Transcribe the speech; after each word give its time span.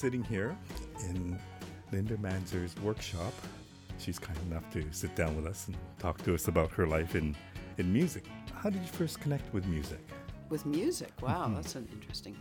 sitting 0.00 0.24
here 0.24 0.56
in 1.10 1.38
Linda 1.92 2.16
Manzer's 2.16 2.74
workshop. 2.80 3.34
She's 3.98 4.18
kind 4.18 4.38
enough 4.50 4.64
to 4.72 4.82
sit 4.92 5.14
down 5.14 5.36
with 5.36 5.46
us 5.46 5.66
and 5.66 5.76
talk 5.98 6.22
to 6.22 6.32
us 6.34 6.48
about 6.48 6.70
her 6.72 6.86
life 6.86 7.14
in, 7.14 7.36
in 7.76 7.92
music. 7.92 8.24
How 8.54 8.70
did 8.70 8.80
you 8.80 8.88
first 8.88 9.20
connect 9.20 9.52
with 9.52 9.66
music? 9.66 10.00
With 10.48 10.64
music, 10.64 11.12
wow, 11.20 11.52
that's 11.54 11.74
an 11.74 11.86
interesting. 11.92 12.34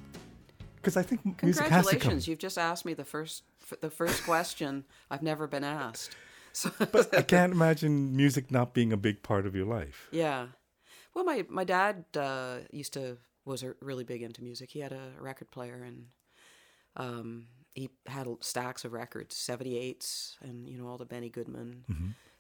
Because 0.78 0.96
I 0.96 1.02
think 1.04 1.20
Mm-hmm. 1.26 1.46
music 1.48 1.66
has 1.68 1.86
to. 1.86 1.90
Congratulations, 1.92 2.28
you've 2.30 2.40
just 2.40 2.58
asked 2.58 2.86
me 2.86 2.94
the 2.94 3.04
first 3.04 3.44
f- 3.70 3.80
the 3.82 3.90
first 3.90 4.24
question 4.24 4.86
I've 5.12 5.22
never 5.22 5.46
been 5.46 5.66
asked. 5.66 6.16
So 6.54 6.72
But 6.94 7.14
I 7.16 7.24
can't 7.24 7.52
imagine 7.52 8.16
music 8.16 8.52
not 8.52 8.74
being 8.74 8.94
a 8.94 8.98
big 8.98 9.22
part 9.22 9.46
of 9.46 9.54
your 9.54 9.66
life. 9.66 10.08
yeah, 10.12 10.48
well, 11.14 11.26
my 11.26 11.46
my 11.50 11.66
dad 11.66 12.06
uh, 12.16 12.60
used 12.72 12.94
to 12.94 13.18
was 13.44 13.66
really 13.82 14.06
big 14.06 14.22
into 14.22 14.42
music. 14.42 14.72
He 14.72 14.80
had 14.80 14.94
a 14.94 15.12
record 15.20 15.52
player 15.52 15.84
and 15.84 16.06
um, 17.00 17.48
he 17.74 17.90
had 18.06 18.28
stacks 18.42 18.86
of 18.86 18.94
records, 18.94 19.36
seventy 19.36 19.78
eights, 19.78 20.38
and 20.42 20.70
you 20.70 20.78
know 20.78 20.88
all 20.88 20.98
the 20.98 21.06
Benny 21.06 21.30
Goodman. 21.30 21.84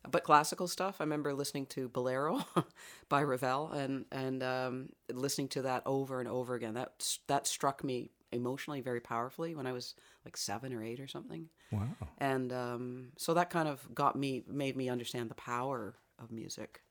But 0.09 0.23
classical 0.23 0.67
stuff, 0.67 0.98
I 1.00 1.04
remember 1.04 1.34
listening 1.34 1.66
to 1.67 1.90
Bolero 1.90 2.45
by 3.09 3.22
Ravel 3.22 3.72
and 3.72 4.05
and 4.12 4.44
um, 4.44 4.90
listening 5.12 5.48
to 5.50 5.64
that 5.64 5.84
over 5.86 6.20
and 6.20 6.30
over 6.30 6.53
again. 6.55 6.76
That 6.76 7.17
that 7.27 7.48
struck 7.48 7.84
me 7.84 8.12
emotionally 8.31 8.81
very 8.81 9.00
powerfully 9.00 9.55
when 9.55 9.66
I 9.66 9.72
was 9.72 9.95
like 10.26 10.38
seven 10.38 10.73
or 10.73 10.84
eight 10.84 11.00
or 11.00 11.08
something. 11.08 11.50
Wow. 11.72 11.88
And 12.20 12.53
um, 12.53 13.08
so 13.17 13.34
that 13.34 13.50
kind 13.50 13.67
of 13.67 13.94
got 13.94 14.16
me, 14.16 14.44
made 14.48 14.78
me 14.78 14.89
understand 14.89 15.30
the 15.30 15.36
power 15.36 15.95
of 16.22 16.31
music. 16.31 16.81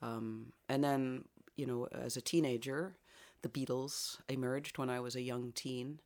Um, 0.00 0.52
and 0.68 0.82
then, 0.82 1.24
you 1.56 1.66
know, 1.66 1.86
as 1.92 2.16
a 2.16 2.20
teenager, 2.20 2.96
the 3.42 3.48
Beatles 3.48 4.18
emerged 4.28 4.78
when 4.78 4.90
I 4.90 5.00
was 5.00 5.14
a 5.14 5.20
young 5.22 5.52
teen, 5.52 6.00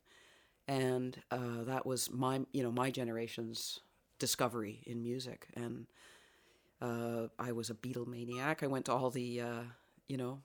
and 0.67 1.17
uh, 1.31 1.63
that 1.65 1.85
was 1.85 2.11
my, 2.11 2.41
you 2.51 2.63
know, 2.63 2.71
my 2.71 2.91
generation's 2.91 3.79
discovery 4.19 4.81
in 4.85 5.01
music. 5.03 5.47
And 5.55 5.87
uh, 6.81 7.27
I 7.39 7.51
was 7.51 7.69
a 7.69 7.73
Beatlemaniac. 7.73 8.63
I 8.63 8.67
went 8.67 8.85
to 8.85 8.93
all 8.93 9.09
the, 9.09 9.41
uh, 9.41 9.61
you 10.07 10.17
know, 10.17 10.41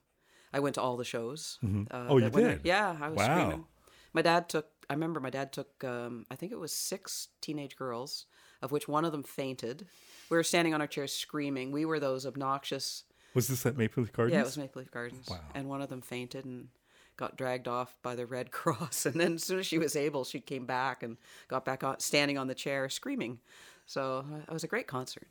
I 0.53 0.61
went 0.61 0.75
to 0.77 0.81
all 0.83 0.97
the 0.97 1.05
shows. 1.05 1.59
Uh, 1.91 2.07
Oh, 2.09 2.19
you 2.19 2.31
did? 2.31 2.61
Yeah, 2.65 2.97
I 3.01 3.09
was 3.09 3.19
Wow. 3.19 3.25
screaming. 3.35 3.65
My 4.13 4.23
dad 4.23 4.49
took. 4.49 4.67
I 4.91 4.93
remember 4.95 5.21
my 5.21 5.31
dad 5.31 5.53
took. 5.53 5.83
Um, 5.85 6.27
I 6.31 6.37
think 6.37 6.53
it 6.53 6.59
was 6.59 6.71
six 6.73 7.29
teenage 7.41 7.77
girls, 7.77 8.27
of 8.61 8.71
which 8.71 8.87
one 8.87 9.07
of 9.07 9.13
them 9.13 9.23
fainted. 9.23 9.87
We 10.29 10.37
were 10.37 10.43
standing 10.43 10.75
on 10.75 10.83
our 10.83 10.87
chairs 10.87 11.15
screaming. 11.15 11.73
We 11.73 11.87
were 11.87 11.99
those 11.99 12.27
obnoxious. 12.27 13.05
Was 13.35 13.49
this 13.49 13.65
at 13.65 13.79
Maple 13.79 14.03
Leaf 14.03 14.13
Gardens? 14.13 14.35
Yeah, 14.35 14.43
it 14.43 14.45
was 14.45 14.59
Maple 14.59 14.81
Leaf 14.83 14.91
Gardens. 14.91 15.27
Wow. 15.31 15.41
And 15.55 15.67
one 15.67 15.81
of 15.81 15.89
them 15.89 16.03
fainted 16.03 16.45
and 16.45 16.69
got 17.17 17.37
dragged 17.37 17.69
off 17.69 17.97
by 18.03 18.15
the 18.15 18.27
Red 18.27 18.51
Cross. 18.59 19.07
And 19.07 19.21
then 19.21 19.35
as 19.35 19.45
soon 19.45 19.59
as 19.59 19.67
she 19.67 19.79
was 19.79 19.97
able, 19.97 20.25
she 20.25 20.41
came 20.41 20.67
back 20.67 21.03
and 21.03 21.17
got 21.49 21.65
back 21.65 21.85
on, 21.85 22.01
standing 22.01 22.39
on 22.39 22.47
the 22.49 22.55
chair 22.55 22.89
screaming. 22.89 23.41
So 23.87 24.25
uh, 24.33 24.39
it 24.49 24.53
was 24.53 24.65
a 24.65 24.69
great 24.69 24.87
concert. 24.87 25.29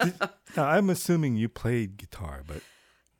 Now, 0.56 0.64
I'm 0.64 0.88
assuming 0.90 1.36
you 1.36 1.48
played 1.48 1.98
guitar, 1.98 2.42
but 2.46 2.62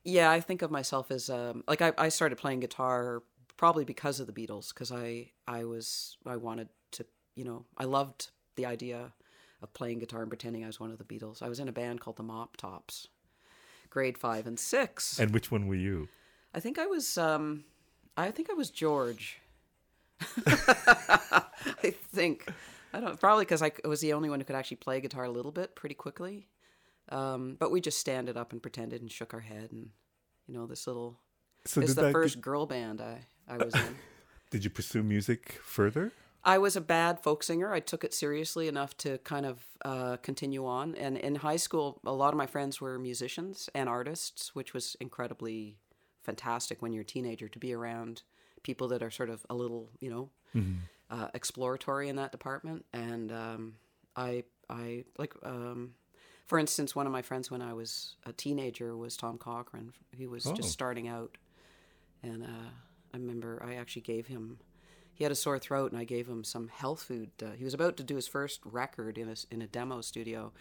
Yeah, 0.03 0.31
I 0.31 0.39
think 0.41 0.61
of 0.61 0.71
myself 0.71 1.11
as 1.11 1.29
um, 1.29 1.63
like 1.67 1.81
I, 1.81 1.93
I 1.97 2.09
started 2.09 2.37
playing 2.37 2.61
guitar 2.61 3.21
probably 3.55 3.85
because 3.85 4.19
of 4.19 4.25
the 4.27 4.33
Beatles 4.33 4.69
because 4.69 4.91
I 4.91 5.31
I 5.47 5.63
was 5.65 6.17
I 6.25 6.37
wanted 6.37 6.69
to 6.93 7.05
you 7.35 7.43
know 7.43 7.65
I 7.77 7.83
loved 7.83 8.29
the 8.55 8.65
idea 8.65 9.13
of 9.61 9.73
playing 9.73 9.99
guitar 9.99 10.21
and 10.21 10.29
pretending 10.29 10.63
I 10.63 10.67
was 10.67 10.79
one 10.79 10.91
of 10.91 10.97
the 10.97 11.03
Beatles. 11.03 11.43
I 11.43 11.49
was 11.49 11.59
in 11.59 11.67
a 11.67 11.71
band 11.73 12.01
called 12.01 12.17
the 12.17 12.23
Mop 12.23 12.57
Tops, 12.57 13.07
grade 13.89 14.17
five 14.17 14.47
and 14.47 14.59
six. 14.59 15.19
and 15.19 15.31
which 15.31 15.51
one 15.51 15.67
were 15.67 15.75
you? 15.75 16.07
I 16.53 16.59
think 16.59 16.79
I 16.79 16.87
was 16.87 17.17
um, 17.17 17.63
I 18.17 18.31
think 18.31 18.49
I 18.49 18.53
was 18.53 18.69
George. 18.69 19.39
I 20.45 21.93
think 22.13 22.51
I 22.93 22.99
don't 22.99 23.19
probably 23.19 23.45
because 23.45 23.61
I 23.61 23.71
was 23.85 24.01
the 24.01 24.13
only 24.13 24.29
one 24.29 24.39
who 24.39 24.45
could 24.45 24.55
actually 24.55 24.77
play 24.77 24.99
guitar 24.99 25.23
a 25.23 25.31
little 25.31 25.51
bit 25.51 25.75
pretty 25.75 25.95
quickly. 25.95 26.47
Um, 27.09 27.55
but 27.59 27.71
we 27.71 27.81
just 27.81 27.97
stand 27.97 28.29
it 28.29 28.37
up 28.37 28.51
and 28.51 28.61
pretended 28.61 29.01
and 29.01 29.11
shook 29.11 29.33
our 29.33 29.39
head 29.39 29.69
and 29.71 29.89
you 30.47 30.53
know 30.53 30.67
this 30.67 30.85
little 30.85 31.19
So 31.65 31.81
it's 31.81 31.95
the 31.95 32.03
that, 32.03 32.11
first 32.11 32.41
girl 32.41 32.65
band 32.65 33.01
I 33.01 33.25
I 33.47 33.57
was 33.57 33.73
in. 33.73 33.95
did 34.51 34.63
you 34.63 34.69
pursue 34.69 35.03
music 35.03 35.59
further? 35.63 36.11
I 36.43 36.57
was 36.57 36.75
a 36.75 36.81
bad 36.81 37.21
folk 37.21 37.43
singer. 37.43 37.73
I 37.73 37.79
took 37.79 38.03
it 38.03 38.13
seriously 38.13 38.67
enough 38.67 38.95
to 38.99 39.17
kind 39.19 39.45
of 39.45 39.59
uh, 39.83 40.17
continue 40.17 40.65
on. 40.65 40.95
And 40.95 41.17
in 41.17 41.35
high 41.35 41.57
school, 41.57 41.99
a 42.05 42.13
lot 42.13 42.33
of 42.33 42.37
my 42.37 42.45
friends 42.45 42.79
were 42.79 42.97
musicians 42.97 43.69
and 43.75 43.89
artists, 43.89 44.55
which 44.55 44.73
was 44.73 44.95
incredibly 45.01 45.75
fantastic 46.21 46.81
when 46.81 46.93
you're 46.93 47.01
a 47.03 47.05
teenager 47.05 47.47
to 47.47 47.59
be 47.59 47.73
around 47.73 48.23
people 48.63 48.87
that 48.89 49.01
are 49.01 49.11
sort 49.11 49.29
of 49.29 49.45
a 49.49 49.55
little, 49.55 49.89
you 49.99 50.09
know, 50.09 50.29
uh, 51.09 51.27
exploratory 51.33 52.09
in 52.09 52.15
that 52.17 52.31
department. 52.31 52.85
And 52.93 53.31
um, 53.31 53.73
I, 54.15 54.43
I 54.69 55.05
like, 55.17 55.33
um, 55.43 55.93
for 56.47 56.59
instance, 56.59 56.95
one 56.95 57.05
of 57.05 57.11
my 57.11 57.21
friends 57.21 57.49
when 57.49 57.61
I 57.61 57.73
was 57.73 58.15
a 58.25 58.33
teenager 58.33 58.95
was 58.97 59.15
Tom 59.15 59.37
Cochrane. 59.37 59.93
He 60.15 60.27
was 60.27 60.45
Oh. 60.47 60.53
just 60.53 60.71
starting 60.71 61.07
out, 61.07 61.37
and 62.23 62.43
uh, 62.43 62.69
I 63.13 63.17
remember 63.17 63.61
I 63.65 63.75
actually 63.75 64.01
gave 64.03 64.27
him. 64.27 64.59
He 65.13 65.23
had 65.25 65.31
a 65.31 65.35
sore 65.35 65.59
throat, 65.59 65.91
and 65.91 65.99
I 65.99 66.05
gave 66.05 66.27
him 66.27 66.43
some 66.43 66.69
health 66.69 67.03
food. 67.03 67.29
Uh, 67.43 67.51
he 67.57 67.63
was 67.65 67.73
about 67.73 67.97
to 67.97 68.03
do 68.03 68.15
his 68.15 68.27
first 68.27 68.61
record 68.65 69.17
in 69.17 69.27
a 69.29 69.35
in 69.51 69.61
a 69.61 69.67
demo 69.67 70.01
studio, 70.01 70.51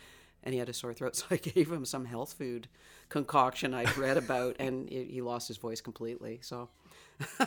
and 0.43 0.53
he 0.53 0.59
had 0.59 0.69
a 0.69 0.72
sore 0.72 0.94
throat, 0.94 1.16
so 1.16 1.26
I 1.31 1.37
gave 1.37 1.71
him 1.71 1.84
some 1.84 2.04
health 2.04 2.34
food 2.34 2.69
concoction 3.09 3.75
I'd 3.75 3.97
read 3.97 4.16
about, 4.16 4.56
and 4.59 4.88
he, 4.88 5.04
he 5.04 5.22
lost 5.22 5.49
his 5.49 5.56
voice 5.56 5.81
completely. 5.81 6.41
So 6.43 6.69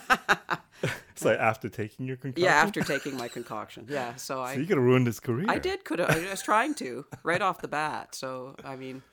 So 1.15 1.31
after 1.31 1.69
taking 1.69 2.07
your 2.07 2.17
concoction. 2.17 2.43
yeah, 2.43 2.55
after 2.55 2.81
taking 2.81 3.15
my 3.15 3.27
concoction, 3.27 3.85
yeah. 3.87 4.15
So 4.15 4.41
I 4.41 4.53
you 4.53 4.65
could 4.65 4.77
have 4.77 4.85
ruined 4.85 5.05
his 5.05 5.19
career. 5.19 5.45
I 5.47 5.59
did 5.59 5.85
could 5.85 5.99
have. 5.99 6.09
I 6.09 6.29
was 6.29 6.41
trying 6.41 6.73
to 6.75 7.05
right 7.23 7.41
off 7.41 7.61
the 7.61 7.67
bat. 7.67 8.15
So 8.15 8.55
I 8.63 8.75
mean, 8.75 9.03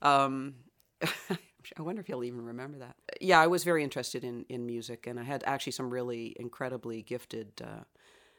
um, 0.00 0.54
I 1.02 1.82
wonder 1.82 2.00
if 2.00 2.06
he'll 2.06 2.22
even 2.22 2.44
remember 2.44 2.78
that. 2.78 2.94
Yeah, 3.20 3.40
I 3.40 3.48
was 3.48 3.64
very 3.64 3.82
interested 3.82 4.22
in 4.22 4.44
in 4.48 4.64
music, 4.64 5.08
and 5.08 5.18
I 5.18 5.24
had 5.24 5.42
actually 5.44 5.72
some 5.72 5.90
really 5.90 6.36
incredibly 6.38 7.02
gifted 7.02 7.60
uh, 7.62 7.82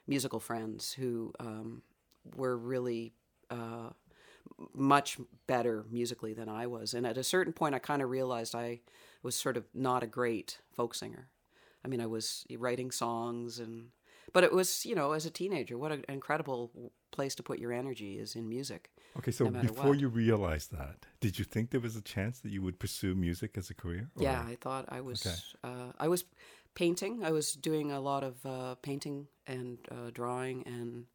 musical 0.07 0.39
friends 0.39 0.93
who 0.93 1.33
um, 1.39 1.81
were 2.35 2.57
really. 2.57 3.13
Uh, 3.49 3.89
much 4.73 5.17
better 5.47 5.85
musically 5.89 6.33
than 6.33 6.49
I 6.49 6.67
was. 6.67 6.93
And 6.93 7.05
at 7.05 7.17
a 7.17 7.23
certain 7.23 7.53
point, 7.53 7.75
I 7.75 7.79
kind 7.79 8.01
of 8.01 8.09
realized 8.09 8.55
I 8.55 8.81
was 9.23 9.35
sort 9.35 9.57
of 9.57 9.65
not 9.73 10.03
a 10.03 10.07
great 10.07 10.59
folk 10.71 10.95
singer. 10.95 11.27
I 11.83 11.87
mean, 11.87 12.01
I 12.01 12.07
was 12.07 12.45
writing 12.57 12.91
songs 12.91 13.59
and, 13.59 13.89
but 14.33 14.43
it 14.43 14.53
was, 14.53 14.85
you 14.85 14.95
know, 14.95 15.11
as 15.11 15.25
a 15.25 15.31
teenager, 15.31 15.77
what 15.77 15.91
an 15.91 16.05
incredible 16.07 16.91
place 17.11 17.35
to 17.35 17.43
put 17.43 17.59
your 17.59 17.73
energy 17.73 18.17
is 18.17 18.35
in 18.35 18.47
music. 18.47 18.91
Okay, 19.17 19.31
so 19.31 19.45
no 19.49 19.61
before 19.61 19.87
what. 19.87 19.99
you 19.99 20.07
realized 20.07 20.71
that, 20.71 21.05
did 21.19 21.37
you 21.37 21.43
think 21.43 21.71
there 21.71 21.81
was 21.81 21.95
a 21.95 22.01
chance 22.01 22.39
that 22.39 22.51
you 22.51 22.61
would 22.61 22.79
pursue 22.79 23.13
music 23.15 23.57
as 23.57 23.69
a 23.69 23.73
career? 23.73 24.09
Or- 24.15 24.23
Yeah, 24.23 24.41
I 24.47 24.55
thought 24.61 24.85
I 24.89 25.01
was, 25.01 25.25
Okay. 25.25 25.35
uh, 25.63 25.91
I 25.99 26.07
was 26.07 26.23
painting. 26.75 27.23
I 27.23 27.31
was 27.31 27.53
doing 27.53 27.91
a 27.91 27.99
lot 27.99 28.23
of 28.23 28.45
uh, 28.45 28.75
painting 28.75 29.27
and 29.47 29.79
uh, 29.91 30.11
drawing 30.13 30.63
and 30.65 31.05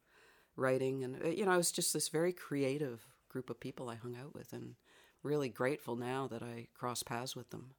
writing. 0.55 1.03
And, 1.03 1.37
you 1.37 1.45
know, 1.45 1.51
I 1.51 1.57
was 1.57 1.71
just 1.71 1.93
this 1.93 2.09
very 2.09 2.33
creative 2.33 3.05
group 3.37 3.51
of 3.51 3.59
people 3.59 3.87
I 3.87 3.93
hung 3.93 4.15
out 4.15 4.33
with 4.33 4.51
and 4.51 4.73
really 5.21 5.47
grateful 5.47 5.95
now 5.95 6.27
that 6.27 6.41
I 6.41 6.69
crossed 6.73 7.05
paths 7.05 7.35
with 7.35 7.51
them. 7.51 7.75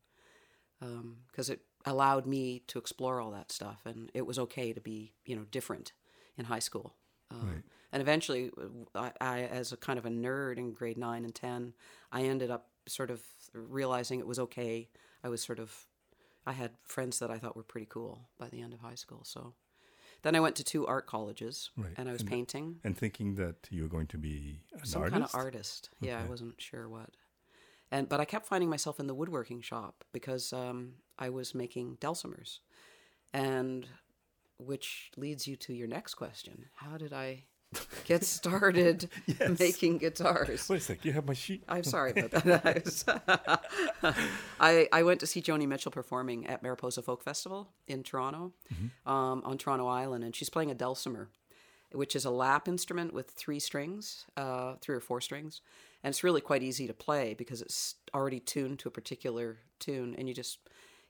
because 1.33 1.51
it 1.51 1.63
allowed 1.85 2.27
me 2.27 2.63
to 2.69 2.79
explore 2.79 3.21
all 3.21 3.33
that 3.33 3.51
stuff, 3.51 3.81
and 3.85 4.09
it 4.15 4.25
was 4.25 4.39
okay 4.39 4.73
to 4.73 4.81
be, 4.81 5.15
you 5.25 5.35
know, 5.35 5.45
different 5.51 5.91
in 6.37 6.45
high 6.45 6.61
school. 6.61 6.95
Um, 7.33 7.49
Right. 7.49 7.63
And 7.91 8.01
eventually, 8.03 8.53
I, 8.95 9.11
I, 9.21 9.41
as 9.41 9.73
a 9.73 9.77
kind 9.77 9.99
of 9.99 10.07
a 10.07 10.10
nerd 10.10 10.59
in 10.59 10.75
grade 10.75 10.99
nine 10.99 11.25
and 11.25 11.34
ten, 11.34 11.72
I 12.13 12.22
ended 12.22 12.51
up 12.51 12.69
sort 12.87 13.11
of 13.11 13.21
realizing 13.53 14.21
it 14.21 14.27
was 14.27 14.39
okay. 14.39 14.91
I 15.25 15.28
was 15.28 15.43
sort 15.43 15.59
of, 15.59 15.87
I 16.47 16.53
had 16.53 16.72
friends 16.84 17.19
that 17.19 17.31
I 17.31 17.39
thought 17.39 17.57
were 17.57 17.65
pretty 17.65 17.89
cool 17.91 18.28
by 18.39 18.49
the 18.49 18.61
end 18.61 18.75
of 18.75 18.81
high 18.81 18.95
school. 18.95 19.25
So 19.25 19.54
then 20.22 20.34
I 20.36 20.41
went 20.41 20.56
to 20.56 20.65
two 20.65 20.86
art 20.86 21.06
colleges, 21.06 21.70
Right. 21.76 21.92
and 21.97 22.09
I 22.09 22.12
was 22.12 22.22
And- 22.22 22.30
painting 22.30 22.80
And 22.84 22.97
thinking 22.98 23.34
that 23.36 23.68
you 23.70 23.82
were 23.82 23.88
going 23.88 24.09
to 24.09 24.18
be 24.18 24.62
an 24.72 24.84
some 24.84 25.03
artist? 25.03 25.12
kind 25.12 25.24
of 25.24 25.34
artist. 25.34 25.91
Yeah, 26.00 26.20
I 26.22 26.26
wasn't 26.26 26.60
sure 26.60 26.88
what. 26.88 27.16
And 27.91 28.09
but 28.09 28.20
I 28.20 28.24
kept 28.24 28.47
finding 28.47 28.68
myself 28.68 29.00
in 29.00 29.06
the 29.06 29.15
woodworking 29.15 29.60
shop 29.62 30.04
because 30.12 30.53
um, 30.53 30.97
I 31.18 31.30
was 31.30 31.54
making 31.54 31.97
dulcimers, 32.00 32.59
and 33.32 33.86
which 34.59 35.10
leads 35.16 35.47
you 35.47 35.56
to 35.56 35.72
your 35.72 35.88
next 35.88 36.15
question: 36.15 36.66
How 36.74 36.98
did 36.98 37.12
I 37.12 37.44
get 38.04 38.24
started 38.24 39.09
Yes. 39.26 39.59
making 39.59 39.98
guitars? 39.98 40.68
Wait 40.68 40.76
a 40.76 40.80
sec, 40.80 41.04
you 41.04 41.12
have 41.12 41.26
my 41.26 41.34
sheet. 41.34 41.62
I'm 41.68 41.84
sorry 41.84 42.12
about 42.12 42.30
that. 42.30 43.28
I, 44.60 44.88
I, 44.92 45.03
went 45.03 45.20
to 45.20 45.26
see 45.26 45.42
Joni 45.42 45.66
Mitchell 45.68 45.92
performing 45.92 46.47
at 46.47 46.62
Mariposa 46.62 47.03
Folk 47.03 47.22
Festival 47.22 47.68
in 47.86 48.03
Toronto, 48.03 48.53
um, 49.06 49.42
on 49.44 49.59
Toronto 49.59 49.86
Island, 49.86 50.24
and 50.24 50.34
she's 50.34 50.48
playing 50.48 50.70
a 50.70 50.74
dulcimer, 50.74 51.28
which 51.92 52.16
is 52.16 52.24
a 52.24 52.30
lap 52.30 52.68
instrument 52.68 53.12
with 53.12 53.30
three 53.30 53.60
strings, 53.60 54.24
uh, 54.36 54.74
three 54.80 54.97
or 54.97 55.00
four 55.00 55.20
strings, 55.20 55.60
and 56.03 56.12
it's 56.12 56.24
really 56.24 56.41
quite 56.41 56.62
easy 56.62 56.86
to 56.86 56.94
play 56.94 57.34
because 57.34 57.60
it's 57.60 57.97
already 58.15 58.41
tuned 58.41 58.78
to 58.80 58.88
a 58.88 58.92
particular 58.92 59.59
tune, 59.78 60.15
and 60.16 60.28
you 60.28 60.34
just 60.34 60.59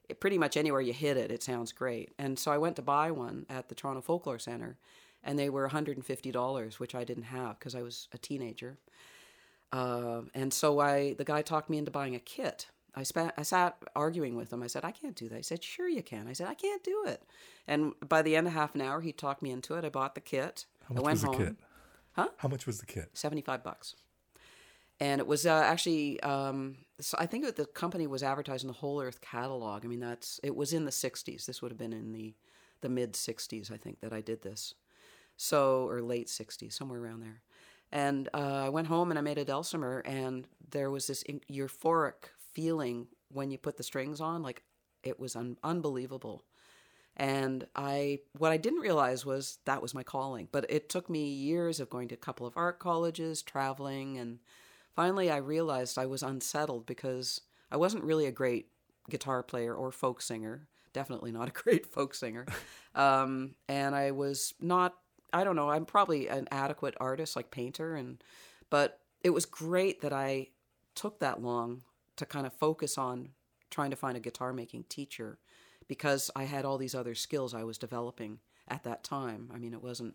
it, 0.09 0.21
pretty 0.21 0.39
much 0.39 0.57
anywhere 0.57 0.81
you 0.81 0.93
hit 0.93 1.17
it, 1.17 1.31
it 1.31 1.43
sounds 1.43 1.73
great. 1.73 2.13
And 2.19 2.39
so 2.39 2.51
I 2.51 2.59
went 2.59 2.77
to 2.77 2.83
buy 2.83 3.11
one 3.11 3.47
at 3.49 3.69
the 3.69 3.75
Toronto 3.75 4.01
Folklore 4.01 4.39
Center, 4.39 4.79
and 5.25 5.39
they 5.39 5.51
were 5.51 5.69
$150, 5.69 6.75
which 6.79 6.95
I 6.95 7.05
didn't 7.05 7.25
have 7.25 7.59
because 7.59 7.75
I 7.75 7.83
was 7.83 8.09
a 8.13 8.19
teenager. 8.19 8.79
Uh, 9.73 10.23
and 10.35 10.53
so 10.53 10.81
I, 10.81 11.15
the 11.15 11.25
guy 11.25 11.43
talked 11.43 11.69
me 11.69 11.79
into 11.79 11.91
buying 11.91 12.15
a 12.15 12.21
kit. 12.21 12.69
I, 12.95 13.05
I 13.37 13.43
sat 13.43 13.77
arguing 13.95 14.35
with 14.35 14.53
him. 14.53 14.63
I 14.63 14.67
said, 14.67 14.85
I 14.85 14.91
can't 14.91 15.15
do 15.15 15.29
that. 15.29 15.37
He 15.37 15.43
said, 15.43 15.63
Sure, 15.63 15.89
you 15.89 16.03
can. 16.03 16.27
I 16.27 16.33
said, 16.33 16.49
I 16.49 16.55
can't 16.55 16.83
do 16.83 17.05
it. 17.07 17.23
And 17.67 17.93
by 18.09 18.23
the 18.23 18.35
end 18.35 18.47
of 18.47 18.55
half 18.55 18.75
an 18.75 18.81
hour, 18.81 19.01
he 19.01 19.13
talked 19.13 19.43
me 19.43 19.51
into 19.51 19.75
it. 19.75 19.85
I 19.85 19.89
bought 19.89 20.15
the 20.15 20.21
kit. 20.21 20.65
How 20.89 20.95
much 20.95 21.03
I 21.03 21.05
went 21.05 21.15
was 21.15 21.21
the 21.23 21.27
home. 21.29 21.37
kit? 21.37 21.57
Huh? 22.13 22.29
How 22.39 22.49
much 22.49 22.67
was 22.67 22.81
the 22.81 22.87
kit? 22.87 23.11
75 23.13 23.63
bucks. 23.63 23.95
And 25.01 25.21
it 25.21 25.27
was 25.27 25.47
uh, 25.47 25.63
actually, 25.65 26.21
um, 26.23 26.77
so 26.99 27.17
I 27.21 27.27
think 27.27 27.55
the 27.55 27.67
company 27.67 28.09
was 28.09 28.25
advertising 28.25 28.67
the 28.67 28.75
Whole 28.75 29.01
Earth 29.01 29.21
catalog. 29.21 29.85
I 29.85 29.89
mean, 29.89 30.01
that's, 30.01 30.41
it 30.43 30.57
was 30.57 30.73
in 30.73 30.85
the 30.85 30.91
60s. 30.91 31.47
This 31.47 31.63
would 31.63 31.71
have 31.71 31.79
been 31.79 31.93
in 31.93 32.13
the, 32.13 32.35
the 32.81 32.89
mid 32.89 33.13
60s, 33.13 33.71
I 33.71 33.77
think, 33.77 34.01
that 34.01 34.13
I 34.13 34.21
did 34.21 34.43
this. 34.43 34.75
So, 35.39 35.89
or 35.89 36.03
late 36.03 36.29
60s, 36.29 36.73
somewhere 36.73 37.01
around 37.01 37.21
there. 37.21 37.43
And 37.93 38.29
uh, 38.35 38.65
I 38.67 38.69
went 38.69 38.89
home 38.89 39.11
and 39.11 39.19
I 39.19 39.23
made 39.23 39.39
a 39.39 39.45
dulcimer, 39.45 40.01
and 40.01 40.47
there 40.71 40.91
was 40.91 41.07
this 41.07 41.25
euphoric 41.51 42.33
feeling 42.53 43.07
when 43.33 43.51
you 43.51 43.57
put 43.57 43.77
the 43.77 43.83
strings 43.83 44.21
on. 44.21 44.43
Like, 44.43 44.63
it 45.03 45.19
was 45.19 45.37
un- 45.37 45.57
unbelievable. 45.63 46.43
And 47.17 47.67
I, 47.75 48.21
what 48.37 48.53
I 48.53 48.57
didn't 48.57 48.81
realize 48.81 49.25
was 49.25 49.59
that 49.65 49.83
was 49.83 49.95
my 49.95 50.03
calling. 50.03 50.49
But 50.53 50.67
it 50.69 50.89
took 50.89 51.09
me 51.09 51.29
years 51.29 51.81
of 51.81 51.91
going 51.91 52.09
to 52.09 52.15
a 52.15 52.19
couple 52.19 52.47
of 52.47 52.57
art 52.57 52.79
colleges, 52.79 53.43
traveling, 53.43 54.19
and 54.19 54.39
finally 54.95 55.31
I 55.31 55.39
realized 55.39 55.99
I 55.99 56.07
was 56.07 56.23
unsettled 56.23 56.87
because 56.87 57.41
I 57.71 57.77
wasn't 57.77 58.05
really 58.05 58.27
a 58.27 58.33
great 58.33 58.69
guitar 59.11 59.43
player 59.43 59.75
or 59.75 59.91
folk 59.91 60.21
singer. 60.21 60.69
Definitely 60.93 61.33
not 61.33 61.49
a 61.49 61.53
great 61.63 61.87
folk 61.87 62.15
singer. 62.15 62.47
Um, 62.95 63.55
and 63.69 63.95
I 63.95 64.13
was 64.13 64.55
not, 64.61 64.95
I 65.33 65.45
don't 65.45 65.57
know, 65.57 65.71
I'm 65.71 65.85
probably 65.85 66.29
an 66.29 66.49
adequate 66.51 66.95
artist, 67.01 67.37
like 67.37 67.51
painter. 67.51 67.95
And, 67.95 68.23
but 68.71 69.01
it 69.23 69.31
was 69.31 69.47
great 69.47 70.01
that 70.01 70.13
I 70.13 70.49
took 70.95 71.19
that 71.21 71.43
long 71.43 71.83
to 72.17 72.27
kind 72.27 72.47
of 72.47 72.53
focus 72.53 72.99
on 72.99 73.31
trying 73.71 73.91
to 73.91 73.97
find 73.97 74.17
a 74.17 74.21
guitar 74.21 74.53
making 74.53 74.85
teacher 74.85 75.39
because 75.87 76.31
I 76.35 76.45
had 76.45 76.65
all 76.65 76.79
these 76.79 76.95
other 76.95 77.15
skills 77.15 77.55
I 77.55 77.65
was 77.65 77.79
developing 77.79 78.39
at 78.69 78.85
that 78.85 79.05
time. 79.05 79.51
I 79.55 79.59
mean, 79.59 79.73
it 79.73 79.83
wasn't, 79.83 80.15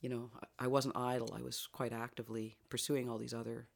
you 0.00 0.08
know, 0.08 0.30
I 0.58 0.66
wasn't 0.66 0.96
idle. 0.96 1.34
I 1.36 1.42
was 1.42 1.68
quite 1.72 1.92
actively 1.92 2.56
pursuing 2.68 3.08
all 3.08 3.18
these 3.18 3.34
other, 3.34 3.68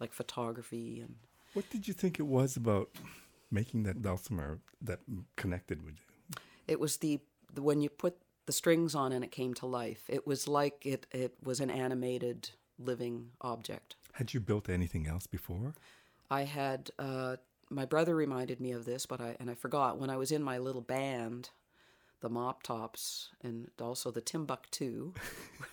like 0.00 0.12
photography 0.12 1.00
and. 1.00 1.16
What 1.52 1.68
did 1.68 1.86
you 1.86 1.92
think 1.92 2.18
it 2.18 2.26
was 2.26 2.56
about 2.56 2.88
making 3.50 3.82
that 3.82 4.00
dulcimer 4.00 4.58
that 4.80 5.00
connected 5.36 5.84
with 5.84 5.94
you? 5.94 6.36
It 6.66 6.80
was 6.80 6.96
the, 6.96 7.20
the 7.52 7.60
when 7.60 7.82
you 7.82 7.90
put 7.90 8.16
the 8.46 8.52
strings 8.52 8.94
on 8.94 9.12
and 9.12 9.24
it 9.24 9.30
came 9.30 9.54
to 9.54 9.66
life. 9.66 10.02
It 10.08 10.26
was 10.26 10.48
like 10.48 10.84
it 10.84 11.06
it 11.10 11.34
was 11.42 11.60
an 11.60 11.70
animated 11.70 12.50
living 12.78 13.30
object. 13.40 13.96
Had 14.14 14.34
you 14.34 14.40
built 14.40 14.68
anything 14.68 15.06
else 15.06 15.26
before? 15.26 15.74
I 16.30 16.42
had 16.44 16.90
uh, 16.98 17.36
my 17.70 17.84
brother 17.84 18.14
reminded 18.14 18.60
me 18.60 18.72
of 18.72 18.84
this, 18.84 19.06
but 19.06 19.20
I 19.20 19.36
and 19.40 19.50
I 19.50 19.54
forgot 19.54 19.98
when 19.98 20.10
I 20.10 20.16
was 20.16 20.32
in 20.32 20.42
my 20.42 20.58
little 20.58 20.80
band, 20.82 21.50
the 22.20 22.28
Mop 22.28 22.62
Tops, 22.62 23.30
and 23.42 23.68
also 23.80 24.10
the 24.10 24.20
Timbuktu. 24.20 25.12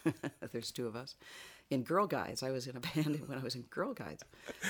There's 0.52 0.72
two 0.72 0.88
of 0.88 0.96
us 0.96 1.16
in 1.70 1.84
Girl 1.84 2.08
Guides. 2.08 2.42
I 2.44 2.52
was 2.52 2.68
in 2.68 2.76
a 2.76 2.80
band 2.96 3.22
when 3.28 3.38
I 3.38 3.44
was 3.44 3.56
in 3.56 3.64
Girl 3.64 3.94
Guides. 3.94 4.24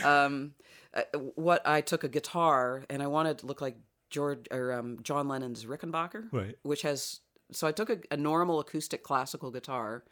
Um, 0.03 0.53
uh, 0.93 1.03
what 1.35 1.65
I 1.67 1.81
took 1.81 2.03
a 2.03 2.09
guitar 2.09 2.83
and 2.89 3.01
I 3.03 3.07
wanted 3.07 3.39
to 3.39 3.45
look 3.45 3.61
like 3.61 3.77
George 4.09 4.47
or 4.51 4.73
um, 4.73 4.99
John 5.03 5.27
Lennon's 5.27 5.65
Rickenbacker, 5.65 6.31
Right. 6.31 6.55
which 6.63 6.81
has. 6.83 7.19
So 7.51 7.67
I 7.67 7.71
took 7.71 7.89
a, 7.89 7.99
a 8.11 8.17
normal 8.17 8.59
acoustic 8.59 9.03
classical 9.03 9.51
guitar, 9.51 10.03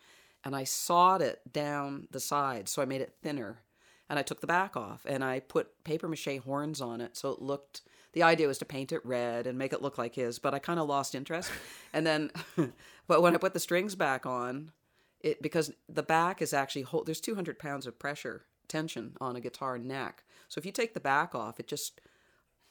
and 0.43 0.55
I 0.55 0.63
sawed 0.63 1.21
it 1.21 1.41
down 1.51 2.07
the 2.11 2.19
sides, 2.19 2.71
so 2.71 2.81
I 2.81 2.85
made 2.85 3.01
it 3.01 3.15
thinner. 3.21 3.61
And 4.09 4.17
I 4.17 4.21
took 4.21 4.39
the 4.39 4.47
back 4.47 4.77
off 4.77 5.05
and 5.05 5.21
I 5.21 5.41
put 5.41 5.83
paper 5.83 6.07
mache 6.07 6.39
horns 6.45 6.79
on 6.79 7.01
it 7.01 7.17
so 7.17 7.31
it 7.31 7.41
looked 7.41 7.81
the 8.13 8.23
idea 8.23 8.47
was 8.47 8.57
to 8.59 8.65
paint 8.65 8.93
it 8.93 9.05
red 9.05 9.45
and 9.45 9.57
make 9.57 9.73
it 9.73 9.81
look 9.81 9.97
like 9.97 10.15
his 10.15 10.39
but 10.39 10.53
I 10.53 10.59
kind 10.59 10.79
of 10.79 10.87
lost 10.87 11.13
interest. 11.13 11.51
And 11.91 12.07
then 12.07 12.31
but 13.07 13.21
when 13.21 13.35
I 13.35 13.37
put 13.37 13.53
the 13.53 13.59
strings 13.59 13.95
back 13.95 14.25
on 14.25 14.71
it 15.19 15.41
because 15.41 15.73
the 15.89 16.03
back 16.03 16.41
is 16.41 16.53
actually 16.53 16.83
hold, 16.83 17.05
there's 17.05 17.19
200 17.19 17.59
pounds 17.59 17.85
of 17.85 17.99
pressure 17.99 18.45
tension 18.69 19.17
on 19.19 19.35
a 19.35 19.41
guitar 19.41 19.77
neck. 19.77 20.23
So 20.47 20.59
if 20.59 20.65
you 20.65 20.71
take 20.71 20.93
the 20.93 21.01
back 21.01 21.35
off 21.35 21.59
it 21.59 21.67
just 21.67 21.99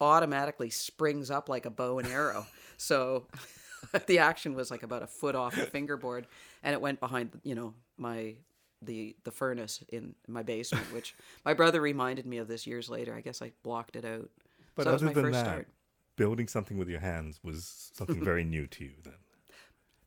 automatically 0.00 0.70
springs 0.70 1.30
up 1.30 1.50
like 1.50 1.66
a 1.66 1.70
bow 1.70 1.98
and 1.98 2.08
arrow. 2.08 2.46
So 2.78 3.26
the 4.06 4.19
action 4.19 4.55
was 4.55 4.71
like 4.71 4.83
about 4.83 5.03
a 5.03 5.06
foot 5.06 5.35
off 5.35 5.55
the 5.55 5.67
fingerboard 5.67 6.27
and 6.62 6.73
it 6.73 6.81
went 6.81 7.00
behind 7.00 7.31
you 7.43 7.55
know 7.55 7.75
my 7.97 8.35
the 8.83 9.17
the 9.25 9.31
furnace 9.31 9.83
in 9.88 10.15
my 10.29 10.43
basement, 10.43 10.93
which 10.93 11.15
my 11.44 11.55
brother 11.55 11.81
reminded 11.81 12.27
me 12.27 12.38
of 12.38 12.49
this 12.49 12.67
years 12.67 12.88
later. 12.88 13.15
I 13.15 13.21
guess 13.21 13.43
I 13.43 13.53
blocked 13.62 13.97
it 13.97 14.05
out. 14.05 14.31
But 14.75 14.85
so 14.85 14.91
that 14.91 14.93
was 14.93 15.03
other 15.03 15.06
my 15.06 15.12
than 15.15 15.25
first 15.25 15.35
that, 15.35 15.47
start. 15.47 15.69
building 16.17 16.49
something 16.49 16.77
with 16.77 16.88
your 16.88 17.00
hands 17.00 17.41
was 17.43 17.91
something 17.94 18.23
very 18.23 18.44
new 18.56 18.67
to 18.67 18.85
you 18.85 18.93
then. 19.03 19.15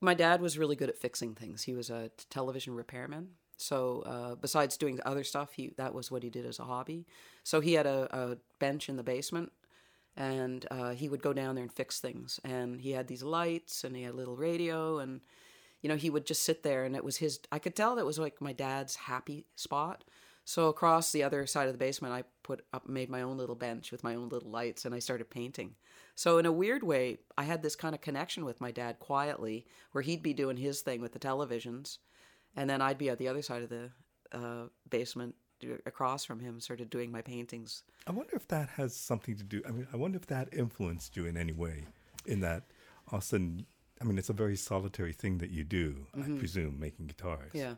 My 0.02 0.14
dad 0.14 0.42
was 0.42 0.58
really 0.58 0.76
good 0.76 0.90
at 0.90 0.98
fixing 0.98 1.36
things. 1.36 1.64
He 1.64 1.74
was 1.74 1.90
a 1.90 2.10
television 2.30 2.74
repairman. 2.76 3.30
So 3.58 4.04
uh, 4.06 4.36
besides 4.36 4.78
doing 4.78 5.00
other 5.06 5.24
stuff, 5.24 5.52
he 5.54 5.74
that 5.78 5.94
was 5.94 6.10
what 6.10 6.24
he 6.24 6.30
did 6.30 6.46
as 6.46 6.60
a 6.60 6.64
hobby. 6.64 7.06
So 7.44 7.60
he 7.60 7.74
had 7.74 7.86
a, 7.86 8.08
a 8.16 8.38
bench 8.60 8.88
in 8.88 8.96
the 8.96 9.04
basement, 9.04 9.52
and 10.19 10.68
uh, 10.69 10.92
he 10.92 11.07
would 11.07 11.21
go 11.21 11.31
down 11.31 11.56
there 11.56 11.63
and 11.63 11.71
fix 11.71 12.00
things. 12.00 12.39
And 12.44 12.80
he 12.80 12.92
had 12.92 13.07
these 13.07 13.24
lights, 13.24 13.83
and 13.86 13.95
he 13.95 14.04
had 14.04 14.13
a 14.13 14.18
little 14.18 14.36
radio, 14.36 15.00
and 15.00 15.21
you 15.81 15.89
know 15.89 15.95
he 15.95 16.10
would 16.10 16.25
just 16.25 16.44
sit 16.44 16.62
there, 16.62 16.83
and 16.83 16.95
it 16.95 17.04
was 17.04 17.18
his. 17.18 17.39
I 17.51 17.57
could 17.57 17.75
tell 17.75 17.95
that 17.95 18.06
was 18.06 18.19
like 18.19 18.42
my 18.42 18.54
dad's 18.54 18.95
happy 18.95 19.48
spot. 19.56 20.04
So 20.44 20.68
across 20.68 21.12
the 21.12 21.24
other 21.24 21.45
side 21.45 21.68
of 21.68 21.74
the 21.74 21.86
basement, 21.86 22.13
I 22.13 22.24
put 22.44 22.66
up, 22.74 22.89
made 22.89 23.10
my 23.10 23.21
own 23.21 23.38
little 23.38 23.56
bench 23.56 23.92
with 23.92 24.04
my 24.04 24.16
own 24.16 24.30
little 24.30 24.50
lights, 24.50 24.83
and 24.83 24.94
I 24.94 25.00
started 25.00 25.30
painting. 25.30 25.75
So 26.16 26.38
in 26.38 26.45
a 26.45 26.51
weird 26.51 26.83
way, 26.83 27.19
I 27.38 27.44
had 27.44 27.62
this 27.62 27.75
kind 27.75 27.95
of 27.95 28.01
connection 28.01 28.44
with 28.44 28.60
my 28.60 28.71
dad 28.71 29.00
quietly, 29.00 29.68
where 29.92 30.01
he'd 30.01 30.24
be 30.24 30.33
doing 30.33 30.57
his 30.57 30.81
thing 30.81 31.01
with 31.01 31.13
the 31.13 31.19
televisions, 31.19 32.00
and 32.56 32.69
then 32.69 32.81
I'd 32.81 32.98
be 32.98 33.10
at 33.10 33.19
the 33.19 33.27
other 33.27 33.44
side 33.44 33.62
of 33.62 33.69
the 33.69 33.92
uh, 34.33 34.66
basement 34.89 35.36
across 35.85 36.25
from 36.25 36.39
him, 36.39 36.59
sort 36.59 36.81
of 36.81 36.89
doing 36.89 37.11
my 37.11 37.21
paintings. 37.21 37.83
I 38.07 38.11
wonder 38.11 38.35
if 38.35 38.47
that 38.49 38.69
has 38.69 38.95
something 38.95 39.35
to 39.35 39.44
do. 39.44 39.61
I 39.68 39.71
mean, 39.71 39.87
I 39.94 39.97
wonder 39.97 40.18
if 40.18 40.28
that 40.28 40.49
influenced 40.54 41.16
you 41.16 41.25
in 41.25 41.37
any 41.37 41.54
way. 41.54 41.85
In 42.25 42.42
that, 42.42 42.63
Austin. 43.11 43.66
I 44.01 44.06
mean, 44.06 44.18
it's 44.18 44.30
a 44.30 44.33
very 44.33 44.56
solitary 44.56 45.11
thing 45.11 45.39
that 45.39 45.49
you 45.49 45.66
do. 45.66 46.07
I 46.18 46.21
presume 46.37 46.80
making 46.80 47.07
guitars. 47.07 47.49
Mm-hmm. 47.49 47.57
Yeah. 47.57 47.73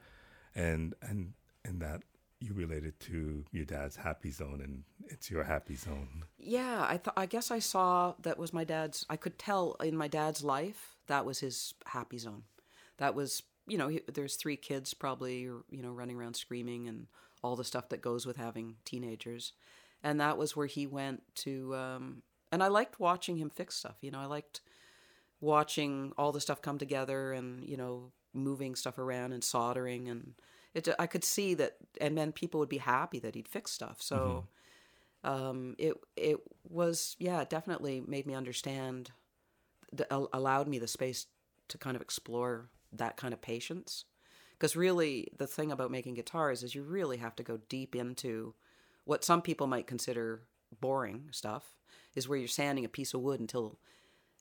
And 0.53 0.93
and 1.01 1.33
and 1.65 1.81
that 1.81 2.03
you 2.39 2.53
related 2.53 2.99
to 2.99 3.45
your 3.51 3.65
dad's 3.65 3.95
happy 3.95 4.31
zone, 4.31 4.61
and 4.63 4.83
it's 5.07 5.29
your 5.29 5.43
happy 5.43 5.75
zone. 5.75 6.25
Yeah, 6.39 6.85
I 6.87 6.97
th- 6.97 7.13
I 7.15 7.27
guess 7.27 7.51
I 7.51 7.59
saw 7.59 8.15
that 8.21 8.37
was 8.37 8.51
my 8.51 8.63
dad's. 8.63 9.05
I 9.09 9.15
could 9.15 9.37
tell 9.37 9.75
in 9.83 9.95
my 9.95 10.07
dad's 10.07 10.43
life 10.43 10.97
that 11.07 11.25
was 11.25 11.39
his 11.39 11.73
happy 11.85 12.17
zone. 12.17 12.43
That 12.97 13.15
was 13.15 13.43
you 13.67 13.77
know 13.77 13.91
there's 14.13 14.35
three 14.35 14.57
kids 14.57 14.93
probably 14.93 15.41
you 15.41 15.63
know 15.71 15.91
running 15.91 16.17
around 16.17 16.35
screaming 16.35 16.87
and 16.87 17.07
all 17.43 17.55
the 17.55 17.63
stuff 17.63 17.89
that 17.89 18.01
goes 18.01 18.25
with 18.25 18.37
having 18.37 18.75
teenagers, 18.85 19.53
and 20.03 20.19
that 20.19 20.37
was 20.37 20.55
where 20.55 20.67
he 20.67 20.87
went 20.87 21.23
to. 21.35 21.75
Um, 21.75 22.23
and 22.51 22.61
I 22.61 22.67
liked 22.67 22.99
watching 22.99 23.37
him 23.37 23.49
fix 23.49 23.75
stuff. 23.75 23.97
You 24.01 24.11
know, 24.11 24.19
I 24.19 24.25
liked 24.25 24.61
watching 25.39 26.11
all 26.17 26.31
the 26.31 26.41
stuff 26.41 26.61
come 26.61 26.77
together 26.77 27.33
and 27.33 27.67
you 27.67 27.77
know 27.77 28.11
moving 28.33 28.75
stuff 28.75 28.97
around 28.97 29.33
and 29.33 29.43
soldering 29.43 30.07
and 30.07 30.33
it. 30.73 30.87
I 30.99 31.07
could 31.07 31.23
see 31.23 31.53
that, 31.55 31.77
and 31.99 32.17
then 32.17 32.31
people 32.31 32.59
would 32.59 32.69
be 32.69 32.77
happy 32.77 33.19
that 33.19 33.35
he'd 33.35 33.47
fix 33.47 33.71
stuff. 33.71 34.01
So 34.01 34.47
um, 35.23 35.75
it 35.77 35.95
it 36.15 36.37
was 36.67 37.15
yeah, 37.19 37.41
it 37.41 37.49
definitely 37.49 38.01
made 38.05 38.25
me 38.25 38.33
understand, 38.33 39.11
allowed 40.09 40.67
me 40.67 40.79
the 40.79 40.87
space 40.87 41.27
to 41.67 41.77
kind 41.77 41.95
of 41.95 42.01
explore 42.01 42.69
that 42.93 43.17
kind 43.17 43.33
of 43.33 43.41
patience. 43.41 44.05
Because 44.51 44.75
really, 44.75 45.27
the 45.37 45.47
thing 45.47 45.71
about 45.71 45.91
making 45.91 46.13
guitars 46.13 46.63
is 46.63 46.75
you 46.75 46.83
really 46.83 47.17
have 47.17 47.35
to 47.37 47.43
go 47.43 47.59
deep 47.69 47.95
into 47.95 48.53
what 49.05 49.23
some 49.23 49.41
people 49.41 49.67
might 49.67 49.87
consider 49.87 50.43
boring 50.79 51.29
stuff. 51.31 51.75
Is 52.13 52.27
where 52.27 52.37
you're 52.37 52.47
sanding 52.47 52.85
a 52.85 52.89
piece 52.89 53.13
of 53.13 53.21
wood 53.21 53.39
until 53.39 53.79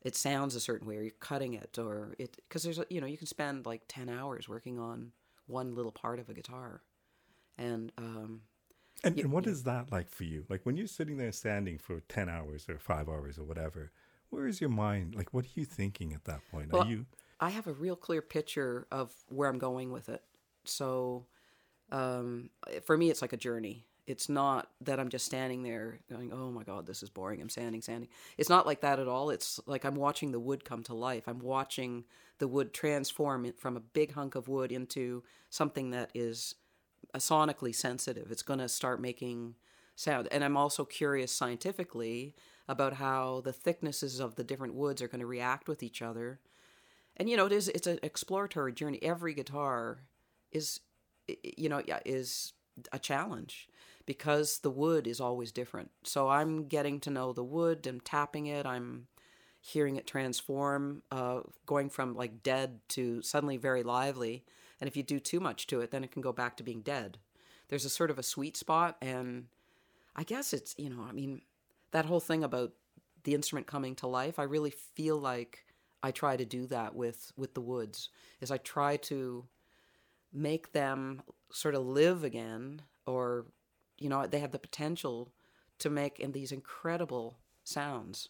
it 0.05 0.17
sounds 0.17 0.55
a 0.55 0.61
certain 0.61 0.89
way, 0.89 0.97
or 0.97 1.03
you're 1.03 1.13
cutting 1.21 1.55
it, 1.55 1.79
or 1.79 2.15
it 2.19 2.37
because 2.49 2.63
there's 2.65 2.79
a, 2.79 2.87
you 2.91 3.01
know 3.01 3.07
you 3.07 3.17
can 3.17 3.27
spend 3.27 3.65
like 3.65 3.83
ten 3.89 4.09
hours 4.09 4.49
working 4.49 4.79
on 4.79 5.13
one 5.47 5.75
little 5.75 5.93
part 5.93 6.19
of 6.19 6.29
a 6.29 6.35
guitar, 6.35 6.83
and 7.57 7.93
um, 7.97 8.43
And, 9.03 9.19
and 9.19 9.33
what 9.33 9.47
is 9.47 9.63
that 9.65 9.91
like 9.91 10.11
for 10.11 10.25
you? 10.25 10.45
Like 10.49 10.65
when 10.65 10.77
you're 10.77 10.87
sitting 10.87 11.17
there 11.17 11.33
standing 11.33 11.79
for 11.79 12.01
10 12.09 12.29
hours 12.29 12.67
or 12.69 12.79
five 12.79 13.09
hours 13.09 13.39
or 13.39 13.45
whatever, 13.45 13.93
where 14.29 14.47
is 14.47 14.61
your 14.61 14.71
mind? 14.71 15.15
Like, 15.15 15.33
what 15.33 15.45
are 15.45 15.55
you 15.55 15.65
thinking 15.65 16.13
at 16.13 16.25
that 16.25 16.41
point? 16.51 16.73
Well, 16.73 16.83
are 16.83 16.89
you, 16.89 17.07
I 17.41 17.51
have 17.51 17.67
a 17.67 17.73
real 17.73 17.97
clear 17.97 18.23
picture 18.23 18.87
of 18.93 19.13
where 19.29 19.49
I'm 19.49 19.59
going 19.59 19.91
with 19.91 20.09
it. 20.09 20.23
So 20.65 21.27
um, 21.91 22.51
for 22.85 22.97
me, 22.97 23.11
it's 23.11 23.23
like 23.23 23.33
a 23.33 23.39
journey. 23.39 23.87
It's 24.07 24.29
not 24.29 24.69
that 24.81 24.99
I'm 24.99 25.09
just 25.09 25.25
standing 25.25 25.63
there 25.63 26.01
going, 26.11 26.33
"Oh 26.33 26.51
my 26.51 26.65
god, 26.65 26.87
this 26.87 27.03
is 27.03 27.09
boring. 27.11 27.41
I'm 27.41 27.49
sanding, 27.49 27.81
sanding. 27.81 28.09
It's 28.37 28.49
not 28.49 28.67
like 28.67 28.81
that 28.81 28.99
at 28.99 29.07
all. 29.07 29.31
It's 29.31 29.61
like 29.67 29.85
I'm 29.85 29.95
watching 29.95 30.33
the 30.33 30.41
wood 30.41 30.65
come 30.65 30.83
to 30.85 30.95
life. 30.95 31.25
I'm 31.29 31.39
watching 31.39 32.05
the 32.39 32.49
wood 32.49 32.75
transform 32.75 33.53
from 33.53 33.77
a 33.77 33.81
big 33.81 34.13
hunk 34.13 34.35
of 34.35 34.49
wood 34.49 34.73
into 34.73 35.23
something 35.49 35.91
that 35.91 36.11
is 36.15 36.57
sonically 37.17 37.75
sensitive. 37.75 38.31
It's 38.31 38.43
going 38.43 38.59
to 38.61 38.69
start 38.69 39.01
making 39.01 39.55
sound. 39.95 40.29
And 40.33 40.43
I'm 40.43 40.57
also 40.57 40.85
curious 40.85 41.31
scientifically 41.31 42.35
about 42.69 42.95
how 42.95 43.43
the 43.43 43.53
thicknesses 43.53 44.19
of 44.19 44.37
the 44.37 44.45
different 44.45 44.75
woods 44.75 45.03
are 45.03 45.09
going 45.09 45.21
to 45.21 45.27
react 45.27 45.69
with 45.69 45.83
each 45.83 46.03
other. 46.03 46.41
And 47.21 47.29
you 47.29 47.37
know, 47.37 47.45
it 47.45 47.53
is 47.53 47.69
it's 47.69 47.87
an 47.87 48.01
exploratory 48.03 48.73
journey. 48.73 48.99
Every 49.03 49.35
guitar 49.35 49.99
is 50.51 50.81
you 51.43 51.69
know, 51.69 51.83
is 52.07 52.55
a 52.93 52.99
challenge 52.99 53.69
because 54.07 54.61
the 54.61 54.71
wood 54.71 55.07
is 55.07 55.21
always 55.21 55.53
different. 55.53 55.91
So 56.03 56.31
I'm 56.31 56.67
getting 56.67 56.99
to 57.01 57.11
know 57.11 57.35
the 57.35 57.45
wood, 57.45 57.87
I'm 57.87 58.01
tapping 58.01 58.47
it, 58.47 58.65
I'm 58.65 59.07
hearing 59.61 59.97
it 59.97 60.07
transform, 60.07 61.03
uh, 61.13 61.41
going 61.67 61.91
from 61.91 62.15
like 62.15 62.43
dead 62.43 62.81
to 62.89 63.21
suddenly 63.21 63.59
very 63.59 63.83
lively. 63.83 64.45
And 64.81 64.89
if 64.89 64.97
you 64.97 65.03
do 65.03 65.21
too 65.21 65.41
much 65.41 65.67
to 65.67 65.81
it, 65.83 65.91
then 65.91 66.03
it 66.03 66.11
can 66.11 66.23
go 66.23 66.33
back 66.33 66.57
to 66.57 66.63
being 66.63 66.81
dead. 66.81 67.19
There's 67.69 67.85
a 67.85 67.91
sort 67.91 68.11
of 68.11 68.19
a 68.19 68.23
sweet 68.23 68.57
spot, 68.57 68.97
and 69.03 69.49
I 70.17 70.25
guess 70.25 70.55
it's 70.55 70.75
you 70.79 70.89
know, 70.89 71.05
I 71.07 71.13
mean, 71.13 71.43
that 71.91 72.07
whole 72.07 72.21
thing 72.21 72.43
about 72.43 72.73
the 73.25 73.35
instrument 73.35 73.67
coming 73.67 73.95
to 73.97 74.07
life. 74.07 74.39
I 74.39 74.45
really 74.45 74.71
feel 74.71 75.19
like 75.19 75.67
I 76.03 76.11
try 76.11 76.37
to 76.37 76.45
do 76.45 76.67
that 76.67 76.95
with 76.95 77.33
with 77.37 77.55
the 77.55 77.61
woods. 77.61 78.11
Is 78.41 78.51
I 78.51 78.59
try 78.59 78.97
to 78.97 79.47
make 80.33 80.73
them 80.73 81.23
sort 81.53 81.75
of 81.75 81.85
live 81.85 82.25
again, 82.25 82.83
or 83.07 83.47
you 83.99 84.09
know, 84.09 84.27
they 84.27 84.41
have 84.41 84.53
the 84.53 84.59
potential 84.59 85.33
to 85.79 85.91
make 85.91 86.21
in 86.21 86.33
these 86.33 86.53
incredible 86.53 87.39
sounds 87.65 88.29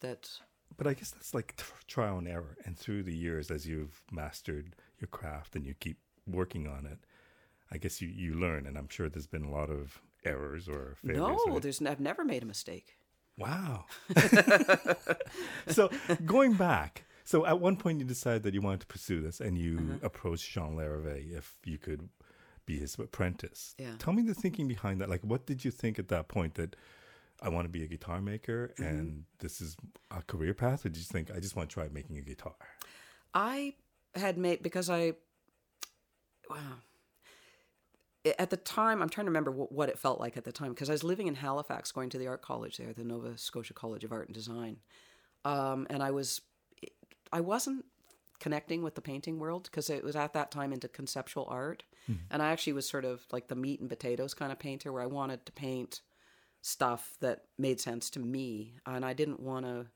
that 0.00 0.40
but 0.76 0.86
I 0.86 0.94
guess 0.94 1.10
that's 1.10 1.34
like 1.34 1.60
trial 1.86 2.18
and 2.18 2.28
error. 2.28 2.56
And 2.64 2.78
through 2.78 3.02
the 3.02 3.14
years, 3.14 3.50
as 3.50 3.66
you've 3.66 4.02
mastered 4.10 4.76
your 4.98 5.08
craft 5.08 5.56
and 5.56 5.66
you 5.66 5.74
keep 5.74 5.98
working 6.26 6.66
on 6.66 6.86
it, 6.86 6.98
I 7.70 7.76
guess 7.76 8.00
you, 8.00 8.08
you 8.08 8.34
learn. 8.34 8.66
And 8.66 8.78
I'm 8.78 8.88
sure 8.88 9.08
there's 9.08 9.26
been 9.26 9.44
a 9.44 9.50
lot 9.50 9.68
of 9.68 10.00
errors 10.24 10.68
or 10.68 10.96
failures. 11.04 11.40
No, 11.46 11.58
there's 11.58 11.82
I've 11.82 12.00
never 12.00 12.24
made 12.24 12.42
a 12.42 12.46
mistake. 12.46 12.96
Wow. 13.36 13.86
so 15.68 15.90
going 16.24 16.54
back, 16.54 17.04
so 17.30 17.46
at 17.46 17.60
one 17.60 17.76
point 17.76 18.00
you 18.00 18.04
decided 18.04 18.42
that 18.42 18.54
you 18.54 18.60
wanted 18.60 18.80
to 18.80 18.88
pursue 18.88 19.22
this, 19.22 19.38
and 19.38 19.56
you 19.56 19.78
uh-huh. 19.78 19.98
approached 20.02 20.50
Jean 20.50 20.74
Larrivee 20.74 21.32
if 21.38 21.54
you 21.64 21.78
could 21.78 22.08
be 22.66 22.76
his 22.76 22.98
apprentice. 22.98 23.76
Yeah. 23.78 23.92
Tell 24.00 24.12
me 24.12 24.22
the 24.22 24.34
thinking 24.34 24.66
behind 24.66 25.00
that. 25.00 25.08
Like, 25.08 25.20
what 25.22 25.46
did 25.46 25.64
you 25.64 25.70
think 25.70 26.00
at 26.00 26.08
that 26.08 26.26
point 26.26 26.54
that 26.54 26.74
I 27.40 27.48
want 27.48 27.66
to 27.66 27.68
be 27.68 27.84
a 27.84 27.86
guitar 27.86 28.20
maker 28.20 28.74
mm-hmm. 28.74 28.82
and 28.82 29.24
this 29.38 29.60
is 29.60 29.76
a 30.10 30.22
career 30.22 30.54
path? 30.54 30.84
Or 30.84 30.88
did 30.88 30.98
you 30.98 31.04
think 31.04 31.30
I 31.30 31.38
just 31.38 31.54
want 31.54 31.70
to 31.70 31.74
try 31.74 31.86
making 31.92 32.18
a 32.18 32.20
guitar? 32.20 32.56
I 33.32 33.74
had 34.16 34.36
made 34.36 34.64
because 34.64 34.90
I 34.90 35.12
wow. 36.50 36.56
At 38.40 38.50
the 38.50 38.56
time, 38.56 39.02
I'm 39.02 39.08
trying 39.08 39.26
to 39.26 39.30
remember 39.30 39.52
what, 39.52 39.70
what 39.70 39.88
it 39.88 40.00
felt 40.00 40.18
like 40.18 40.36
at 40.36 40.42
the 40.42 40.50
time 40.50 40.70
because 40.70 40.90
I 40.90 40.94
was 40.94 41.04
living 41.04 41.28
in 41.28 41.36
Halifax, 41.36 41.92
going 41.92 42.10
to 42.10 42.18
the 42.18 42.26
art 42.26 42.42
college 42.42 42.76
there, 42.76 42.92
the 42.92 43.04
Nova 43.04 43.38
Scotia 43.38 43.72
College 43.72 44.02
of 44.02 44.10
Art 44.10 44.26
and 44.26 44.34
Design, 44.34 44.78
um, 45.44 45.86
and 45.90 46.02
I 46.02 46.10
was, 46.10 46.40
I 47.32 47.40
wasn't 47.40 47.84
connecting 48.38 48.82
with 48.82 48.94
the 48.94 49.02
painting 49.02 49.38
world 49.38 49.64
because 49.64 49.90
it 49.90 50.02
was 50.02 50.16
at 50.16 50.32
that 50.32 50.50
time 50.50 50.72
into 50.72 50.88
conceptual 50.88 51.46
art, 51.48 51.82
mm-hmm. 52.10 52.22
and 52.30 52.42
I 52.42 52.50
actually 52.50 52.72
was 52.74 52.88
sort 52.88 53.04
of 53.04 53.24
like 53.32 53.48
the 53.48 53.54
meat 53.54 53.80
and 53.80 53.88
potatoes 53.88 54.34
kind 54.34 54.52
of 54.52 54.58
painter 54.58 54.92
where 54.92 55.02
I 55.02 55.06
wanted 55.06 55.44
to 55.46 55.52
paint 55.52 56.00
stuff 56.62 57.16
that 57.20 57.44
made 57.58 57.80
sense 57.80 58.10
to 58.10 58.20
me. 58.20 58.74
And 58.86 59.04
I 59.04 59.12
didn't 59.12 59.40
want 59.40 59.66
to 59.66 59.86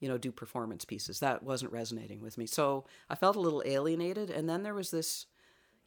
you 0.00 0.08
know 0.08 0.18
do 0.18 0.32
performance 0.32 0.84
pieces. 0.84 1.20
That 1.20 1.42
wasn't 1.42 1.72
resonating 1.72 2.20
with 2.20 2.38
me. 2.38 2.46
So 2.46 2.86
I 3.08 3.14
felt 3.14 3.36
a 3.36 3.40
little 3.40 3.62
alienated. 3.64 4.30
And 4.30 4.48
then 4.48 4.62
there 4.62 4.74
was 4.74 4.90
this 4.90 5.26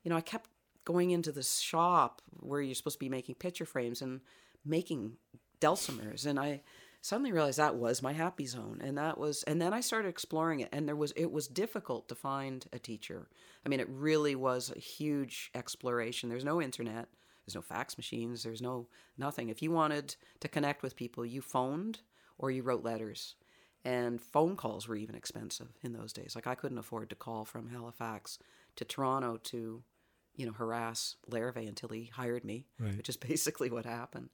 you 0.04 0.10
know 0.10 0.18
I 0.18 0.22
kept 0.22 0.50
going 0.86 1.12
into 1.12 1.32
this 1.32 1.60
shop 1.60 2.22
where 2.40 2.62
you're 2.62 2.76
supposed 2.76 2.98
to 2.98 3.06
be 3.06 3.10
making 3.10 3.36
picture 3.36 3.66
frames 3.66 4.02
and 4.02 4.22
making 4.66 5.14
dulcimers. 5.60 6.26
And 6.26 6.40
I 6.40 6.62
suddenly 7.04 7.32
realized 7.32 7.60
that 7.60 7.76
was 7.76 8.02
my 8.02 8.14
happy 8.14 8.46
zone 8.46 8.82
and 8.84 8.98
that 8.98 9.18
was 9.18 9.44
and 9.44 9.62
then 9.62 9.74
I 9.74 9.82
started 9.82 10.08
exploring 10.08 10.62
it 10.62 10.70
and 10.72 10.88
there 10.88 10.96
was 10.96 11.12
it 11.12 11.32
was 11.32 11.48
difficult 11.48 12.08
to 12.10 12.16
find 12.16 12.66
a 12.74 12.80
teacher 12.80 13.28
I 13.66 13.70
mean 13.70 13.80
it 13.80 13.90
really 13.90 14.36
was 14.36 14.72
a 14.76 14.80
huge 14.80 15.52
exploration 15.54 16.30
there's 16.30 16.46
no 16.46 16.62
internet 16.62 17.10
there's 17.46 17.56
no 17.56 17.62
fax 17.62 17.98
machines. 17.98 18.44
There's 18.44 18.62
no 18.62 18.88
nothing. 19.18 19.50
If 19.50 19.62
you 19.62 19.72
wanted 19.72 20.16
to 20.40 20.48
connect 20.48 20.82
with 20.82 20.96
people, 20.96 21.26
you 21.26 21.42
phoned 21.42 22.00
or 22.38 22.52
you 22.52 22.64
wrote 22.64 22.84
letters. 22.84 23.36
And 23.86 24.22
phone 24.22 24.56
calls 24.56 24.88
were 24.88 24.96
even 24.96 25.16
expensive 25.16 25.68
in 25.84 25.92
those 25.92 26.14
days. 26.14 26.36
Like 26.36 26.48
I 26.48 26.56
couldn't 26.56 26.78
afford 26.78 27.10
to 27.10 27.16
call 27.16 27.44
from 27.44 27.68
Halifax 27.68 28.40
to 28.78 28.86
Toronto 28.86 29.38
to, 29.44 29.84
you 30.36 30.46
know, 30.46 30.54
harass 30.54 31.18
Larrivee 31.30 31.68
until 31.68 31.90
he 31.90 32.06
hired 32.06 32.46
me, 32.46 32.66
right. 32.80 32.96
which 32.96 33.10
is 33.10 33.18
basically 33.30 33.70
what 33.70 33.86
happened. 33.86 34.30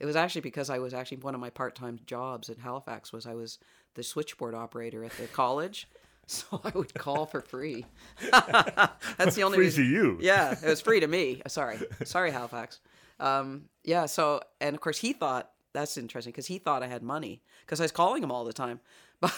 It 0.00 0.06
was 0.06 0.16
actually 0.16 0.40
because 0.42 0.70
I 0.70 0.78
was 0.78 0.92
actually 0.92 1.18
one 1.18 1.34
of 1.34 1.40
my 1.40 1.50
part-time 1.50 2.00
jobs 2.06 2.48
in 2.48 2.58
Halifax 2.58 3.12
was 3.12 3.26
I 3.26 3.34
was 3.34 3.58
the 3.94 4.02
switchboard 4.02 4.54
operator 4.54 5.04
at 5.04 5.12
the 5.12 5.26
college. 5.26 5.88
So 6.26 6.58
I 6.64 6.70
would 6.70 6.94
call 6.94 7.26
for 7.26 7.42
free. 7.42 7.84
That's 8.32 9.34
the 9.34 9.42
only 9.42 9.56
free 9.58 9.66
reason. 9.66 9.84
to 9.84 9.90
you. 9.90 10.18
Yeah, 10.22 10.52
it 10.52 10.66
was 10.66 10.80
free 10.80 10.98
to 11.00 11.06
me. 11.06 11.42
Sorry, 11.48 11.76
sorry, 12.04 12.30
Halifax. 12.30 12.80
Um, 13.20 13.64
yeah. 13.82 14.06
So 14.06 14.40
and 14.58 14.74
of 14.74 14.80
course 14.80 14.96
he 14.96 15.12
thought 15.12 15.50
that's 15.74 15.98
interesting 15.98 16.30
because 16.32 16.46
he 16.46 16.56
thought 16.56 16.82
I 16.82 16.86
had 16.86 17.02
money 17.02 17.42
because 17.66 17.78
I 17.78 17.84
was 17.84 17.92
calling 17.92 18.22
him 18.22 18.32
all 18.32 18.46
the 18.46 18.54
time, 18.54 18.80
but 19.20 19.34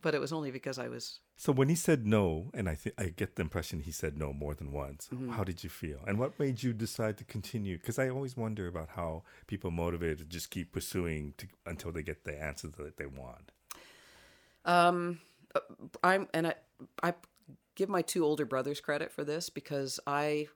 but 0.00 0.14
it 0.14 0.18
was 0.18 0.32
only 0.32 0.50
because 0.50 0.78
I 0.78 0.88
was. 0.88 1.20
So 1.42 1.50
when 1.50 1.68
he 1.68 1.74
said 1.74 2.06
no, 2.06 2.52
and 2.54 2.68
I 2.68 2.76
think 2.76 2.94
I 3.00 3.06
get 3.06 3.34
the 3.34 3.42
impression 3.42 3.80
he 3.80 3.90
said 3.90 4.16
no 4.16 4.32
more 4.32 4.54
than 4.54 4.70
once. 4.70 5.08
Mm-hmm. 5.12 5.30
How 5.30 5.42
did 5.42 5.64
you 5.64 5.70
feel, 5.70 5.98
and 6.06 6.16
what 6.16 6.38
made 6.38 6.62
you 6.62 6.72
decide 6.72 7.18
to 7.18 7.24
continue? 7.24 7.78
Because 7.78 7.98
I 7.98 8.10
always 8.10 8.36
wonder 8.36 8.68
about 8.68 8.90
how 8.90 9.24
people 9.48 9.72
motivated 9.72 10.18
to 10.18 10.24
just 10.24 10.50
keep 10.50 10.70
pursuing 10.70 11.34
to, 11.38 11.48
until 11.66 11.90
they 11.90 12.04
get 12.04 12.22
the 12.22 12.40
answer 12.40 12.68
that 12.68 12.96
they 12.96 13.06
want. 13.06 13.50
Um 14.64 15.18
I'm 16.04 16.28
and 16.32 16.46
I 16.46 16.54
I 17.02 17.14
give 17.74 17.88
my 17.88 18.02
two 18.02 18.24
older 18.24 18.44
brothers 18.44 18.80
credit 18.80 19.10
for 19.10 19.24
this 19.24 19.50
because 19.50 19.98
I 20.06 20.46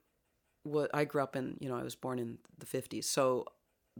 what 0.62 0.88
I 0.94 1.04
grew 1.04 1.24
up 1.24 1.34
in, 1.34 1.56
you 1.58 1.68
know, 1.68 1.76
I 1.76 1.82
was 1.82 1.96
born 1.96 2.20
in 2.20 2.38
the 2.56 2.66
50s. 2.66 3.06
So 3.06 3.46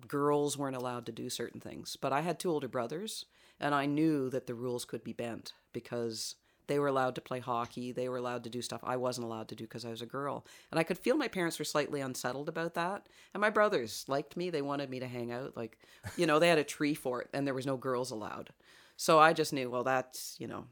girls 0.06 0.56
weren't 0.56 0.76
allowed 0.76 1.06
to 1.06 1.12
do 1.12 1.30
certain 1.30 1.60
things, 1.60 1.96
but 1.96 2.12
I 2.12 2.20
had 2.20 2.38
two 2.38 2.52
older 2.52 2.68
brothers 2.68 3.24
and 3.58 3.74
I 3.74 3.86
knew 3.86 4.30
that 4.30 4.46
the 4.46 4.54
rules 4.54 4.84
could 4.84 5.02
be 5.02 5.12
bent 5.12 5.52
because 5.72 6.36
they 6.66 6.78
were 6.78 6.88
allowed 6.88 7.14
to 7.14 7.20
play 7.20 7.40
hockey, 7.40 7.92
they 7.92 8.08
were 8.08 8.16
allowed 8.16 8.44
to 8.44 8.50
do 8.50 8.62
stuff 8.62 8.80
I 8.82 8.96
wasn't 8.96 9.26
allowed 9.26 9.48
to 9.48 9.54
do 9.54 9.64
because 9.64 9.84
I 9.84 9.90
was 9.90 10.02
a 10.02 10.06
girl. 10.06 10.44
And 10.70 10.78
I 10.80 10.82
could 10.82 10.98
feel 10.98 11.16
my 11.16 11.28
parents 11.28 11.58
were 11.58 11.64
slightly 11.64 12.00
unsettled 12.00 12.48
about 12.48 12.74
that. 12.74 13.06
And 13.34 13.40
my 13.40 13.50
brothers 13.50 14.04
liked 14.08 14.36
me, 14.36 14.50
they 14.50 14.62
wanted 14.62 14.90
me 14.90 15.00
to 15.00 15.06
hang 15.06 15.32
out 15.32 15.56
like, 15.56 15.78
you 16.16 16.26
know, 16.26 16.38
they 16.38 16.48
had 16.48 16.58
a 16.58 16.64
tree 16.64 16.94
fort 16.94 17.28
and 17.32 17.46
there 17.46 17.54
was 17.54 17.66
no 17.66 17.76
girls 17.76 18.10
allowed. 18.10 18.50
So 18.96 19.18
I 19.18 19.32
just 19.32 19.52
knew, 19.52 19.70
well, 19.70 19.84
that's, 19.84 20.36
you 20.38 20.46
know, 20.46 20.64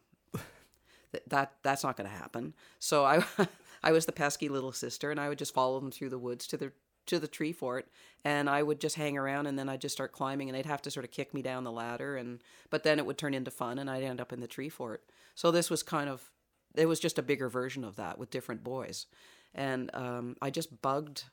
that 1.29 1.53
that's 1.63 1.85
not 1.85 1.97
going 1.97 2.09
to 2.09 2.17
happen. 2.17 2.55
So 2.79 3.05
I 3.05 3.25
I 3.83 3.93
was 3.93 4.07
the 4.07 4.13
pesky 4.13 4.49
little 4.49 4.73
sister, 4.73 5.11
and 5.11 5.21
I 5.21 5.29
would 5.29 5.39
just 5.39 5.55
follow 5.55 5.79
them 5.79 5.91
through 5.91 6.09
the 6.09 6.19
woods 6.19 6.47
to 6.49 6.57
the 6.57 6.73
to 7.07 7.19
the 7.19 7.29
tree 7.29 7.53
fort, 7.53 7.89
and 8.25 8.49
I 8.49 8.63
would 8.63 8.81
just 8.81 8.97
hang 8.97 9.19
around, 9.19 9.47
and 9.47 9.59
then 9.59 9.69
I'd 9.69 9.81
just 9.81 9.95
start 9.95 10.13
climbing, 10.13 10.49
and 10.49 10.57
they'd 10.57 10.67
have 10.67 10.83
to 10.83 10.91
sort 10.91 11.05
of 11.05 11.11
kick 11.11 11.35
me 11.35 11.43
down 11.43 11.65
the 11.65 11.73
ladder, 11.73 12.17
and 12.17 12.43
but 12.71 12.83
then 12.83 12.99
it 12.99 13.07
would 13.07 13.19
turn 13.19 13.35
into 13.35 13.51
fun, 13.51 13.79
and 13.79 13.91
I'd 13.91 14.03
end 14.03 14.21
up 14.21 14.33
in 14.33 14.41
the 14.41 14.47
tree 14.47 14.69
fort. 14.69 15.05
So 15.35 15.51
this 15.51 15.71
was 15.71 15.83
kind 15.83 16.09
of 16.09 16.31
it 16.75 16.87
was 16.87 17.01
just 17.01 17.19
a 17.19 17.23
bigger 17.23 17.49
version 17.49 17.85
of 17.85 17.97
that 17.97 18.19
with 18.19 18.31
different 18.31 18.65
boys, 18.65 19.07
and 19.55 19.91
um, 19.95 20.37
I 20.43 20.51
just 20.51 20.83
bugged 20.83 21.25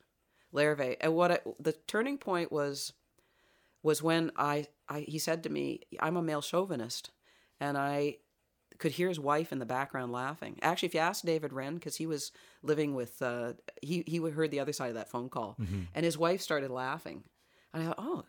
Larrivee. 0.53 0.97
And 1.01 1.15
what 1.15 1.31
I, 1.31 1.39
the 1.59 1.73
turning 1.73 2.17
point 2.17 2.51
was 2.51 2.93
was 3.83 4.03
when 4.03 4.31
I, 4.35 4.67
I 4.87 5.01
he 5.01 5.19
said 5.19 5.43
to 5.43 5.49
me, 5.49 5.81
"I'm 5.99 6.17
a 6.17 6.21
male 6.21 6.41
chauvinist," 6.41 7.11
and 7.59 7.77
I 7.77 8.17
could 8.81 8.93
hear 8.93 9.07
his 9.07 9.19
wife 9.19 9.51
in 9.51 9.59
the 9.59 9.65
background 9.65 10.11
laughing. 10.11 10.57
Actually, 10.63 10.87
if 10.87 10.95
you 10.95 10.99
ask 10.99 11.23
David 11.23 11.53
Wren, 11.53 11.75
because 11.75 11.95
he 11.95 12.07
was 12.07 12.31
living 12.63 12.95
with, 12.95 13.21
uh, 13.21 13.53
he 13.81 14.03
he 14.07 14.17
heard 14.17 14.49
the 14.49 14.59
other 14.59 14.73
side 14.73 14.89
of 14.89 14.95
that 14.95 15.07
phone 15.07 15.29
call, 15.29 15.55
mm-hmm. 15.61 15.81
and 15.93 16.03
his 16.03 16.17
wife 16.17 16.41
started 16.41 16.71
laughing. 16.71 17.23
And 17.73 17.83
I 17.83 17.85
thought, 17.85 17.99
oh, 17.99 18.23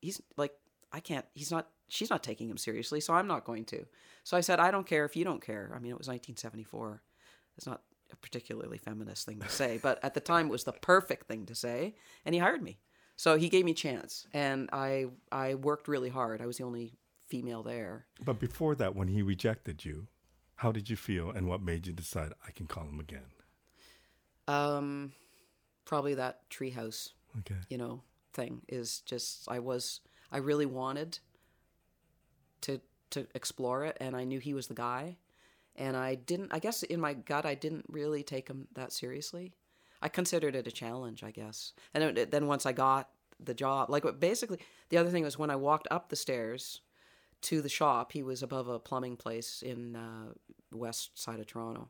he's 0.00 0.22
like, 0.36 0.52
I 0.92 1.00
can't. 1.00 1.26
He's 1.34 1.50
not. 1.50 1.66
She's 1.88 2.08
not 2.08 2.22
taking 2.22 2.48
him 2.48 2.56
seriously, 2.56 3.00
so 3.00 3.14
I'm 3.14 3.26
not 3.26 3.44
going 3.44 3.64
to. 3.66 3.84
So 4.22 4.36
I 4.36 4.40
said, 4.40 4.60
I 4.60 4.70
don't 4.70 4.86
care 4.86 5.04
if 5.04 5.16
you 5.16 5.24
don't 5.24 5.44
care. 5.44 5.72
I 5.74 5.78
mean, 5.78 5.90
it 5.90 5.98
was 5.98 6.08
1974. 6.08 7.02
It's 7.56 7.66
not 7.66 7.82
a 8.12 8.16
particularly 8.16 8.78
feminist 8.78 9.26
thing 9.26 9.40
to 9.40 9.48
say, 9.48 9.80
but 9.82 10.02
at 10.04 10.14
the 10.14 10.20
time 10.20 10.46
it 10.46 10.52
was 10.52 10.64
the 10.64 10.72
perfect 10.72 11.26
thing 11.26 11.46
to 11.46 11.54
say, 11.56 11.96
and 12.24 12.32
he 12.32 12.38
hired 12.38 12.62
me. 12.62 12.78
So 13.16 13.36
he 13.36 13.48
gave 13.48 13.64
me 13.64 13.72
a 13.72 13.74
chance, 13.74 14.28
and 14.32 14.68
I 14.72 15.06
I 15.32 15.56
worked 15.56 15.88
really 15.88 16.10
hard. 16.10 16.40
I 16.40 16.46
was 16.46 16.58
the 16.58 16.64
only 16.64 16.94
female 17.26 17.62
there. 17.62 18.06
But 18.24 18.38
before 18.38 18.74
that, 18.76 18.94
when 18.94 19.08
he 19.08 19.22
rejected 19.22 19.84
you, 19.84 20.06
how 20.56 20.72
did 20.72 20.88
you 20.88 20.96
feel, 20.96 21.30
and 21.30 21.46
what 21.48 21.60
made 21.62 21.86
you 21.86 21.92
decide 21.92 22.32
I 22.46 22.50
can 22.50 22.66
call 22.66 22.84
him 22.84 23.00
again? 23.00 23.26
Um, 24.48 25.12
probably 25.84 26.14
that 26.14 26.48
treehouse 26.50 27.10
Okay. 27.40 27.56
you 27.68 27.78
know, 27.78 28.02
thing 28.32 28.62
is 28.68 29.00
just 29.00 29.50
I 29.50 29.58
was 29.58 30.00
I 30.30 30.38
really 30.38 30.66
wanted 30.66 31.18
to 32.62 32.80
to 33.10 33.26
explore 33.34 33.84
it 33.84 33.96
and 34.00 34.14
I 34.16 34.24
knew 34.24 34.38
he 34.40 34.54
was 34.54 34.66
the 34.66 34.74
guy 34.74 35.16
and 35.74 35.96
I 35.96 36.14
didn't 36.16 36.52
I 36.52 36.58
guess 36.58 36.82
in 36.82 37.00
my 37.00 37.14
gut 37.14 37.46
I 37.46 37.54
didn't 37.54 37.86
really 37.88 38.22
take 38.22 38.48
him 38.48 38.68
that 38.74 38.92
seriously. 38.92 39.54
I 40.02 40.08
considered 40.08 40.54
it 40.54 40.66
a 40.66 40.72
challenge, 40.72 41.24
I 41.24 41.30
guess. 41.30 41.72
And 41.94 42.16
then 42.30 42.46
once 42.46 42.66
I 42.66 42.72
got 42.72 43.08
the 43.40 43.54
job, 43.54 43.88
like 43.90 44.04
basically 44.20 44.58
the 44.90 44.98
other 44.98 45.10
thing 45.10 45.24
was 45.24 45.38
when 45.38 45.50
I 45.50 45.56
walked 45.56 45.88
up 45.90 46.08
the 46.08 46.16
stairs 46.16 46.82
to 47.42 47.62
the 47.62 47.68
shop, 47.68 48.12
he 48.12 48.22
was 48.22 48.42
above 48.42 48.68
a 48.68 48.78
plumbing 48.78 49.16
place 49.16 49.62
in 49.62 49.96
uh, 49.96 50.32
west 50.72 51.18
side 51.18 51.40
of 51.40 51.46
Toronto. 51.46 51.88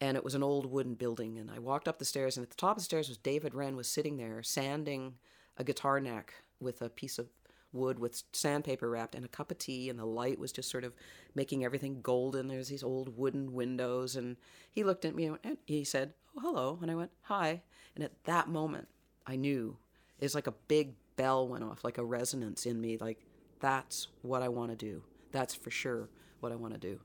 And 0.00 0.16
it 0.16 0.24
was 0.24 0.34
an 0.34 0.42
old 0.42 0.66
wooden 0.66 0.94
building 0.94 1.38
and 1.38 1.50
I 1.50 1.58
walked 1.58 1.88
up 1.88 1.98
the 1.98 2.04
stairs 2.04 2.36
and 2.36 2.44
at 2.44 2.50
the 2.50 2.56
top 2.56 2.76
of 2.76 2.82
the 2.82 2.84
stairs 2.84 3.08
was 3.08 3.16
David 3.16 3.54
Wren 3.54 3.76
was 3.76 3.88
sitting 3.88 4.16
there 4.16 4.42
sanding 4.42 5.14
a 5.56 5.64
guitar 5.64 6.00
neck 6.00 6.34
with 6.60 6.82
a 6.82 6.88
piece 6.88 7.18
of 7.18 7.28
wood 7.72 7.98
with 7.98 8.22
sandpaper 8.32 8.90
wrapped 8.90 9.14
and 9.14 9.24
a 9.24 9.28
cup 9.28 9.50
of 9.50 9.58
tea 9.58 9.88
and 9.88 9.98
the 9.98 10.04
light 10.04 10.38
was 10.38 10.52
just 10.52 10.70
sort 10.70 10.84
of 10.84 10.94
making 11.34 11.64
everything 11.64 12.00
golden. 12.02 12.48
There's 12.48 12.68
these 12.68 12.82
old 12.82 13.16
wooden 13.16 13.54
windows 13.54 14.16
and 14.16 14.36
he 14.70 14.84
looked 14.84 15.04
at 15.04 15.14
me 15.14 15.26
and 15.26 15.58
he 15.64 15.84
said 15.84 16.12
oh 16.36 16.40
hello. 16.40 16.78
And 16.82 16.90
i 16.90 16.94
went 16.94 17.12
hi. 17.22 17.62
And 17.94 18.04
at 18.04 18.24
that 18.24 18.48
moment 18.48 18.88
i 19.26 19.36
knew 19.36 19.76
it's 20.20 20.34
like 20.34 20.48
a 20.48 20.54
big 20.68 20.94
bell 21.16 21.46
went 21.46 21.64
off 21.64 21.84
like 21.84 21.98
a 21.98 22.04
resonance 22.04 22.66
in 22.66 22.80
me 22.80 22.98
like 22.98 23.24
that's 23.60 24.08
what 24.22 24.42
i 24.42 24.48
want 24.48 24.70
to 24.70 24.76
do 24.76 25.02
that's 25.32 25.54
for 25.54 25.70
sure 25.70 26.08
what 26.40 26.52
i 26.52 26.54
want 26.54 26.72
to 26.72 26.80
do 26.80 26.98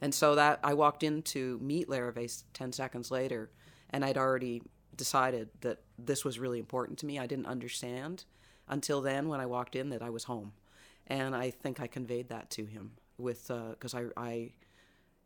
and 0.00 0.14
so 0.14 0.34
that 0.34 0.58
i 0.62 0.74
walked 0.74 1.02
in 1.02 1.22
to 1.22 1.58
meet 1.62 1.88
larrivee 1.88 2.42
10 2.52 2.72
seconds 2.72 3.10
later 3.10 3.50
and 3.90 4.04
i'd 4.04 4.18
already 4.18 4.62
decided 4.96 5.48
that 5.60 5.80
this 5.98 6.24
was 6.24 6.38
really 6.38 6.58
important 6.58 6.98
to 6.98 7.06
me 7.06 7.18
i 7.18 7.26
didn't 7.26 7.46
understand 7.46 8.24
until 8.68 9.00
then 9.00 9.28
when 9.28 9.40
I 9.40 9.46
walked 9.46 9.76
in 9.76 9.90
that 9.90 10.02
I 10.02 10.10
was 10.10 10.24
home. 10.24 10.52
And 11.06 11.34
I 11.36 11.50
think 11.50 11.80
I 11.80 11.86
conveyed 11.86 12.28
that 12.30 12.50
to 12.50 12.64
him 12.64 12.92
with 13.18 13.50
uh, 13.50 13.70
because 13.70 13.94
I, 13.94 14.04
I, 14.16 14.52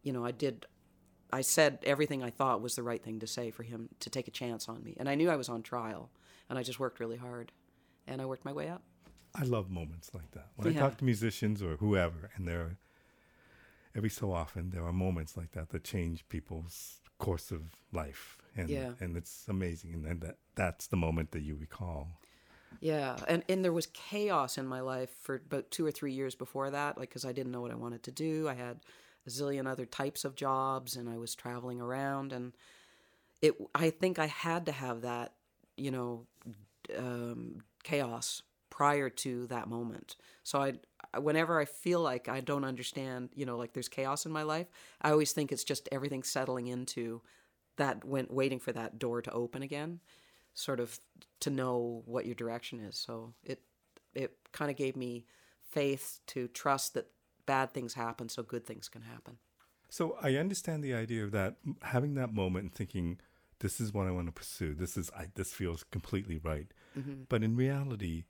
you 0.03 0.13
know, 0.13 0.25
I 0.25 0.31
did, 0.31 0.67
I 1.33 1.41
said 1.41 1.79
everything 1.85 2.23
I 2.23 2.31
thought 2.31 2.61
was 2.61 2.77
the 2.77 2.83
right 2.83 3.03
thing 3.03 3.21
to 3.21 3.27
say 3.27 3.51
for 3.51 3.63
him 3.63 3.89
to 4.01 4.11
take 4.11 4.29
a 4.29 4.33
chance 4.33 4.69
on 4.69 4.83
me. 4.83 4.95
And 4.99 5.09
I 5.09 5.15
knew 5.15 5.31
I 5.31 5.37
was 5.37 5.49
on 5.49 5.63
trial, 5.63 6.11
and 6.49 6.59
I 6.59 6.63
just 6.63 6.79
worked 6.79 7.01
really 7.01 7.17
hard, 7.17 7.53
and 8.07 8.21
I 8.21 8.27
worked 8.27 8.45
my 8.45 8.53
way 8.53 8.69
up. 8.69 8.83
I 9.35 9.45
love 9.45 9.71
moments 9.71 10.11
like 10.15 10.31
that. 10.33 10.49
When 10.57 10.69
I 10.69 10.73
talk 10.73 10.99
to 10.99 11.05
musicians 11.05 11.63
or 11.63 11.77
whoever, 11.77 12.31
and 12.35 12.47
there 12.49 12.61
are, 12.61 12.77
every 13.95 14.11
so 14.11 14.33
often 14.33 14.71
there 14.71 14.85
are 14.85 14.93
moments 14.93 15.37
like 15.37 15.53
that 15.53 15.71
that 15.71 15.85
change 15.85 16.29
people's 16.29 17.01
course 17.19 17.51
of 17.51 17.63
life. 17.93 18.39
And 18.57 18.69
Yeah. 18.69 18.93
and 19.01 19.17
it's 19.17 19.47
amazing. 19.49 19.95
And 19.95 20.05
then 20.05 20.19
that 20.21 20.37
that's 20.57 20.89
the 20.89 20.97
moment 20.97 21.31
that 21.31 21.43
you 21.43 21.55
recall. 21.55 22.09
Yeah, 22.81 23.17
and 23.29 23.45
and 23.49 23.65
there 23.65 23.73
was 23.73 23.87
chaos 23.87 24.57
in 24.59 24.67
my 24.67 24.81
life 24.81 25.11
for 25.21 25.37
about 25.37 25.71
two 25.71 25.85
or 25.87 25.91
three 25.91 26.13
years 26.13 26.35
before 26.35 26.71
that, 26.71 26.99
like 26.99 27.09
because 27.09 27.25
I 27.25 27.33
didn't 27.33 27.53
know 27.53 27.61
what 27.61 27.71
I 27.71 27.77
wanted 27.77 28.03
to 28.05 28.11
do. 28.11 28.49
I 28.49 28.55
had 28.55 28.81
a 29.27 29.31
zillion 29.31 29.67
other 29.67 29.87
types 29.87 30.25
of 30.25 30.35
jobs, 30.35 30.97
and 30.97 31.09
I 31.09 31.19
was 31.19 31.35
traveling 31.35 31.81
around, 31.81 32.33
and 32.33 32.53
it. 33.43 33.55
I 33.75 33.91
think 33.91 34.19
I 34.19 34.27
had 34.27 34.67
to 34.67 34.73
have 34.73 35.03
that, 35.03 35.35
you 35.77 35.91
know, 35.91 36.27
um, 36.97 37.63
chaos 37.83 38.43
prior 38.81 39.11
to 39.11 39.47
that 39.49 39.69
moment. 39.69 40.17
So 40.43 40.59
I, 40.63 41.19
whenever 41.19 41.61
I 41.61 41.67
feel 41.67 42.01
like 42.01 42.31
I 42.31 42.41
don't 42.41 42.65
understand, 42.65 43.29
you 43.35 43.45
know, 43.45 43.59
like 43.59 43.75
there's 43.75 43.91
chaos 43.91 44.25
in 44.25 44.33
my 44.33 44.43
life, 44.43 44.69
I 45.03 45.11
always 45.11 45.33
think 45.33 45.53
it's 45.53 45.65
just 45.65 45.87
everything 45.93 46.23
settling 46.23 46.67
into 46.69 47.21
that, 47.77 48.03
went 48.07 48.33
waiting 48.33 48.59
for 48.59 48.73
that 48.73 48.99
door 48.99 49.21
to 49.21 49.31
open 49.33 49.61
again 49.61 50.01
sort 50.55 50.81
of 50.81 50.99
to 51.41 51.51
know 51.51 52.03
what 52.07 52.25
your 52.25 52.35
direction 52.35 52.81
is. 52.81 52.97
So 52.97 53.35
it 53.45 53.61
it 54.15 54.33
kind 54.53 54.71
of 54.71 54.79
gave 54.79 54.97
me 54.97 55.27
faith 55.69 56.21
to 56.29 56.49
trust 56.49 56.95
that 56.95 57.09
bad 57.45 57.75
things 57.75 57.93
happen 57.93 58.31
so 58.31 58.43
good 58.43 58.65
things 58.65 58.89
can 58.89 59.03
happen. 59.03 59.37
So 59.91 60.17
I 60.23 60.37
understand 60.37 60.83
the 60.83 60.95
idea 60.95 61.23
of 61.23 61.33
that 61.33 61.57
having 61.83 62.15
that 62.15 62.33
moment 62.33 62.63
and 62.63 62.75
thinking, 62.75 63.19
this 63.59 63.79
is 63.79 63.93
what 63.93 64.07
I 64.07 64.11
want 64.11 64.29
to 64.29 64.33
pursue. 64.33 64.73
This 64.73 64.97
is 64.97 65.11
I, 65.15 65.27
this 65.35 65.53
feels 65.53 65.85
completely 65.91 66.39
right. 66.43 66.73
Mm-hmm. 66.99 67.25
But 67.29 67.43
in 67.43 67.57
reality, 67.57 68.25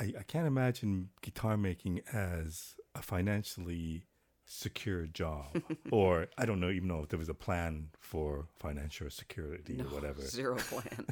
I, 0.00 0.12
I 0.18 0.22
can't 0.26 0.46
imagine 0.46 1.10
guitar 1.20 1.56
making 1.56 2.00
as 2.12 2.74
a 2.94 3.02
financially 3.02 4.04
secure 4.46 5.06
job, 5.06 5.62
or 5.92 6.26
I 6.36 6.46
don't 6.46 6.58
know 6.58 6.70
even 6.70 6.88
know 6.88 7.02
if 7.02 7.08
there 7.10 7.18
was 7.18 7.28
a 7.28 7.34
plan 7.34 7.90
for 8.00 8.46
financial 8.58 9.08
security 9.10 9.80
or 9.80 9.84
whatever. 9.84 10.22
Zero 10.22 10.56
plan. 10.58 11.06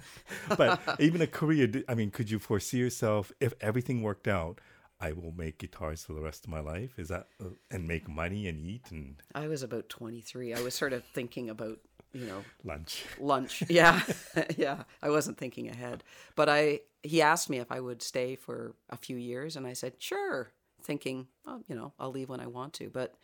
but 0.57 0.81
even 1.01 1.21
a 1.21 1.27
career 1.27 1.71
i 1.89 1.95
mean, 1.95 2.11
could 2.11 2.31
you 2.31 2.39
foresee 2.39 2.79
yourself 2.79 3.31
if 3.41 3.55
everything 3.61 4.03
worked 4.03 4.27
out? 4.27 4.61
I 5.01 5.13
will 5.13 5.33
make 5.37 5.59
guitars 5.59 6.03
for 6.03 6.15
the 6.15 6.21
rest 6.21 6.45
of 6.45 6.51
my 6.51 6.59
life. 6.59 6.99
Is 6.99 7.07
that 7.09 7.29
uh, 7.41 7.51
and 7.71 7.87
make 7.87 8.09
money 8.09 8.49
and 8.49 8.59
eat 8.59 8.91
and 8.91 9.23
I 9.35 9.47
was 9.47 9.63
about 9.63 9.89
23. 9.89 10.55
I 10.55 10.61
was 10.61 10.75
sort 10.75 10.93
of 10.93 11.05
thinking 11.05 11.49
about, 11.49 11.79
you 12.13 12.27
know, 12.27 12.45
lunch. 12.65 13.05
lunch. 13.19 13.63
Yeah. 13.69 14.03
yeah. 14.57 14.85
I 15.03 15.11
wasn't 15.11 15.39
thinking 15.39 15.69
ahead. 15.69 16.03
But 16.37 16.49
I 16.49 16.81
he 17.03 17.23
asked 17.23 17.49
me 17.49 17.59
if 17.59 17.71
I 17.71 17.81
would 17.81 18.03
stay 18.03 18.37
for 18.37 18.75
a 18.91 18.97
few 18.97 19.17
years 19.17 19.57
and 19.57 19.67
I 19.67 19.73
said, 19.73 19.95
"Sure." 19.99 20.53
Thinking, 20.81 21.27
oh, 21.45 21.61
you 21.67 21.75
know, 21.75 21.93
I'll 21.99 22.13
leave 22.13 22.29
when 22.29 22.41
I 22.41 22.47
want 22.47 22.73
to. 22.75 22.89
But 22.89 23.17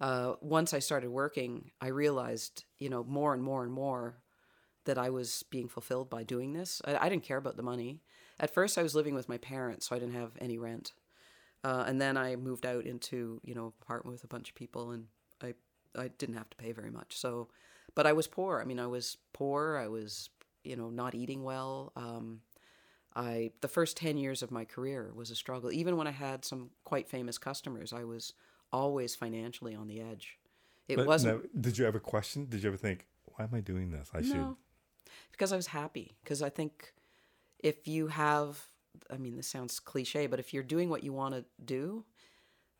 uh, 0.00 0.34
once 0.40 0.74
I 0.74 0.80
started 0.80 1.10
working, 1.10 1.70
I 1.80 1.88
realized, 1.88 2.64
you 2.78 2.88
know, 2.88 3.04
more 3.04 3.32
and 3.32 3.42
more 3.42 3.62
and 3.62 3.72
more 3.72 4.16
that 4.84 4.98
I 4.98 5.10
was 5.10 5.44
being 5.50 5.68
fulfilled 5.68 6.10
by 6.10 6.24
doing 6.24 6.52
this. 6.52 6.82
I, 6.84 6.96
I 6.96 7.08
didn't 7.08 7.22
care 7.22 7.36
about 7.36 7.56
the 7.56 7.62
money. 7.62 8.00
At 8.38 8.52
first, 8.52 8.76
I 8.76 8.82
was 8.82 8.94
living 8.94 9.14
with 9.14 9.28
my 9.28 9.38
parents, 9.38 9.88
so 9.88 9.96
I 9.96 9.98
didn't 9.98 10.14
have 10.14 10.32
any 10.40 10.58
rent. 10.58 10.92
Uh, 11.64 11.84
and 11.86 12.00
then 12.00 12.16
I 12.16 12.36
moved 12.36 12.66
out 12.66 12.84
into, 12.84 13.40
you 13.44 13.54
know, 13.54 13.72
apartment 13.80 14.14
with 14.14 14.24
a 14.24 14.28
bunch 14.28 14.50
of 14.50 14.54
people, 14.54 14.90
and 14.90 15.06
I 15.42 15.54
I 15.96 16.08
didn't 16.08 16.36
have 16.36 16.50
to 16.50 16.56
pay 16.56 16.72
very 16.72 16.90
much. 16.90 17.16
So, 17.16 17.48
but 17.96 18.06
I 18.06 18.12
was 18.12 18.28
poor. 18.28 18.60
I 18.60 18.64
mean, 18.64 18.78
I 18.78 18.86
was 18.86 19.16
poor. 19.32 19.76
I 19.76 19.88
was, 19.88 20.30
you 20.62 20.76
know, 20.76 20.90
not 20.90 21.16
eating 21.16 21.42
well. 21.42 21.92
Um, 21.96 22.42
I 23.16 23.50
the 23.62 23.68
first 23.68 23.96
ten 23.96 24.16
years 24.16 24.42
of 24.42 24.52
my 24.52 24.64
career 24.64 25.10
was 25.14 25.32
a 25.32 25.34
struggle. 25.34 25.72
Even 25.72 25.96
when 25.96 26.06
I 26.06 26.12
had 26.12 26.44
some 26.44 26.70
quite 26.84 27.08
famous 27.08 27.38
customers, 27.38 27.92
I 27.92 28.04
was 28.04 28.34
always 28.72 29.16
financially 29.16 29.74
on 29.74 29.88
the 29.88 30.00
edge. 30.00 30.38
It 30.86 30.96
But 30.96 31.06
wasn't 31.06 31.60
did 31.60 31.78
you 31.78 31.86
ever 31.86 31.98
question? 31.98 32.46
Did 32.48 32.62
you 32.62 32.68
ever 32.68 32.76
think, 32.76 33.06
why 33.24 33.44
am 33.44 33.54
I 33.54 33.60
doing 33.60 33.90
this? 33.90 34.10
I 34.14 34.22
should. 34.22 34.36
no, 34.36 34.56
because 35.32 35.52
I 35.52 35.56
was 35.56 35.68
happy. 35.68 36.16
Because 36.22 36.42
I 36.42 36.50
think 36.50 36.92
if 37.58 37.88
you 37.88 38.08
have, 38.08 38.62
I 39.10 39.16
mean, 39.16 39.36
this 39.36 39.48
sounds 39.48 39.80
cliche, 39.80 40.26
but 40.26 40.38
if 40.38 40.52
you're 40.52 40.62
doing 40.62 40.90
what 40.90 41.02
you 41.02 41.12
want 41.12 41.34
to 41.34 41.44
do, 41.64 42.04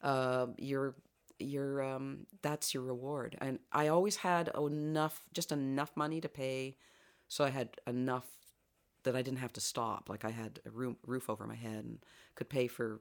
uh, 0.02 0.48
you're 0.58 0.94
you're 1.38 1.82
um, 1.82 2.26
that's 2.42 2.74
your 2.74 2.82
reward. 2.82 3.36
And 3.40 3.58
I 3.72 3.88
always 3.88 4.16
had 4.16 4.50
enough, 4.56 5.22
just 5.32 5.52
enough 5.52 5.92
money 5.96 6.20
to 6.20 6.28
pay, 6.28 6.76
so 7.28 7.44
I 7.44 7.50
had 7.50 7.76
enough 7.86 8.26
that 9.04 9.16
I 9.16 9.22
didn't 9.22 9.38
have 9.38 9.52
to 9.54 9.60
stop. 9.60 10.08
Like 10.08 10.24
I 10.24 10.30
had 10.30 10.60
a 10.66 10.70
room, 10.70 10.96
roof 11.06 11.30
over 11.30 11.46
my 11.46 11.54
head 11.54 11.84
and 11.84 11.98
could 12.34 12.48
pay 12.48 12.66
for 12.66 13.00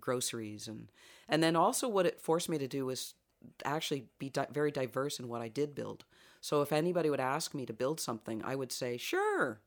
groceries 0.00 0.66
and 0.66 0.90
and 1.28 1.42
then 1.42 1.56
also 1.56 1.86
what 1.88 2.06
it 2.06 2.20
forced 2.20 2.48
me 2.48 2.58
to 2.58 2.66
do 2.66 2.86
was 2.86 3.14
actually 3.64 4.06
be 4.18 4.28
di- 4.28 4.46
very 4.52 4.70
diverse 4.70 5.18
in 5.18 5.28
what 5.28 5.42
I 5.42 5.48
did 5.48 5.74
build. 5.74 6.04
So 6.40 6.62
if 6.62 6.72
anybody 6.72 7.10
would 7.10 7.20
ask 7.20 7.54
me 7.54 7.66
to 7.66 7.72
build 7.72 8.00
something, 8.00 8.42
I 8.44 8.54
would 8.54 8.72
say 8.72 8.96
sure. 8.96 9.60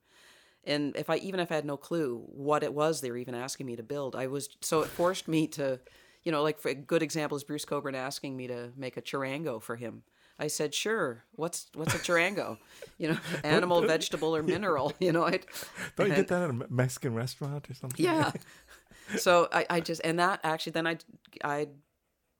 And 0.64 0.96
if 0.96 1.10
I 1.10 1.16
even 1.16 1.40
if 1.40 1.52
I 1.52 1.56
had 1.56 1.64
no 1.64 1.76
clue 1.76 2.24
what 2.26 2.62
it 2.62 2.72
was 2.72 3.00
they 3.00 3.10
were 3.10 3.16
even 3.16 3.34
asking 3.34 3.66
me 3.66 3.76
to 3.76 3.82
build, 3.82 4.16
I 4.16 4.26
was 4.26 4.48
so 4.60 4.80
it 4.80 4.88
forced 4.88 5.28
me 5.28 5.46
to, 5.48 5.80
you 6.24 6.32
know, 6.32 6.42
like 6.42 6.58
for 6.58 6.70
a 6.70 6.74
good 6.74 7.02
example 7.02 7.36
is 7.36 7.44
Bruce 7.44 7.64
Cockburn 7.64 7.94
asking 7.94 8.36
me 8.36 8.46
to 8.48 8.72
make 8.76 8.96
a 8.96 9.02
charango 9.02 9.62
for 9.62 9.76
him. 9.76 10.02
I 10.38 10.48
said, 10.48 10.74
"Sure. 10.74 11.24
What's 11.32 11.68
what's 11.74 11.94
a 11.94 11.98
charango? 11.98 12.58
You 12.98 13.10
know, 13.10 13.18
animal, 13.44 13.82
vegetable, 13.82 14.34
or 14.34 14.42
mineral? 14.54 14.92
You 14.98 15.12
know, 15.12 15.24
I 15.24 15.40
Don't 15.96 16.08
you 16.08 16.14
get 16.14 16.28
that 16.28 16.42
at 16.42 16.50
a 16.50 16.66
Mexican 16.70 17.14
restaurant 17.14 17.70
or 17.70 17.74
something? 17.74 18.04
yeah. 18.04 18.32
so 19.18 19.48
I, 19.52 19.66
I 19.68 19.80
just 19.80 20.00
and 20.02 20.18
that 20.18 20.40
actually 20.42 20.72
then 20.72 20.86
I 20.86 20.96
I 21.44 21.68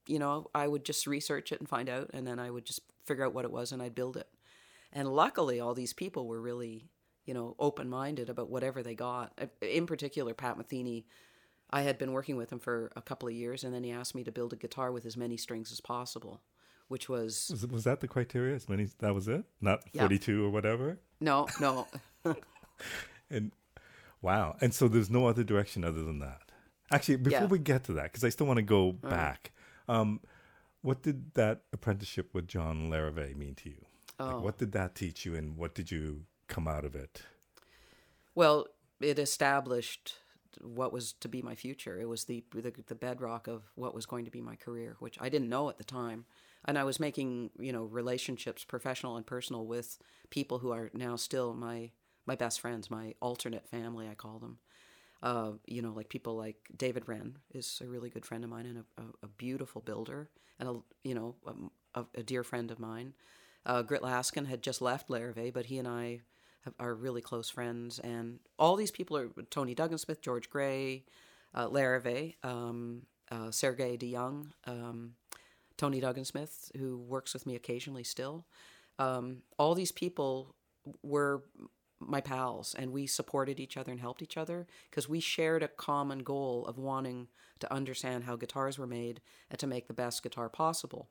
you 0.06 0.18
know 0.18 0.50
I 0.54 0.66
would 0.66 0.84
just 0.84 1.06
research 1.06 1.52
it 1.52 1.60
and 1.60 1.68
find 1.68 1.88
out 1.88 2.10
and 2.14 2.26
then 2.26 2.38
I 2.38 2.50
would 2.50 2.64
just 2.64 2.80
figure 3.04 3.24
out 3.24 3.34
what 3.34 3.44
it 3.44 3.52
was 3.52 3.70
and 3.70 3.82
I'd 3.82 3.94
build 3.94 4.16
it. 4.16 4.28
And 4.92 5.08
luckily 5.12 5.60
all 5.60 5.74
these 5.74 5.92
people 5.92 6.26
were 6.26 6.40
really 6.40 6.88
you 7.26 7.34
know 7.34 7.54
open 7.58 7.88
minded 7.88 8.28
about 8.28 8.50
whatever 8.50 8.82
they 8.82 8.94
got. 8.94 9.38
In 9.60 9.86
particular, 9.86 10.34
Pat 10.34 10.58
Metheny. 10.58 11.04
I 11.74 11.82
had 11.82 11.98
been 11.98 12.12
working 12.12 12.36
with 12.36 12.50
him 12.52 12.60
for 12.60 12.92
a 12.94 13.02
couple 13.02 13.28
of 13.28 13.34
years, 13.34 13.64
and 13.64 13.74
then 13.74 13.82
he 13.82 13.90
asked 13.90 14.14
me 14.14 14.22
to 14.24 14.30
build 14.32 14.52
a 14.52 14.56
guitar 14.56 14.92
with 14.92 15.04
as 15.04 15.16
many 15.16 15.36
strings 15.36 15.72
as 15.72 15.80
possible, 15.80 16.40
which 16.88 17.08
was 17.08 17.48
Was, 17.50 17.66
was 17.66 17.84
that 17.84 18.00
the 18.00 18.06
criteria? 18.08 18.54
As 18.54 18.68
many? 18.68 18.88
That 19.00 19.12
was 19.14 19.26
it? 19.28 19.44
Not 19.60 19.80
Yeah. 19.92 20.02
forty-two 20.02 20.44
or 20.46 20.50
whatever. 20.50 20.98
no, 21.20 21.48
no. 21.60 21.86
And 23.30 23.52
wow. 24.22 24.56
And 24.60 24.72
so 24.74 24.86
there's 24.88 25.10
no 25.10 25.26
other 25.26 25.42
direction 25.44 25.84
other 25.84 26.04
than 26.04 26.18
that. 26.20 26.42
Actually, 26.90 27.16
before 27.16 27.40
Yeah. 27.40 27.46
we 27.46 27.58
get 27.58 27.84
to 27.84 27.92
that, 27.94 28.04
because 28.04 28.22
I 28.24 28.28
still 28.28 28.46
want 28.46 28.58
to 28.58 28.62
go 28.62 28.92
back. 28.92 29.52
Um, 29.88 30.20
what 30.82 31.02
did 31.02 31.34
that 31.34 31.62
apprenticeship 31.72 32.34
with 32.34 32.46
John 32.46 32.90
Larrivee 32.90 33.34
mean 33.34 33.54
to 33.56 33.70
you? 33.70 33.84
Oh. 34.20 34.26
Like, 34.26 34.44
what 34.44 34.58
did 34.58 34.72
that 34.72 34.94
teach 34.94 35.24
you, 35.26 35.34
and 35.34 35.56
what 35.56 35.74
did 35.74 35.90
you 35.90 36.26
come 36.46 36.68
out 36.68 36.84
of 36.84 36.94
it? 36.94 37.22
Well, 38.34 38.66
it 39.00 39.18
established 39.18 40.16
what 40.62 40.92
was 40.92 41.12
to 41.14 41.28
be 41.28 41.42
my 41.42 41.54
future. 41.54 41.98
It 42.00 42.08
was 42.08 42.24
the, 42.24 42.44
the 42.54 42.72
the 42.86 42.94
bedrock 42.94 43.46
of 43.46 43.62
what 43.74 43.94
was 43.94 44.06
going 44.06 44.24
to 44.24 44.30
be 44.30 44.40
my 44.40 44.56
career, 44.56 44.96
which 44.98 45.18
I 45.20 45.28
didn't 45.28 45.48
know 45.48 45.68
at 45.68 45.78
the 45.78 45.84
time. 45.84 46.24
And 46.66 46.78
I 46.78 46.84
was 46.84 46.98
making 46.98 47.50
you 47.58 47.72
know 47.72 47.84
relationships, 47.84 48.64
professional 48.64 49.16
and 49.16 49.26
personal, 49.26 49.66
with 49.66 49.98
people 50.30 50.58
who 50.58 50.72
are 50.72 50.90
now 50.94 51.16
still 51.16 51.54
my 51.54 51.90
my 52.26 52.36
best 52.36 52.60
friends, 52.60 52.90
my 52.90 53.14
alternate 53.20 53.68
family, 53.68 54.08
I 54.08 54.14
call 54.14 54.38
them. 54.38 54.58
Uh, 55.22 55.52
you 55.66 55.80
know, 55.80 55.92
like 55.92 56.08
people 56.08 56.36
like 56.36 56.56
David 56.76 57.08
Wren 57.08 57.38
is 57.52 57.80
a 57.82 57.86
really 57.86 58.10
good 58.10 58.26
friend 58.26 58.44
of 58.44 58.50
mine 58.50 58.66
and 58.66 58.78
a, 58.78 59.02
a, 59.02 59.04
a 59.24 59.28
beautiful 59.28 59.80
builder, 59.80 60.28
and 60.58 60.68
a 60.68 60.80
you 61.02 61.14
know 61.14 61.36
a, 61.94 62.04
a 62.14 62.22
dear 62.22 62.44
friend 62.44 62.70
of 62.70 62.78
mine. 62.78 63.14
Uh, 63.66 63.82
Grit 63.82 64.02
Laskin 64.02 64.46
had 64.46 64.62
just 64.62 64.82
left 64.82 65.08
Larrivee, 65.08 65.52
but 65.52 65.66
he 65.66 65.78
and 65.78 65.88
I 65.88 66.20
have, 66.64 66.74
are 66.78 66.94
really 66.94 67.22
close 67.22 67.48
friends, 67.48 67.98
and 67.98 68.40
all 68.58 68.76
these 68.76 68.90
people 68.90 69.16
are 69.16 69.28
Tony 69.50 69.74
Duggan-Smith, 69.74 70.20
George 70.20 70.50
Gray, 70.50 71.04
uh, 71.54 71.68
Larrivee, 71.68 72.34
um, 72.42 73.02
uh, 73.30 73.50
Sergei 73.50 73.96
de 73.96 74.12
Jonge, 74.12 74.50
um, 74.66 75.14
Tony 75.76 76.00
Duggan-Smith, 76.00 76.72
who 76.78 76.98
works 76.98 77.34
with 77.34 77.46
me 77.46 77.54
occasionally 77.54 78.04
still. 78.04 78.46
Um, 78.98 79.42
all 79.58 79.74
these 79.74 79.92
people 79.92 80.54
were 81.02 81.42
my 82.00 82.20
pals 82.20 82.74
and 82.78 82.92
we 82.92 83.06
supported 83.06 83.58
each 83.58 83.76
other 83.76 83.90
and 83.90 84.00
helped 84.00 84.22
each 84.22 84.36
other 84.36 84.66
because 84.90 85.08
we 85.08 85.20
shared 85.20 85.62
a 85.62 85.68
common 85.68 86.20
goal 86.20 86.66
of 86.66 86.78
wanting 86.78 87.28
to 87.60 87.72
understand 87.72 88.24
how 88.24 88.36
guitars 88.36 88.78
were 88.78 88.86
made 88.86 89.20
and 89.50 89.58
to 89.58 89.66
make 89.66 89.86
the 89.86 89.94
best 89.94 90.22
guitar 90.22 90.48
possible. 90.48 91.08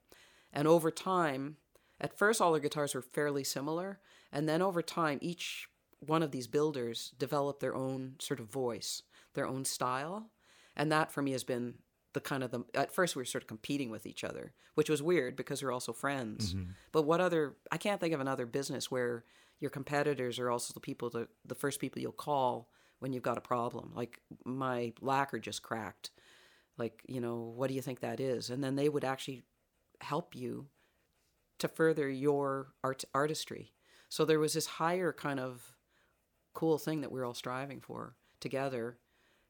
And 0.51 0.67
over 0.67 0.91
time, 0.91 1.57
at 1.99 2.17
first 2.17 2.41
all 2.41 2.53
our 2.53 2.59
guitars 2.59 2.95
were 2.95 3.01
fairly 3.01 3.43
similar, 3.43 3.99
and 4.31 4.47
then 4.47 4.61
over 4.61 4.81
time 4.81 5.19
each 5.21 5.67
one 5.99 6.23
of 6.23 6.31
these 6.31 6.47
builders 6.47 7.13
developed 7.17 7.61
their 7.61 7.75
own 7.75 8.15
sort 8.19 8.39
of 8.39 8.51
voice, 8.51 9.03
their 9.33 9.47
own 9.47 9.65
style, 9.65 10.31
and 10.75 10.91
that 10.91 11.11
for 11.11 11.21
me 11.21 11.31
has 11.31 11.43
been 11.43 11.75
the 12.13 12.21
kind 12.21 12.43
of 12.43 12.51
the 12.51 12.63
at 12.75 12.93
first 12.93 13.15
we 13.15 13.21
were 13.21 13.25
sort 13.25 13.43
of 13.43 13.47
competing 13.47 13.89
with 13.89 14.05
each 14.05 14.23
other, 14.23 14.53
which 14.75 14.89
was 14.89 15.01
weird 15.01 15.35
because 15.35 15.63
we're 15.63 15.71
also 15.71 15.93
friends. 15.93 16.53
Mm-hmm. 16.53 16.71
But 16.91 17.03
what 17.03 17.21
other 17.21 17.55
I 17.71 17.77
can't 17.77 17.99
think 17.99 18.13
of 18.13 18.21
another 18.21 18.45
business 18.45 18.91
where 18.91 19.23
your 19.59 19.69
competitors 19.69 20.39
are 20.39 20.49
also 20.49 20.73
the 20.73 20.79
people 20.79 21.09
that 21.11 21.29
the 21.45 21.55
first 21.55 21.79
people 21.79 22.01
you'll 22.01 22.11
call 22.11 22.69
when 22.99 23.13
you've 23.13 23.23
got 23.23 23.37
a 23.37 23.41
problem. 23.41 23.91
Like 23.95 24.19
my 24.45 24.93
lacquer 25.01 25.39
just 25.39 25.61
cracked. 25.61 26.11
Like, 26.77 27.01
you 27.07 27.21
know, 27.21 27.53
what 27.55 27.67
do 27.67 27.73
you 27.73 27.81
think 27.81 27.99
that 27.99 28.19
is? 28.19 28.49
And 28.49 28.63
then 28.63 28.75
they 28.75 28.89
would 28.89 29.03
actually 29.03 29.43
help 30.01 30.35
you 30.35 30.67
to 31.59 31.67
further 31.67 32.09
your 32.09 32.73
art 32.83 33.03
artistry. 33.13 33.71
So 34.09 34.25
there 34.25 34.39
was 34.39 34.53
this 34.53 34.65
higher 34.65 35.11
kind 35.11 35.39
of 35.39 35.75
cool 36.53 36.77
thing 36.77 37.01
that 37.01 37.11
we 37.11 37.19
are 37.19 37.25
all 37.25 37.33
striving 37.33 37.81
for 37.81 38.15
together. 38.39 38.97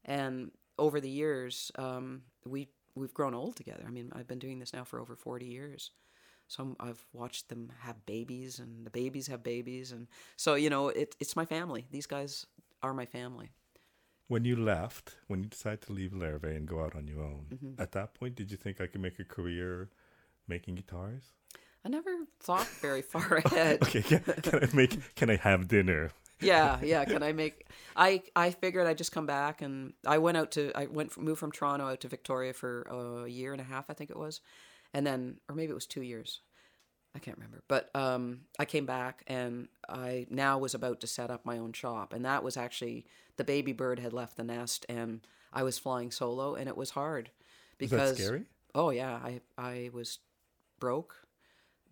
And 0.05 0.51
over 0.77 1.01
the 1.01 1.09
years, 1.09 1.71
um, 1.75 2.23
we 2.45 2.69
we've 2.95 3.13
grown 3.13 3.33
old 3.33 3.55
together. 3.55 3.83
I 3.87 3.91
mean, 3.91 4.11
I've 4.13 4.27
been 4.27 4.39
doing 4.39 4.59
this 4.59 4.73
now 4.73 4.83
for 4.83 4.99
over 4.99 5.15
forty 5.15 5.45
years, 5.45 5.91
some 6.47 6.75
I've 6.79 7.03
watched 7.13 7.49
them 7.49 7.71
have 7.79 8.05
babies, 8.05 8.59
and 8.59 8.85
the 8.85 8.89
babies 8.89 9.27
have 9.27 9.43
babies, 9.43 9.91
and 9.91 10.07
so 10.37 10.55
you 10.55 10.69
know, 10.69 10.89
it, 10.89 11.15
it's 11.19 11.35
my 11.35 11.45
family. 11.45 11.87
These 11.91 12.07
guys 12.07 12.45
are 12.81 12.93
my 12.93 13.05
family. 13.05 13.51
When 14.27 14.45
you 14.45 14.55
left, 14.55 15.15
when 15.27 15.43
you 15.43 15.49
decided 15.49 15.81
to 15.83 15.93
leave 15.93 16.11
Larrivee 16.11 16.55
and 16.55 16.67
go 16.67 16.83
out 16.83 16.95
on 16.95 17.07
your 17.07 17.21
own, 17.21 17.45
mm-hmm. 17.53 17.81
at 17.81 17.91
that 17.91 18.13
point, 18.13 18.35
did 18.35 18.51
you 18.51 18.57
think 18.57 18.79
I 18.79 18.87
could 18.87 19.01
make 19.01 19.19
a 19.19 19.23
career 19.23 19.89
making 20.47 20.75
guitars? 20.75 21.33
I 21.85 21.89
never 21.89 22.11
thought 22.39 22.67
very 22.81 23.01
far 23.13 23.41
ahead. 23.45 23.83
okay, 23.83 24.01
can, 24.01 24.21
can, 24.21 24.63
I 24.63 24.67
make? 24.73 25.15
Can 25.15 25.29
I 25.29 25.35
have 25.37 25.67
dinner? 25.67 26.11
yeah, 26.39 26.79
yeah. 26.83 27.05
Can 27.05 27.23
I 27.23 27.31
make? 27.31 27.67
I 27.95 28.23
I 28.35 28.51
figured 28.51 28.87
I'd 28.87 28.97
just 28.97 29.11
come 29.11 29.25
back, 29.25 29.61
and 29.61 29.93
I 30.05 30.17
went 30.17 30.37
out 30.37 30.51
to 30.51 30.71
I 30.75 30.87
went 30.87 31.17
moved 31.17 31.39
from 31.39 31.51
Toronto 31.51 31.87
out 31.87 32.01
to 32.01 32.07
Victoria 32.07 32.53
for 32.53 33.23
a 33.25 33.29
year 33.29 33.51
and 33.51 33.61
a 33.61 33.65
half, 33.65 33.89
I 33.89 33.93
think 33.93 34.09
it 34.09 34.17
was, 34.17 34.41
and 34.93 35.05
then 35.05 35.37
or 35.49 35.55
maybe 35.55 35.71
it 35.71 35.75
was 35.75 35.87
two 35.87 36.01
years 36.01 36.41
i 37.15 37.19
can't 37.19 37.37
remember 37.37 37.63
but 37.67 37.89
um, 37.95 38.41
i 38.59 38.65
came 38.65 38.85
back 38.85 39.23
and 39.27 39.67
i 39.89 40.25
now 40.29 40.57
was 40.57 40.73
about 40.73 40.99
to 40.99 41.07
set 41.07 41.31
up 41.31 41.45
my 41.45 41.57
own 41.57 41.73
shop 41.73 42.13
and 42.13 42.25
that 42.25 42.43
was 42.43 42.55
actually 42.57 43.05
the 43.37 43.43
baby 43.43 43.73
bird 43.73 43.99
had 43.99 44.13
left 44.13 44.37
the 44.37 44.43
nest 44.43 44.85
and 44.87 45.25
i 45.51 45.63
was 45.63 45.77
flying 45.77 46.11
solo 46.11 46.55
and 46.55 46.67
it 46.67 46.77
was 46.77 46.91
hard 46.91 47.31
because 47.77 48.17
scary 48.17 48.43
oh 48.75 48.89
yeah 48.89 49.15
i 49.23 49.41
i 49.57 49.89
was 49.93 50.19
broke 50.79 51.15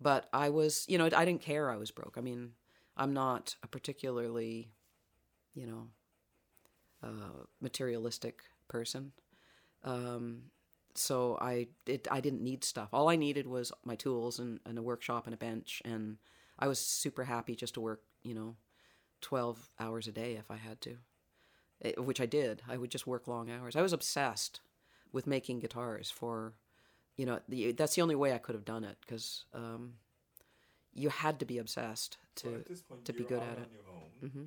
but 0.02 0.28
i 0.32 0.48
was 0.48 0.84
you 0.88 0.98
know 0.98 1.08
i 1.16 1.24
didn't 1.24 1.42
care 1.42 1.70
i 1.70 1.76
was 1.76 1.90
broke 1.90 2.16
i 2.16 2.20
mean 2.20 2.52
i'm 2.96 3.12
not 3.12 3.56
a 3.62 3.66
particularly 3.66 4.70
you 5.54 5.66
know 5.66 5.88
uh, 7.02 7.44
materialistic 7.60 8.42
person 8.68 9.12
um, 9.84 10.42
so 10.94 11.38
I 11.40 11.68
it, 11.86 12.06
I 12.10 12.20
didn't 12.20 12.42
need 12.42 12.64
stuff. 12.64 12.88
All 12.92 13.08
I 13.08 13.16
needed 13.16 13.46
was 13.46 13.72
my 13.84 13.96
tools 13.96 14.38
and, 14.38 14.60
and 14.66 14.78
a 14.78 14.82
workshop 14.82 15.26
and 15.26 15.34
a 15.34 15.38
bench, 15.38 15.82
and 15.84 16.18
I 16.58 16.68
was 16.68 16.78
super 16.78 17.24
happy 17.24 17.56
just 17.56 17.74
to 17.74 17.80
work, 17.80 18.02
you 18.22 18.34
know, 18.34 18.56
twelve 19.20 19.70
hours 19.80 20.06
a 20.06 20.12
day 20.12 20.34
if 20.34 20.50
I 20.50 20.56
had 20.56 20.80
to, 20.82 20.96
it, 21.80 21.94
eh, 21.98 22.00
which 22.00 22.20
I 22.20 22.26
did. 22.26 22.62
I 22.68 22.76
would 22.76 22.90
just 22.90 23.06
work 23.06 23.26
long 23.26 23.50
hours. 23.50 23.76
I 23.76 23.82
was 23.82 23.92
obsessed 23.92 24.60
with 25.12 25.26
making 25.26 25.60
guitars 25.60 26.10
for, 26.10 26.54
you 27.22 27.26
know, 27.26 27.38
the, 27.48 27.70
that's 27.70 27.94
the 27.94 28.02
only 28.02 28.16
way 28.16 28.32
I 28.32 28.38
could 28.38 28.56
have 28.56 28.64
done 28.64 28.82
it 28.82 28.96
because 29.00 29.44
um, 29.54 29.92
you 30.92 31.08
had 31.08 31.38
to 31.38 31.44
be 31.44 31.58
obsessed 31.58 32.18
to 32.34 32.64
point, 32.88 33.04
to 33.04 33.12
be 33.12 33.22
good 33.22 33.40
at 33.40 33.58
it. 33.58 33.68
Mm-hmm. 34.24 34.44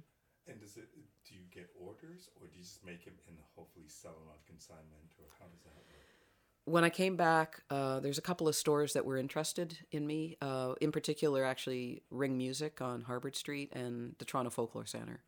And 0.50 0.60
does 0.60 0.76
it? 0.76 0.90
Do 1.26 1.36
you 1.36 1.40
get 1.54 1.70
orders, 1.80 2.28
or 2.36 2.48
do 2.48 2.58
you 2.58 2.64
just 2.64 2.86
make 2.86 3.06
them 3.06 3.14
and 3.30 3.38
hopefully 3.56 3.86
sell 3.88 4.12
them 4.12 4.28
on 4.28 4.36
consignment, 4.46 5.14
or 5.18 5.28
how 5.40 5.46
does 5.46 5.62
that 5.64 5.74
work? 5.74 5.86
when 6.66 6.84
I 6.84 6.90
came 6.90 7.16
back, 7.16 7.62
uh, 7.70 8.02
there's 8.02 8.18
a 8.18 8.24
couple 8.24 8.50
of 8.50 8.56
stores 8.56 8.92
that 8.94 9.06
were 9.06 9.18
interested 9.18 9.78
in 9.92 10.06
me. 10.06 10.36
Uh, 10.42 10.74
in 10.82 10.92
particular, 10.92 11.46
actually, 11.46 12.02
Ring 12.10 12.38
Music 12.38 12.82
on 12.82 13.04
Harbord 13.04 13.38
Street 13.38 13.72
and 13.72 14.16
the 14.18 14.26
Toronto 14.26 14.50
Folklore 14.50 14.86
Center. 14.86 15.22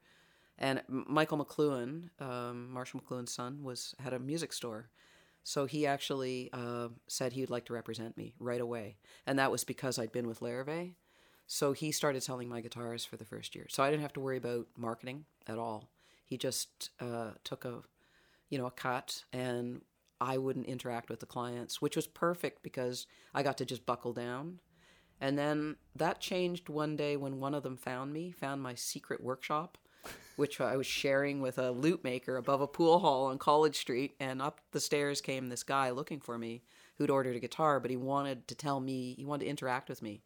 And 0.58 0.82
Michael 0.90 1.38
McLuhan, 1.38 2.10
um, 2.20 2.74
Marshall 2.74 3.00
McLuhan's 3.00 3.32
son, 3.32 3.64
was 3.64 3.96
had 4.00 4.12
a 4.12 4.20
music 4.20 4.52
store, 4.52 4.90
so 5.48 5.66
he 5.66 5.88
actually 5.88 6.50
uh, 6.52 6.90
said 7.08 7.32
he 7.32 7.40
would 7.40 7.50
like 7.50 7.64
to 7.68 7.74
represent 7.74 8.18
me 8.18 8.34
right 8.38 8.60
away, 8.60 8.98
and 9.26 9.40
that 9.40 9.50
was 9.50 9.64
because 9.64 9.98
I'd 9.98 10.12
been 10.12 10.28
with 10.28 10.42
Larrivee. 10.42 10.96
So 11.46 11.72
he 11.72 11.94
started 11.94 12.22
selling 12.22 12.50
my 12.50 12.60
guitars 12.60 13.06
for 13.06 13.16
the 13.16 13.24
first 13.24 13.56
year, 13.56 13.66
so 13.70 13.82
I 13.82 13.90
didn't 13.90 14.02
have 14.02 14.12
to 14.14 14.20
worry 14.20 14.36
about 14.36 14.68
marketing 14.76 15.24
at 15.48 15.58
all. 15.58 15.90
He 16.26 16.38
just 16.38 16.90
uh, 17.00 17.32
took 17.46 17.64
a, 17.64 17.82
you 18.50 18.58
know, 18.58 18.66
a 18.66 18.72
cut 18.72 19.24
and 19.32 19.84
I 20.20 20.38
wouldn't 20.38 20.66
interact 20.66 21.10
with 21.10 21.22
the 21.22 21.26
clients, 21.26 21.82
which 21.82 21.96
was 21.96 22.08
perfect 22.08 22.62
because 22.62 23.08
I 23.34 23.42
got 23.42 23.58
to 23.60 23.66
just 23.66 23.86
buckle 23.86 24.12
down. 24.12 24.60
And 25.22 25.40
then 25.40 25.78
that 25.96 26.20
changed 26.20 26.68
one 26.68 26.98
day 26.98 27.16
when 27.16 27.40
one 27.40 27.54
of 27.54 27.64
them 27.64 27.78
found 27.78 28.12
me, 28.12 28.32
found 28.32 28.62
my 28.62 28.76
secret 28.76 29.24
workshop, 29.24 29.78
which 30.36 30.62
I 30.62 30.78
was 30.78 30.88
sharing 30.88 31.42
with 31.42 31.58
a 31.58 31.72
lute 31.72 32.04
maker 32.04 32.38
above 32.38 32.62
a 32.62 32.68
pool 32.68 33.00
hall 33.00 33.26
on 33.26 33.38
College 33.38 33.76
Street. 33.76 34.16
And 34.20 34.42
up 34.42 34.62
the 34.72 34.80
stairs 34.80 35.22
came 35.22 35.50
this 35.50 35.64
guy 35.64 35.90
looking 35.90 36.20
for 36.20 36.38
me 36.38 36.64
who'd 36.98 37.10
ordered 37.10 37.36
a 37.36 37.40
guitar, 37.40 37.80
but 37.80 37.92
he 37.92 37.98
wanted 37.98 38.48
to 38.48 38.56
tell 38.56 38.80
me, 38.80 39.16
he 39.18 39.26
wanted 39.26 39.46
to 39.46 39.50
interact 39.50 39.90
with 39.90 40.02
me. 40.02 40.24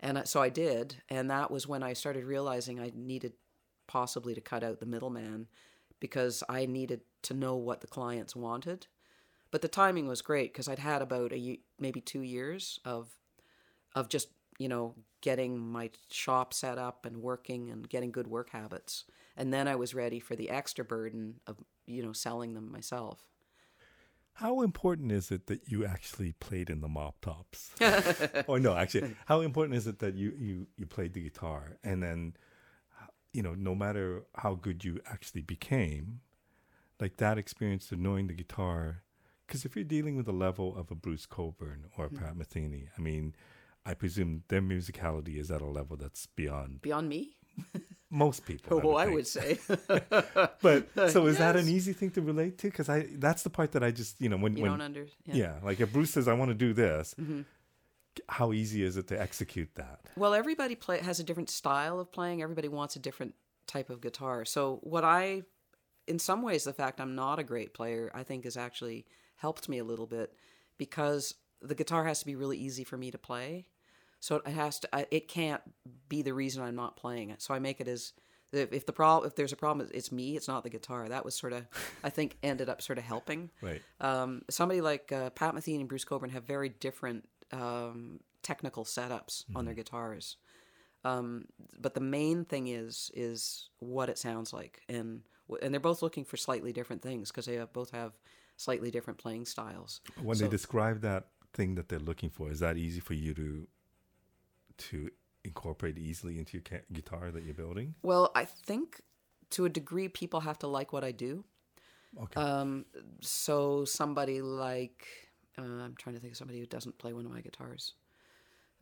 And 0.00 0.22
so 0.26 0.42
I 0.42 0.48
did. 0.48 0.96
And 1.08 1.30
that 1.30 1.50
was 1.50 1.66
when 1.66 1.82
I 1.82 1.92
started 1.92 2.24
realizing 2.24 2.80
I 2.80 2.92
needed 2.94 3.34
possibly 3.86 4.34
to 4.34 4.40
cut 4.40 4.64
out 4.64 4.80
the 4.80 4.86
middleman 4.86 5.48
because 6.00 6.42
I 6.48 6.66
needed 6.66 7.02
to 7.22 7.34
know 7.34 7.56
what 7.56 7.80
the 7.80 7.86
clients 7.86 8.34
wanted 8.34 8.86
but 9.52 9.60
the 9.60 9.68
timing 9.68 10.08
was 10.08 10.22
great 10.22 10.52
because 10.52 10.66
I'd 10.66 10.80
had 10.80 11.02
about 11.02 11.32
a 11.32 11.60
maybe 11.78 12.00
two 12.00 12.22
years 12.22 12.80
of 12.84 13.14
of 13.94 14.08
just 14.08 14.28
you 14.58 14.68
know 14.68 14.96
getting 15.22 15.58
my 15.58 15.90
shop 16.10 16.52
set 16.52 16.76
up 16.76 17.06
and 17.06 17.16
working 17.16 17.70
and 17.70 17.88
getting 17.88 18.12
good 18.12 18.26
work 18.26 18.50
habits, 18.50 19.04
and 19.36 19.52
then 19.52 19.66
I 19.66 19.76
was 19.76 19.94
ready 19.94 20.20
for 20.20 20.36
the 20.36 20.50
extra 20.50 20.84
burden 20.84 21.40
of 21.46 21.56
you 21.86 22.02
know 22.02 22.12
selling 22.12 22.52
them 22.52 22.70
myself. 22.70 23.30
How 24.34 24.62
important 24.62 25.12
is 25.12 25.30
it 25.30 25.46
that 25.46 25.68
you 25.68 25.84
actually 25.86 26.32
played 26.32 26.68
in 26.70 26.80
the 26.80 26.88
mop 26.88 27.20
tops? 27.20 27.70
or 28.46 28.58
no, 28.58 28.76
actually, 28.76 29.14
how 29.26 29.40
important 29.40 29.76
is 29.76 29.86
it 29.86 29.98
that 29.98 30.14
you, 30.14 30.32
you, 30.38 30.66
you 30.76 30.86
played 30.86 31.12
the 31.12 31.22
guitar 31.22 31.76
and 31.84 32.02
then, 32.02 32.34
you 33.34 33.42
know, 33.42 33.54
no 33.54 33.74
matter 33.74 34.24
how 34.36 34.54
good 34.54 34.84
you 34.84 35.00
actually 35.06 35.42
became, 35.42 36.20
like 36.98 37.18
that 37.18 37.36
experience 37.36 37.92
of 37.92 37.98
knowing 37.98 38.26
the 38.26 38.32
guitar 38.32 39.02
because 39.52 39.66
if 39.66 39.76
you're 39.76 39.84
dealing 39.84 40.16
with 40.16 40.24
the 40.24 40.32
level 40.32 40.74
of 40.78 40.90
a 40.90 40.94
Bruce 40.94 41.26
Cockburn 41.26 41.84
or 41.98 42.06
a 42.06 42.08
mm-hmm. 42.08 42.24
Pat 42.24 42.38
Metheny, 42.38 42.88
I 42.96 43.02
mean, 43.02 43.34
I 43.84 43.94
presume 43.94 44.44
their 44.48 44.62
musicality 44.62 45.38
is 45.38 45.50
at 45.50 45.60
a 45.60 45.66
level 45.66 45.96
that's 45.96 46.26
beyond 46.26 46.82
beyond 46.82 47.08
me. 47.08 47.36
most 48.10 48.44
people. 48.44 48.80
oh, 48.84 48.94
I 48.94 49.06
would, 49.06 49.08
I 49.08 49.14
would 49.14 49.26
say. 49.26 49.58
but 49.66 50.88
so 51.10 51.26
is 51.26 51.34
yes. 51.34 51.38
that 51.38 51.56
an 51.56 51.68
easy 51.68 51.92
thing 51.92 52.10
to 52.12 52.22
relate 52.22 52.58
to? 52.58 52.68
Because 52.68 52.88
I 52.88 53.06
that's 53.14 53.42
the 53.42 53.50
part 53.50 53.72
that 53.72 53.82
I 53.82 53.90
just 53.90 54.20
you 54.20 54.28
know 54.28 54.36
when 54.36 54.56
you 54.56 54.62
when 54.62 54.72
don't 54.72 54.80
under 54.82 55.06
yeah. 55.24 55.34
yeah. 55.34 55.54
like 55.62 55.80
if 55.80 55.92
Bruce 55.92 56.10
says 56.10 56.28
I 56.28 56.34
want 56.34 56.50
to 56.50 56.54
do 56.54 56.72
this. 56.72 57.14
Mm-hmm. 57.20 57.42
How 58.28 58.52
easy 58.52 58.84
is 58.84 58.98
it 58.98 59.06
to 59.08 59.18
execute 59.18 59.74
that? 59.76 60.00
Well, 60.16 60.34
everybody 60.34 60.74
play 60.74 60.98
has 60.98 61.18
a 61.18 61.24
different 61.24 61.48
style 61.48 61.98
of 61.98 62.12
playing. 62.12 62.42
Everybody 62.42 62.68
wants 62.68 62.94
a 62.94 62.98
different 62.98 63.34
type 63.66 63.88
of 63.88 64.02
guitar. 64.02 64.44
So 64.44 64.80
what 64.82 65.02
I 65.02 65.44
in 66.06 66.18
some 66.18 66.42
ways, 66.42 66.64
the 66.64 66.74
fact 66.74 67.00
I'm 67.00 67.14
not 67.14 67.38
a 67.38 67.44
great 67.44 67.74
player, 67.74 68.10
I 68.14 68.22
think, 68.22 68.44
has 68.44 68.56
actually 68.56 69.06
helped 69.36 69.68
me 69.68 69.78
a 69.78 69.84
little 69.84 70.06
bit 70.06 70.34
because 70.76 71.34
the 71.62 71.74
guitar 71.74 72.04
has 72.04 72.20
to 72.20 72.26
be 72.26 72.34
really 72.36 72.58
easy 72.58 72.84
for 72.84 72.96
me 72.96 73.10
to 73.10 73.18
play. 73.18 73.66
So 74.20 74.36
it 74.36 74.48
has 74.48 74.78
to. 74.80 74.94
I- 74.94 75.06
It 75.10 75.28
can't 75.28 75.62
be 76.08 76.22
the 76.22 76.32
reason 76.34 76.62
I'm 76.62 76.76
not 76.76 76.96
playing 76.96 77.30
it. 77.30 77.42
So 77.42 77.54
I 77.54 77.58
make 77.58 77.80
it 77.80 77.88
as 77.88 78.12
if 78.52 78.72
if 78.72 78.86
the 78.86 78.92
problem 78.92 79.26
if 79.26 79.34
there's 79.34 79.52
a 79.52 79.56
problem, 79.56 79.88
it's 79.92 80.12
me. 80.12 80.36
It's 80.36 80.46
not 80.48 80.62
the 80.62 80.70
guitar. 80.70 81.08
That 81.08 81.24
was 81.24 81.34
sort 81.34 81.52
of, 81.52 81.66
I 82.04 82.10
think, 82.10 82.36
ended 82.42 82.68
up 82.68 82.82
sort 82.82 82.98
of 82.98 83.04
helping. 83.04 83.50
Right. 83.62 83.82
Um, 84.00 84.42
somebody 84.50 84.80
like 84.80 85.10
uh, 85.10 85.30
Pat 85.30 85.54
Metheny 85.54 85.80
and 85.80 85.88
Bruce 85.88 86.04
Cockburn 86.04 86.30
have 86.30 86.44
very 86.44 86.68
different 86.68 87.28
um, 87.52 88.20
technical 88.42 88.84
setups 88.84 89.44
on 89.56 89.64
their 89.64 89.74
guitars. 89.74 90.36
Um, 91.04 91.46
but 91.80 91.94
the 91.94 92.00
main 92.00 92.44
thing 92.44 92.68
is 92.68 93.10
is 93.14 93.70
what 93.80 94.08
it 94.08 94.18
sounds 94.18 94.52
like, 94.52 94.82
and 94.88 95.22
and 95.62 95.74
they're 95.74 95.80
both 95.80 96.00
looking 96.02 96.24
for 96.24 96.36
slightly 96.36 96.72
different 96.72 97.02
things 97.02 97.30
because 97.32 97.46
they 97.46 97.56
have, 97.56 97.72
both 97.72 97.90
have 97.90 98.12
slightly 98.56 98.90
different 98.92 99.18
playing 99.18 99.44
styles. 99.46 100.00
When 100.22 100.36
So- 100.36 100.44
they 100.44 100.50
describe 100.50 101.00
that 101.00 101.26
thing 101.52 101.74
that 101.74 101.88
they're 101.88 101.98
looking 101.98 102.30
for, 102.30 102.50
is 102.50 102.60
that 102.60 102.76
easy 102.76 103.00
for 103.00 103.14
you 103.14 103.34
to 103.34 103.68
to 104.78 105.10
incorporate 105.44 105.98
easily 105.98 106.38
into 106.38 106.56
your 106.56 106.62
ca- 106.62 106.86
guitar 106.92 107.30
that 107.30 107.44
you're 107.44 107.54
building? 107.54 107.94
Well, 108.02 108.30
I 108.34 108.44
think 108.44 109.02
to 109.50 109.64
a 109.64 109.68
degree, 109.68 110.08
people 110.08 110.40
have 110.40 110.58
to 110.60 110.66
like 110.66 110.92
what 110.92 111.04
I 111.04 111.12
do. 111.12 111.44
Okay. 112.20 112.40
Um, 112.40 112.84
so 113.20 113.84
somebody 113.84 114.42
like 114.42 115.06
uh, 115.58 115.62
I'm 115.62 115.94
trying 115.98 116.14
to 116.14 116.20
think 116.20 116.32
of 116.32 116.36
somebody 116.36 116.60
who 116.60 116.66
doesn't 116.66 116.98
play 116.98 117.12
one 117.12 117.24
of 117.26 117.32
my 117.32 117.40
guitars 117.40 117.94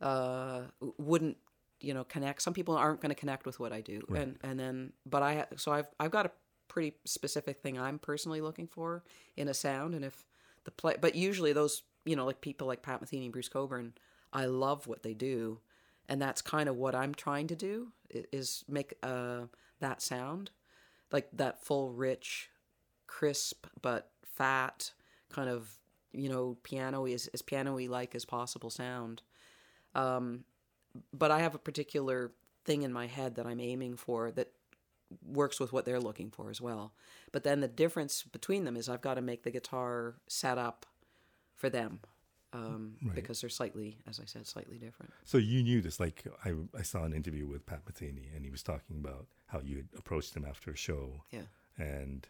uh, 0.01 0.61
wouldn't 0.97 1.37
you 1.79 1.93
know 1.93 2.03
connect. 2.03 2.41
Some 2.41 2.53
people 2.53 2.75
aren't 2.75 3.01
going 3.01 3.09
to 3.09 3.15
connect 3.15 3.45
with 3.45 3.59
what 3.59 3.71
I 3.71 3.81
do, 3.81 4.01
and 4.13 4.37
and 4.43 4.59
then 4.59 4.93
but 5.05 5.23
I 5.23 5.45
so 5.55 5.71
I've 5.71 5.87
I've 5.99 6.11
got 6.11 6.25
a 6.25 6.31
pretty 6.67 6.95
specific 7.05 7.61
thing 7.61 7.79
I'm 7.79 7.99
personally 7.99 8.41
looking 8.41 8.67
for 8.67 9.03
in 9.37 9.47
a 9.47 9.53
sound, 9.53 9.93
and 9.93 10.03
if 10.03 10.25
the 10.63 10.71
play, 10.71 10.95
but 10.99 11.15
usually 11.15 11.53
those 11.53 11.83
you 12.05 12.15
know 12.15 12.25
like 12.25 12.41
people 12.41 12.67
like 12.67 12.81
Pat 12.81 13.03
Metheny 13.03 13.23
and 13.23 13.33
Bruce 13.33 13.49
Cockburn, 13.49 13.93
I 14.33 14.45
love 14.45 14.87
what 14.87 15.03
they 15.03 15.13
do, 15.13 15.59
and 16.07 16.21
that's 16.21 16.41
kind 16.41 16.69
of 16.69 16.75
what 16.75 16.95
I'm 16.95 17.13
trying 17.13 17.47
to 17.47 17.55
do 17.55 17.89
is 18.09 18.63
make 18.67 18.93
uh, 19.03 19.41
that 19.79 20.01
sound. 20.01 20.51
Like 21.11 21.27
that 21.33 21.61
full 21.61 21.91
rich 21.91 22.49
crisp 23.11 23.67
but 23.81 24.09
fat 24.23 24.91
kind 25.29 25.49
of 25.49 25.77
you 26.13 26.29
know 26.29 26.57
piano-y 26.63 27.11
as, 27.11 27.27
as 27.33 27.41
piano-y 27.41 27.87
like 27.89 28.15
as 28.15 28.25
possible 28.25 28.69
sound. 28.69 29.21
Um, 29.93 30.45
but 31.13 31.31
i 31.31 31.39
have 31.39 31.55
a 31.55 31.59
particular 31.59 32.31
thing 32.65 32.83
in 32.83 32.93
my 32.93 33.07
head 33.07 33.35
that 33.35 33.45
i'm 33.45 33.59
aiming 33.59 33.97
for 33.97 34.31
that 34.31 34.51
works 35.25 35.59
with 35.59 35.73
what 35.73 35.85
they're 35.85 35.99
looking 35.99 36.29
for 36.29 36.49
as 36.49 36.61
well. 36.61 36.93
But 37.33 37.43
then 37.43 37.59
the 37.59 37.67
difference 37.67 38.23
between 38.23 38.63
them 38.63 38.77
is 38.77 38.87
i've 38.87 39.01
got 39.01 39.15
to 39.15 39.21
make 39.21 39.43
the 39.43 39.51
guitar 39.51 40.15
set 40.27 40.57
up 40.57 40.85
for 41.61 41.69
them 41.69 41.99
um, 42.53 42.95
because 43.15 43.39
they're 43.39 43.49
slightly 43.49 43.97
as 44.09 44.19
i 44.19 44.25
said 44.25 44.45
slightly 44.45 44.77
different 44.77 45.11
So 45.23 45.37
you 45.37 45.63
knew 45.63 45.79
this. 45.81 45.99
Like 45.99 46.25
I, 46.43 46.49
I 46.77 46.81
saw 46.81 47.03
an 47.03 47.13
interview 47.13 47.45
with 47.47 47.65
Pat 47.65 47.81
Metheny, 47.85 48.27
and 48.35 48.43
he 48.43 48.51
was 48.51 48.63
talking 48.63 48.97
about 49.03 49.25
how 49.47 49.59
you 49.59 49.75
had 49.77 49.89
approached 49.97 50.35
him 50.35 50.45
after 50.53 50.71
a 50.71 50.75
show, 50.75 51.23
yeah 51.31 51.47
and 51.77 52.27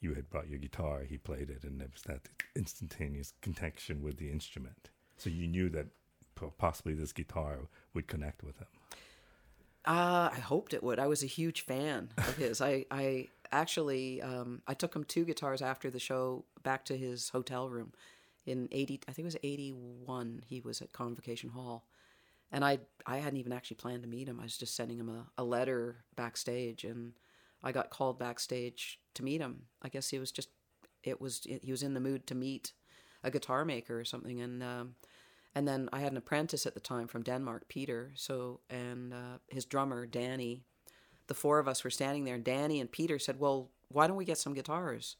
you 0.00 0.14
had 0.14 0.30
brought 0.30 0.48
your 0.48 0.58
guitar. 0.58 1.02
He 1.12 1.18
played 1.18 1.48
it, 1.50 1.62
and 1.64 1.80
there 1.80 1.90
was 1.92 2.02
that 2.02 2.22
instantaneous 2.56 3.34
connection 3.40 4.02
with 4.02 4.16
the 4.16 4.30
instrument. 4.30 4.90
So 5.16 5.28
you 5.30 5.46
knew 5.46 5.68
that 5.70 5.86
possibly 6.58 6.94
this 6.94 7.12
guitar 7.12 7.58
would 7.94 8.06
connect 8.08 8.42
with 8.42 8.58
him. 8.58 8.66
Uh, 9.84 10.30
I 10.32 10.40
hoped 10.40 10.72
it 10.74 10.82
would. 10.82 10.98
I 10.98 11.06
was 11.06 11.22
a 11.22 11.26
huge 11.26 11.60
fan 11.60 12.08
of 12.16 12.36
his. 12.36 12.60
I, 12.60 12.86
I 12.90 13.28
actually, 13.50 14.22
um, 14.22 14.62
I 14.66 14.74
took 14.74 14.94
him 14.96 15.04
two 15.04 15.24
guitars 15.24 15.60
after 15.62 15.90
the 15.90 16.00
show 16.00 16.44
back 16.62 16.84
to 16.86 16.96
his 16.96 17.28
hotel 17.30 17.68
room 17.68 17.92
in 18.46 18.68
80, 18.70 19.00
I 19.08 19.12
think 19.12 19.24
it 19.24 19.26
was 19.26 19.36
81. 19.42 20.42
He 20.46 20.60
was 20.60 20.82
at 20.82 20.92
Convocation 20.92 21.50
Hall. 21.50 21.86
And 22.50 22.64
I, 22.64 22.80
I 23.06 23.18
hadn't 23.18 23.38
even 23.38 23.52
actually 23.52 23.76
planned 23.76 24.02
to 24.02 24.08
meet 24.08 24.28
him. 24.28 24.38
I 24.38 24.44
was 24.44 24.58
just 24.58 24.76
sending 24.76 24.98
him 24.98 25.08
a, 25.08 25.26
a 25.38 25.44
letter 25.44 26.04
backstage 26.16 26.84
and 26.84 27.12
I 27.62 27.72
got 27.72 27.90
called 27.90 28.18
backstage 28.18 29.00
to 29.14 29.24
meet 29.24 29.40
him. 29.40 29.62
I 29.80 29.88
guess 29.88 30.10
he 30.10 30.18
was 30.18 30.30
just, 30.30 30.48
it 31.02 31.20
was, 31.20 31.46
he 31.62 31.70
was 31.70 31.82
in 31.82 31.94
the 31.94 32.00
mood 32.00 32.26
to 32.26 32.34
meet 32.34 32.72
a 33.24 33.30
guitar 33.30 33.64
maker 33.64 33.98
or 33.98 34.04
something. 34.04 34.40
And, 34.40 34.62
um, 34.62 34.94
and 35.54 35.68
then 35.68 35.88
I 35.92 36.00
had 36.00 36.12
an 36.12 36.18
apprentice 36.18 36.66
at 36.66 36.74
the 36.74 36.80
time 36.80 37.08
from 37.08 37.22
Denmark, 37.22 37.68
Peter. 37.68 38.12
So 38.14 38.60
and 38.70 39.12
uh, 39.12 39.38
his 39.48 39.64
drummer 39.64 40.06
Danny. 40.06 40.62
The 41.28 41.34
four 41.34 41.58
of 41.58 41.68
us 41.68 41.84
were 41.84 41.90
standing 41.90 42.24
there, 42.24 42.34
and 42.34 42.44
Danny 42.44 42.80
and 42.80 42.90
Peter 42.90 43.18
said, 43.18 43.38
"Well, 43.38 43.70
why 43.88 44.06
don't 44.06 44.16
we 44.16 44.24
get 44.24 44.38
some 44.38 44.54
guitars?" 44.54 45.16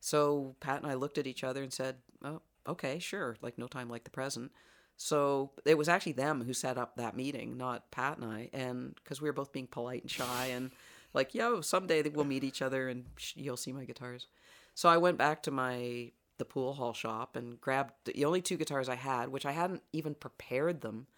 So 0.00 0.56
Pat 0.60 0.82
and 0.82 0.90
I 0.90 0.94
looked 0.94 1.18
at 1.18 1.26
each 1.26 1.42
other 1.42 1.62
and 1.62 1.72
said, 1.72 1.96
"Oh, 2.22 2.42
okay, 2.68 2.98
sure." 2.98 3.36
Like 3.42 3.58
no 3.58 3.66
time 3.66 3.88
like 3.88 4.04
the 4.04 4.10
present. 4.10 4.52
So 4.96 5.52
it 5.64 5.78
was 5.78 5.88
actually 5.88 6.12
them 6.12 6.42
who 6.44 6.52
set 6.52 6.76
up 6.76 6.96
that 6.96 7.16
meeting, 7.16 7.56
not 7.56 7.90
Pat 7.92 8.18
and 8.18 8.26
I, 8.26 8.50
and 8.52 8.94
because 8.96 9.20
we 9.22 9.28
were 9.28 9.32
both 9.32 9.52
being 9.52 9.68
polite 9.68 10.02
and 10.02 10.10
shy 10.10 10.46
and 10.46 10.72
like, 11.14 11.34
"Yo, 11.34 11.60
someday 11.60 12.02
we'll 12.02 12.24
meet 12.24 12.44
each 12.44 12.62
other 12.62 12.88
and 12.88 13.04
you'll 13.34 13.56
see 13.56 13.72
my 13.72 13.84
guitars." 13.84 14.26
So 14.74 14.88
I 14.88 14.96
went 14.96 15.18
back 15.18 15.42
to 15.44 15.50
my 15.50 16.12
the 16.38 16.44
pool 16.44 16.72
hall 16.74 16.92
shop 16.92 17.36
and 17.36 17.60
grabbed 17.60 17.92
the 18.04 18.24
only 18.24 18.40
two 18.40 18.56
guitars 18.56 18.88
I 18.88 18.94
had, 18.94 19.28
which 19.28 19.44
I 19.44 19.52
hadn't 19.52 19.82
even 19.92 20.14
prepared 20.14 20.80
them, 20.80 21.08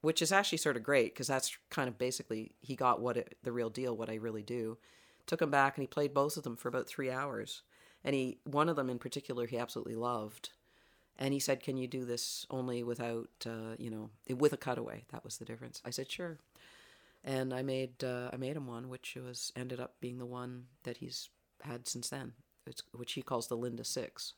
which 0.00 0.22
is 0.22 0.32
actually 0.32 0.58
sort 0.58 0.76
of 0.76 0.84
great 0.84 1.14
because 1.14 1.26
that's 1.26 1.56
kind 1.70 1.88
of 1.88 1.98
basically 1.98 2.52
he 2.60 2.76
got 2.76 3.00
what 3.00 3.16
it, 3.16 3.36
the 3.42 3.52
real 3.52 3.70
deal, 3.70 3.96
what 3.96 4.10
I 4.10 4.14
really 4.14 4.42
do. 4.42 4.78
Took 5.26 5.42
him 5.42 5.50
back 5.50 5.76
and 5.76 5.82
he 5.82 5.88
played 5.88 6.14
both 6.14 6.36
of 6.36 6.44
them 6.44 6.56
for 6.56 6.68
about 6.68 6.88
three 6.88 7.10
hours, 7.10 7.62
and 8.04 8.14
he 8.14 8.38
one 8.44 8.68
of 8.68 8.76
them 8.76 8.88
in 8.88 8.98
particular 8.98 9.46
he 9.46 9.58
absolutely 9.58 9.96
loved, 9.96 10.50
and 11.18 11.34
he 11.34 11.40
said, 11.40 11.62
"Can 11.62 11.76
you 11.76 11.86
do 11.86 12.04
this 12.04 12.46
only 12.50 12.82
without 12.82 13.28
uh, 13.46 13.74
you 13.78 13.90
know 13.90 14.10
with 14.36 14.52
a 14.52 14.56
cutaway?" 14.56 15.04
That 15.12 15.24
was 15.24 15.38
the 15.38 15.44
difference. 15.44 15.82
I 15.84 15.90
said, 15.90 16.10
"Sure," 16.10 16.38
and 17.24 17.52
I 17.52 17.62
made 17.62 18.04
uh, 18.04 18.30
I 18.32 18.36
made 18.36 18.56
him 18.56 18.66
one, 18.66 18.88
which 18.88 19.16
was 19.16 19.52
ended 19.56 19.80
up 19.80 19.96
being 20.00 20.18
the 20.18 20.26
one 20.26 20.66
that 20.84 20.98
he's 20.98 21.28
had 21.62 21.88
since 21.88 22.08
then, 22.08 22.32
it's, 22.66 22.82
which 22.92 23.12
he 23.12 23.22
calls 23.22 23.48
the 23.48 23.56
Linda 23.56 23.84
Six, 23.84 24.34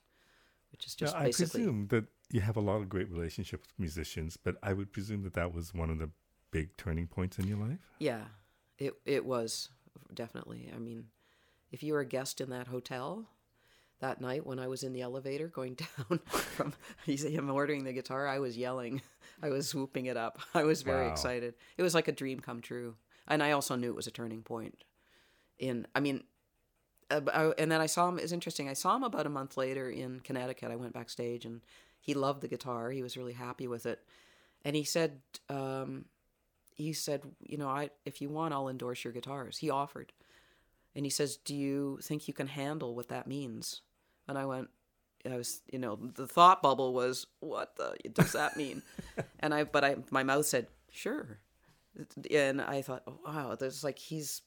which 0.72 0.86
is 0.86 0.94
just 0.94 1.14
yeah, 1.14 1.20
I 1.20 1.30
presume 1.30 1.88
that 1.88 2.04
you 2.30 2.40
have 2.40 2.56
a 2.56 2.60
lot 2.60 2.76
of 2.76 2.88
great 2.88 3.10
relationships 3.10 3.66
with 3.66 3.78
musicians, 3.78 4.36
but 4.36 4.56
I 4.62 4.72
would 4.72 4.92
presume 4.92 5.22
that 5.24 5.34
that 5.34 5.52
was 5.52 5.74
one 5.74 5.90
of 5.90 5.98
the 5.98 6.10
big 6.50 6.76
turning 6.76 7.06
points 7.06 7.38
in 7.38 7.46
your 7.46 7.58
life. 7.58 7.78
Yeah, 7.98 8.24
it 8.78 8.94
it 9.04 9.24
was 9.24 9.68
definitely. 10.14 10.70
I 10.74 10.78
mean, 10.78 11.08
if 11.70 11.82
you 11.82 11.92
were 11.92 12.00
a 12.00 12.06
guest 12.06 12.40
in 12.40 12.50
that 12.50 12.68
hotel 12.68 13.28
that 14.00 14.20
night 14.20 14.46
when 14.46 14.58
I 14.58 14.68
was 14.68 14.82
in 14.82 14.92
the 14.92 15.02
elevator 15.02 15.48
going 15.48 15.74
down 16.08 16.18
from 16.26 16.72
you 17.06 17.16
see 17.16 17.30
him 17.34 17.50
ordering 17.50 17.84
the 17.84 17.92
guitar, 17.92 18.26
I 18.26 18.38
was 18.38 18.56
yelling, 18.56 19.02
I 19.42 19.50
was 19.50 19.68
swooping 19.68 20.06
it 20.06 20.16
up. 20.16 20.40
I 20.54 20.64
was 20.64 20.82
very 20.82 21.06
Wow. 21.06 21.12
excited. 21.12 21.54
It 21.76 21.82
was 21.82 21.94
like 21.94 22.08
a 22.08 22.12
dream 22.12 22.40
come 22.40 22.60
true, 22.60 22.96
and 23.28 23.42
I 23.42 23.52
also 23.52 23.76
knew 23.76 23.90
it 23.90 23.96
was 23.96 24.06
a 24.06 24.10
turning 24.12 24.42
point. 24.42 24.84
In 25.58 25.86
I 25.94 26.00
mean. 26.00 26.24
Uh, 27.12 27.52
and 27.58 27.72
then 27.72 27.80
I 27.80 27.86
saw 27.86 28.08
him. 28.08 28.20
It's 28.20 28.30
interesting. 28.30 28.68
I 28.68 28.72
saw 28.72 28.94
him 28.94 29.02
about 29.02 29.26
a 29.26 29.30
month 29.30 29.56
later 29.56 29.90
in 29.90 30.20
Connecticut. 30.20 30.70
I 30.70 30.76
went 30.76 30.92
backstage, 30.92 31.44
and 31.44 31.60
he 32.00 32.14
loved 32.14 32.40
the 32.40 32.46
guitar. 32.46 32.92
He 32.92 33.02
was 33.02 33.16
really 33.16 33.32
happy 33.32 33.66
with 33.66 33.84
it, 33.84 33.98
and 34.64 34.76
he 34.76 34.84
said, 34.84 35.20
um, 35.48 36.04
he 36.76 36.92
said, 36.92 37.22
you 37.42 37.58
know, 37.58 37.66
I 37.68 37.90
if 38.04 38.22
you 38.22 38.28
want, 38.28 38.54
I'll 38.54 38.68
endorse 38.68 39.02
your 39.02 39.12
guitars. 39.12 39.58
He 39.58 39.70
offered, 39.70 40.12
and 40.94 41.04
he 41.04 41.10
says, 41.10 41.36
do 41.36 41.52
you 41.52 41.98
think 42.00 42.28
you 42.28 42.32
can 42.34 42.46
handle 42.46 42.94
what 42.94 43.08
that 43.08 43.26
means? 43.26 43.82
And 44.30 44.38
I 44.38 44.46
went, 44.46 44.68
I 45.28 45.36
was, 45.36 45.60
you 45.70 45.78
know, 45.78 45.96
the 45.96 46.26
thought 46.26 46.62
bubble 46.62 46.94
was, 46.94 47.26
what 47.40 47.76
the 47.76 47.96
does 48.12 48.32
that 48.32 48.56
mean? 48.56 48.82
and 49.40 49.52
I, 49.52 49.64
but 49.64 49.84
I, 49.84 49.96
my 50.10 50.22
mouth 50.22 50.46
said, 50.46 50.68
sure, 50.90 51.40
and 52.30 52.62
I 52.62 52.82
thought, 52.82 53.02
oh, 53.06 53.18
wow, 53.26 53.54
there's 53.56 53.84
like 53.84 53.98
he's, 53.98 54.42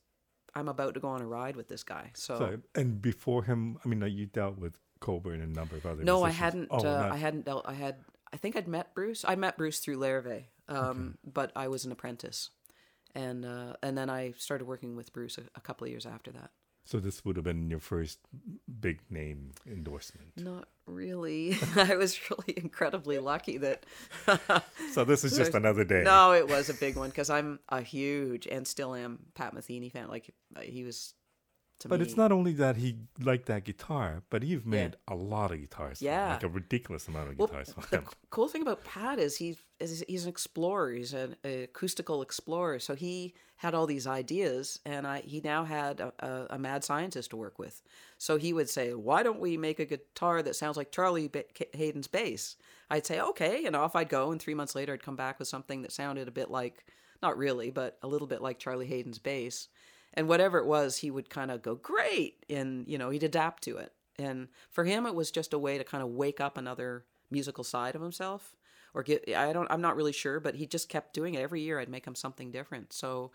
I'm 0.55 0.67
about 0.69 0.93
to 0.95 0.99
go 0.99 1.09
on 1.09 1.21
a 1.21 1.25
ride 1.27 1.55
with 1.55 1.67
this 1.67 1.83
guy. 1.83 2.11
So, 2.15 2.37
So, 2.39 2.57
and 2.75 3.01
before 3.01 3.43
him, 3.43 3.77
I 3.83 3.87
mean, 3.87 4.01
you 4.09 4.25
dealt 4.25 4.57
with 4.57 4.77
Cockburn 4.99 5.41
and 5.41 5.51
a 5.55 5.59
number 5.59 5.75
of 5.75 5.85
other. 5.85 6.03
no, 6.03 6.23
I 6.23 6.29
hadn't, 6.31 6.69
Oh, 6.71 6.77
uh, 6.79 6.81
not- 6.83 7.11
I 7.11 7.17
hadn't 7.17 7.45
dealt, 7.45 7.65
I 7.67 7.73
had, 7.73 7.97
I 8.31 8.37
think 8.37 8.55
I'd 8.55 8.67
met 8.67 8.95
Bruce. 8.95 9.23
I 9.27 9.35
met 9.35 9.57
Bruce 9.57 9.79
through 9.79 9.97
Larrivee, 9.97 10.45
um, 10.69 11.17
but 11.23 11.51
I 11.55 11.67
was 11.67 11.85
an 11.85 11.91
apprentice. 11.91 12.49
And 13.15 13.45
uh, 13.45 13.73
and 13.83 13.95
then 13.95 14.09
I 14.09 14.33
started 14.37 14.65
working 14.65 14.95
with 14.95 15.13
Bruce 15.13 15.37
a, 15.37 15.43
a 15.55 15.61
couple 15.61 15.85
of 15.85 15.91
years 15.91 16.07
after 16.07 16.31
that. 16.31 16.49
So 16.85 16.99
this 16.99 17.23
would 17.23 17.35
have 17.37 17.45
been 17.45 17.69
your 17.69 17.79
first 17.79 18.19
big 18.79 18.99
name 19.09 19.51
endorsement. 19.65 20.31
Not 20.37 20.67
really. 20.85 21.57
I 21.75 21.95
was 21.95 22.19
really 22.29 22.53
incredibly 22.57 23.19
lucky 23.19 23.57
that. 23.57 23.85
So 24.91 25.03
this 25.03 25.23
is 25.23 25.35
just 25.37 25.55
another 25.55 25.83
day. 25.83 26.03
no, 26.03 26.33
it 26.33 26.47
was 26.47 26.69
a 26.69 26.73
big 26.73 26.95
one 26.95 27.09
because 27.09 27.29
I'm 27.29 27.59
a 27.69 27.81
huge 27.81 28.47
and 28.47 28.67
still 28.67 28.93
am 28.93 29.19
Pat 29.33 29.55
Metheny 29.55 29.91
fan. 29.91 30.09
Like 30.09 30.33
uh, 30.55 30.61
he 30.61 30.83
was 30.83 31.13
to 31.83 31.89
But 31.89 31.99
me. 31.99 32.05
it's 32.05 32.17
not 32.17 32.31
only 32.31 32.51
that 32.53 32.75
he 32.77 32.97
liked 33.19 33.45
that 33.45 33.63
guitar, 33.63 34.23
but 34.29 34.43
you've 34.43 34.65
made 34.65 34.95
a 35.07 35.15
lot 35.15 35.51
of 35.51 35.59
guitars. 35.61 36.01
Yeah. 36.01 36.31
like 36.33 36.43
a 36.43 36.49
ridiculous 36.49 37.07
amount 37.07 37.29
of 37.29 37.37
Well, 37.37 37.47
guitars. 37.47 37.73
the 37.91 37.99
c- 37.99 38.07
cool 38.31 38.47
thing 38.49 38.61
about 38.63 38.83
Pat 38.83 39.19
is 39.19 39.37
he's 39.37 39.57
he's 39.79 40.23
an 40.23 40.29
explorer. 40.29 40.91
He's 40.93 41.13
an 41.13 41.35
acoustical 41.43 42.21
explorer. 42.21 42.79
So 42.79 42.95
he 42.95 43.33
had 43.57 43.73
all 43.73 43.85
these 43.85 44.07
ideas, 44.07 44.79
and 44.85 45.05
I 45.07 45.21
he 45.21 45.39
now 45.41 45.63
had 45.65 45.99
a, 45.99 46.13
a, 46.19 46.47
a 46.55 46.57
mad 46.59 46.83
scientist 46.83 47.29
to 47.31 47.37
work 47.37 47.59
with. 47.59 47.81
So 48.17 48.37
he 48.37 48.53
would 48.53 48.69
say, 48.69 48.93
"Why 48.93 49.23
don't 49.23 49.39
we 49.39 49.57
make 49.57 49.79
a 49.79 49.85
guitar 49.85 50.41
that 50.43 50.55
sounds 50.55 50.77
like 50.77 50.91
Charlie 50.91 51.27
ba- 51.27 51.45
Haden's 51.73 52.07
bass?" 52.07 52.55
I'd 52.89 53.05
say, 53.05 53.19
"Okay," 53.19 53.65
and 53.65 53.75
off 53.75 53.95
I'd 53.95 54.09
go. 54.09 54.31
And 54.31 54.41
three 54.41 54.53
months 54.53 54.75
later, 54.75 54.93
I'd 54.93 55.03
come 55.03 55.15
back 55.15 55.39
with 55.39 55.47
something 55.47 55.81
that 55.81 55.91
sounded 55.91 56.27
a 56.27 56.31
bit 56.31 56.49
like, 56.49 56.85
not 57.21 57.37
really, 57.37 57.69
but 57.71 57.97
a 58.03 58.07
little 58.07 58.27
bit 58.27 58.41
like 58.41 58.59
Charlie 58.59 58.85
Haden's 58.87 59.19
bass. 59.19 59.67
And 60.13 60.27
whatever 60.27 60.59
it 60.59 60.65
was, 60.65 60.97
he 60.97 61.09
would 61.09 61.29
kind 61.29 61.49
of 61.51 61.61
go, 61.61 61.75
"Great," 61.75 62.45
and 62.49 62.87
you 62.87 62.97
know, 62.97 63.09
he'd 63.09 63.23
adapt 63.23 63.63
to 63.63 63.77
it. 63.77 63.93
And 64.17 64.47
for 64.69 64.83
him, 64.83 65.05
it 65.05 65.15
was 65.15 65.31
just 65.31 65.53
a 65.53 65.59
way 65.59 65.77
to 65.77 65.83
kind 65.83 66.03
of 66.03 66.09
wake 66.09 66.39
up 66.39 66.57
another 66.57 67.05
musical 67.31 67.63
side 67.63 67.95
of 67.95 68.01
himself 68.01 68.55
or 68.93 69.03
get 69.03 69.27
i 69.35 69.51
don't 69.51 69.69
i'm 69.71 69.81
not 69.81 69.95
really 69.95 70.11
sure 70.11 70.39
but 70.39 70.55
he 70.55 70.65
just 70.65 70.87
kept 70.87 71.13
doing 71.13 71.33
it. 71.33 71.41
Every 71.41 71.61
year 71.61 71.79
i'd 71.79 71.89
make 71.89 72.05
him 72.05 72.15
something 72.15 72.51
different. 72.51 72.93
So 72.93 73.31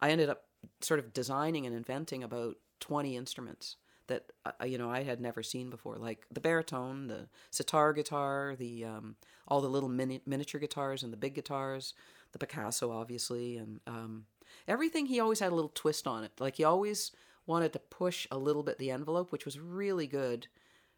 i 0.00 0.10
ended 0.10 0.30
up 0.30 0.44
sort 0.80 1.00
of 1.00 1.12
designing 1.12 1.66
and 1.66 1.74
inventing 1.74 2.22
about 2.22 2.56
20 2.80 3.16
instruments 3.16 3.76
that 4.06 4.30
uh, 4.46 4.64
you 4.64 4.78
know 4.78 4.90
i 4.90 5.02
had 5.02 5.20
never 5.20 5.42
seen 5.42 5.70
before 5.70 5.96
like 5.96 6.26
the 6.32 6.40
baritone 6.40 7.08
the 7.08 7.28
sitar 7.50 7.92
guitar 7.92 8.54
the 8.58 8.84
um, 8.84 9.16
all 9.48 9.60
the 9.60 9.68
little 9.68 9.88
mini- 9.88 10.22
miniature 10.26 10.60
guitars 10.60 11.02
and 11.02 11.12
the 11.12 11.16
big 11.16 11.34
guitars 11.34 11.94
the 12.32 12.38
picasso 12.38 12.90
obviously 12.90 13.56
and 13.56 13.80
um, 13.86 14.24
everything 14.66 15.06
he 15.06 15.20
always 15.20 15.40
had 15.40 15.52
a 15.52 15.54
little 15.54 15.72
twist 15.74 16.06
on 16.06 16.24
it. 16.24 16.32
Like 16.38 16.56
he 16.56 16.64
always 16.64 17.12
wanted 17.46 17.72
to 17.72 17.78
push 17.78 18.26
a 18.30 18.38
little 18.38 18.62
bit 18.62 18.78
the 18.78 18.90
envelope 18.90 19.32
which 19.32 19.44
was 19.44 19.58
really 19.58 20.06
good 20.06 20.46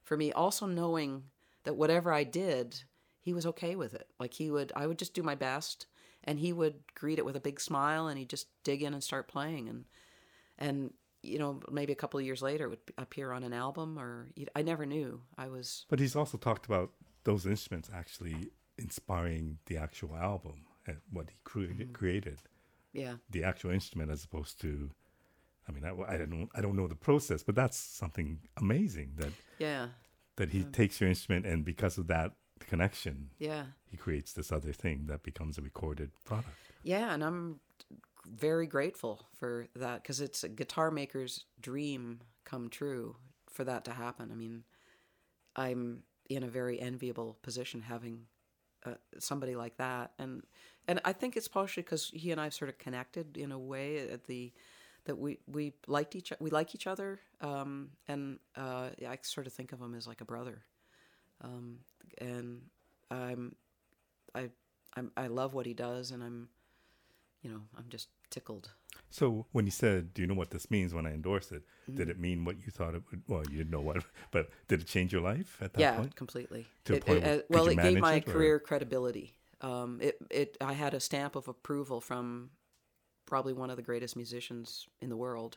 for 0.03 0.17
me. 0.17 0.33
Also 0.33 0.67
knowing 0.67 1.25
that 1.65 1.77
whatever 1.77 2.13
I 2.13 2.25
did, 2.25 2.85
he 3.21 3.33
was 3.33 3.47
okay 3.47 3.75
with 3.75 3.95
it. 3.95 4.07
Like 4.21 4.35
he 4.35 4.51
would, 4.51 4.73
I 4.77 4.87
would 4.87 4.99
just 4.99 5.15
do 5.15 5.23
my 5.23 5.35
best, 5.35 5.87
and 6.25 6.39
he 6.39 6.53
would 6.53 6.75
greet 6.95 7.19
it 7.19 7.25
with 7.25 7.37
a 7.37 7.41
big 7.41 7.61
smile, 7.61 8.07
and 8.07 8.19
he'd 8.19 8.29
just 8.29 8.49
dig 8.63 8.83
in 8.83 8.95
and 8.95 9.03
start 9.03 9.29
playing, 9.29 9.69
and 9.69 9.85
and 10.59 10.93
you 11.23 11.39
know 11.39 11.61
maybe 11.71 11.93
a 11.93 11.97
couple 11.97 12.21
of 12.21 12.27
years 12.27 12.43
later 12.43 12.67
it 12.67 12.71
would 12.71 12.79
appear 12.99 13.33
on 13.33 13.43
an 13.43 13.55
album, 13.55 13.99
or 13.99 14.29
I 14.55 14.63
never 14.63 14.87
knew. 14.87 15.23
I 15.39 15.49
was 15.49 15.87
But 15.89 16.01
he's 16.01 16.15
also 16.15 16.39
talked 16.39 16.67
about 16.67 16.91
those 17.25 17.47
instruments 17.47 17.91
actually 17.93 18.51
inspiring 18.77 19.59
the 19.67 19.79
actual 19.79 20.15
album 20.17 20.67
and 20.87 20.99
what 21.11 21.31
he 21.31 21.37
cre- 21.45 21.93
created, 21.95 22.35
mm-hmm. 22.35 22.54
Yeah 22.95 23.17
the 23.31 23.45
actual 23.45 23.71
instrument 23.71 24.11
as 24.11 24.25
opposed 24.25 24.61
to. 24.63 24.91
I 25.67 25.73
mean, 25.73 25.85
I, 25.85 26.15
I 26.15 26.19
don't, 26.19 26.51
I 26.55 26.61
don't 26.61 26.77
know 26.77 26.87
the 26.87 26.95
process, 26.95 27.43
but 27.43 27.55
that's 27.55 27.79
something 27.79 28.41
amazing 28.59 29.13
that 29.17 29.33
yeah 29.59 29.89
that 30.37 30.51
he 30.51 30.65
takes 30.65 31.01
your 31.01 31.09
instrument 31.09 31.47
and 31.47 31.65
because 31.65 31.97
of 31.99 32.07
that 32.09 32.33
connection, 32.61 33.31
yeah 33.39 33.65
he 33.91 33.97
creates 33.97 34.33
this 34.33 34.53
other 34.53 34.73
thing 34.73 35.07
that 35.07 35.23
becomes 35.23 35.59
a 35.59 35.63
recorded 35.63 36.11
product. 36.25 36.57
yeah, 36.83 37.15
and 37.15 37.25
I'm 37.25 37.61
very 38.27 38.67
grateful 38.67 39.27
for 39.39 39.69
that 39.77 40.03
because 40.03 40.21
it's 40.21 40.45
a 40.45 40.49
guitar 40.49 40.91
maker's 40.91 41.45
dream 41.61 42.21
come 42.45 42.69
true 42.69 43.17
for 43.51 43.65
that 43.65 43.85
to 43.85 43.93
happen. 43.93 44.31
I 44.33 44.35
mean, 44.35 44.65
I'm 45.57 46.03
in 46.29 46.43
a 46.43 46.49
very 46.49 46.81
enviable 46.81 47.39
position 47.43 47.83
having 47.83 48.27
uh, 48.85 48.95
somebody 49.19 49.57
like 49.57 49.77
that, 49.79 50.13
and 50.19 50.43
and 50.89 51.01
I 51.05 51.13
think 51.13 51.37
it's 51.37 51.49
partially 51.49 51.83
because 51.83 52.11
he 52.15 52.31
and 52.31 52.41
I 52.41 52.49
sort 52.51 52.69
of 52.69 52.79
connected 52.79 53.37
in 53.37 53.53
a 53.53 53.59
way 53.59 54.09
at 54.11 54.25
the 54.25 54.53
that 55.07 55.19
we 55.19 55.39
we 55.47 55.73
liked 55.87 56.15
each 56.17 56.33
we 56.41 56.51
like 56.51 56.75
each 56.75 56.87
other, 56.87 57.21
um, 57.41 57.91
and 58.09 58.39
uh, 58.57 58.91
I 59.07 59.19
sort 59.23 59.47
of 59.47 59.53
think 59.53 59.73
of 59.73 59.81
him 59.81 59.95
as 59.95 60.07
like 60.07 60.21
a 60.21 60.25
brother, 60.25 60.63
um, 61.43 61.79
and 62.19 62.63
I'm 63.11 63.55
I 64.35 64.51
I'm, 64.97 65.11
I 65.17 65.27
love 65.27 65.53
what 65.55 65.67
he 65.67 65.75
does, 65.75 66.11
and 66.11 66.23
I'm 66.23 66.49
you 67.43 67.51
know 67.51 67.61
I'm 67.77 67.85
just 67.89 68.09
tickled. 68.31 68.71
So 69.11 69.47
when 69.53 69.65
you 69.67 69.71
said, 69.71 70.15
"Do 70.15 70.23
you 70.23 70.29
know 70.29 70.35
what 70.35 70.51
this 70.51 70.71
means?" 70.71 70.95
when 70.95 71.07
I 71.07 71.13
endorse 71.13 71.53
it, 71.53 71.63
Mm. 71.91 71.97
did 71.97 72.09
it 72.09 72.19
mean 72.19 72.45
what 72.47 72.57
you 72.65 72.71
thought 72.73 72.95
it 72.95 73.03
would? 73.11 73.23
Well, 73.29 73.43
you 73.51 73.59
didn't 73.59 73.71
know 73.71 73.83
what, 73.83 74.03
but 74.31 74.49
did 74.69 74.81
it 74.81 74.87
change 74.87 75.13
your 75.13 75.21
life 75.23 75.59
at 75.61 75.75
that 75.75 75.81
yeah, 75.81 75.97
point? 75.97 76.17
completely. 76.17 76.67
To 76.87 76.95
a 76.95 76.97
It- 76.97 77.05
point 77.05 77.19
it- 77.19 77.25
where- 77.25 77.39
uh, 77.41 77.43
well, 77.51 77.69
it 77.69 77.77
gave 77.77 77.99
my 77.99 78.15
it, 78.17 78.29
or- 78.29 78.33
career 78.33 78.59
credibility. 78.59 79.35
Um, 79.65 79.99
it 80.03 80.19
it 80.31 80.57
I 80.61 80.75
had 80.75 80.93
a 80.93 81.01
stamp 81.01 81.37
of 81.37 81.49
approval 81.49 82.01
from 82.03 82.51
probably 83.25 83.55
one 83.55 83.71
of 83.71 83.77
the 83.77 83.83
greatest 83.83 84.15
musicians 84.15 84.87
in 85.01 85.09
the 85.09 85.17
world, 85.17 85.57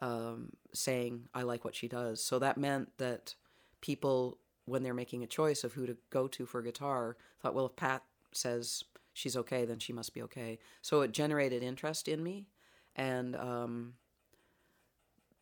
um, 0.00 0.50
saying 0.74 1.28
I 1.32 1.42
like 1.42 1.64
what 1.64 1.76
she 1.76 1.86
does. 1.86 2.22
So 2.22 2.40
that 2.40 2.58
meant 2.58 2.88
that 2.98 3.36
people, 3.80 4.38
when 4.64 4.82
they're 4.82 4.92
making 4.92 5.22
a 5.22 5.28
choice 5.28 5.62
of 5.62 5.72
who 5.72 5.86
to 5.86 5.96
go 6.10 6.26
to 6.26 6.46
for 6.46 6.62
guitar, 6.62 7.16
thought, 7.40 7.54
well, 7.54 7.66
if 7.66 7.76
Pat 7.76 8.02
says 8.32 8.82
she's 9.12 9.36
okay, 9.36 9.64
then 9.64 9.78
she 9.78 9.92
must 9.92 10.14
be 10.14 10.22
okay. 10.22 10.58
So 10.80 11.02
it 11.02 11.12
generated 11.12 11.62
interest 11.62 12.08
in 12.08 12.24
me, 12.24 12.48
and 12.96 13.36
um, 13.36 13.94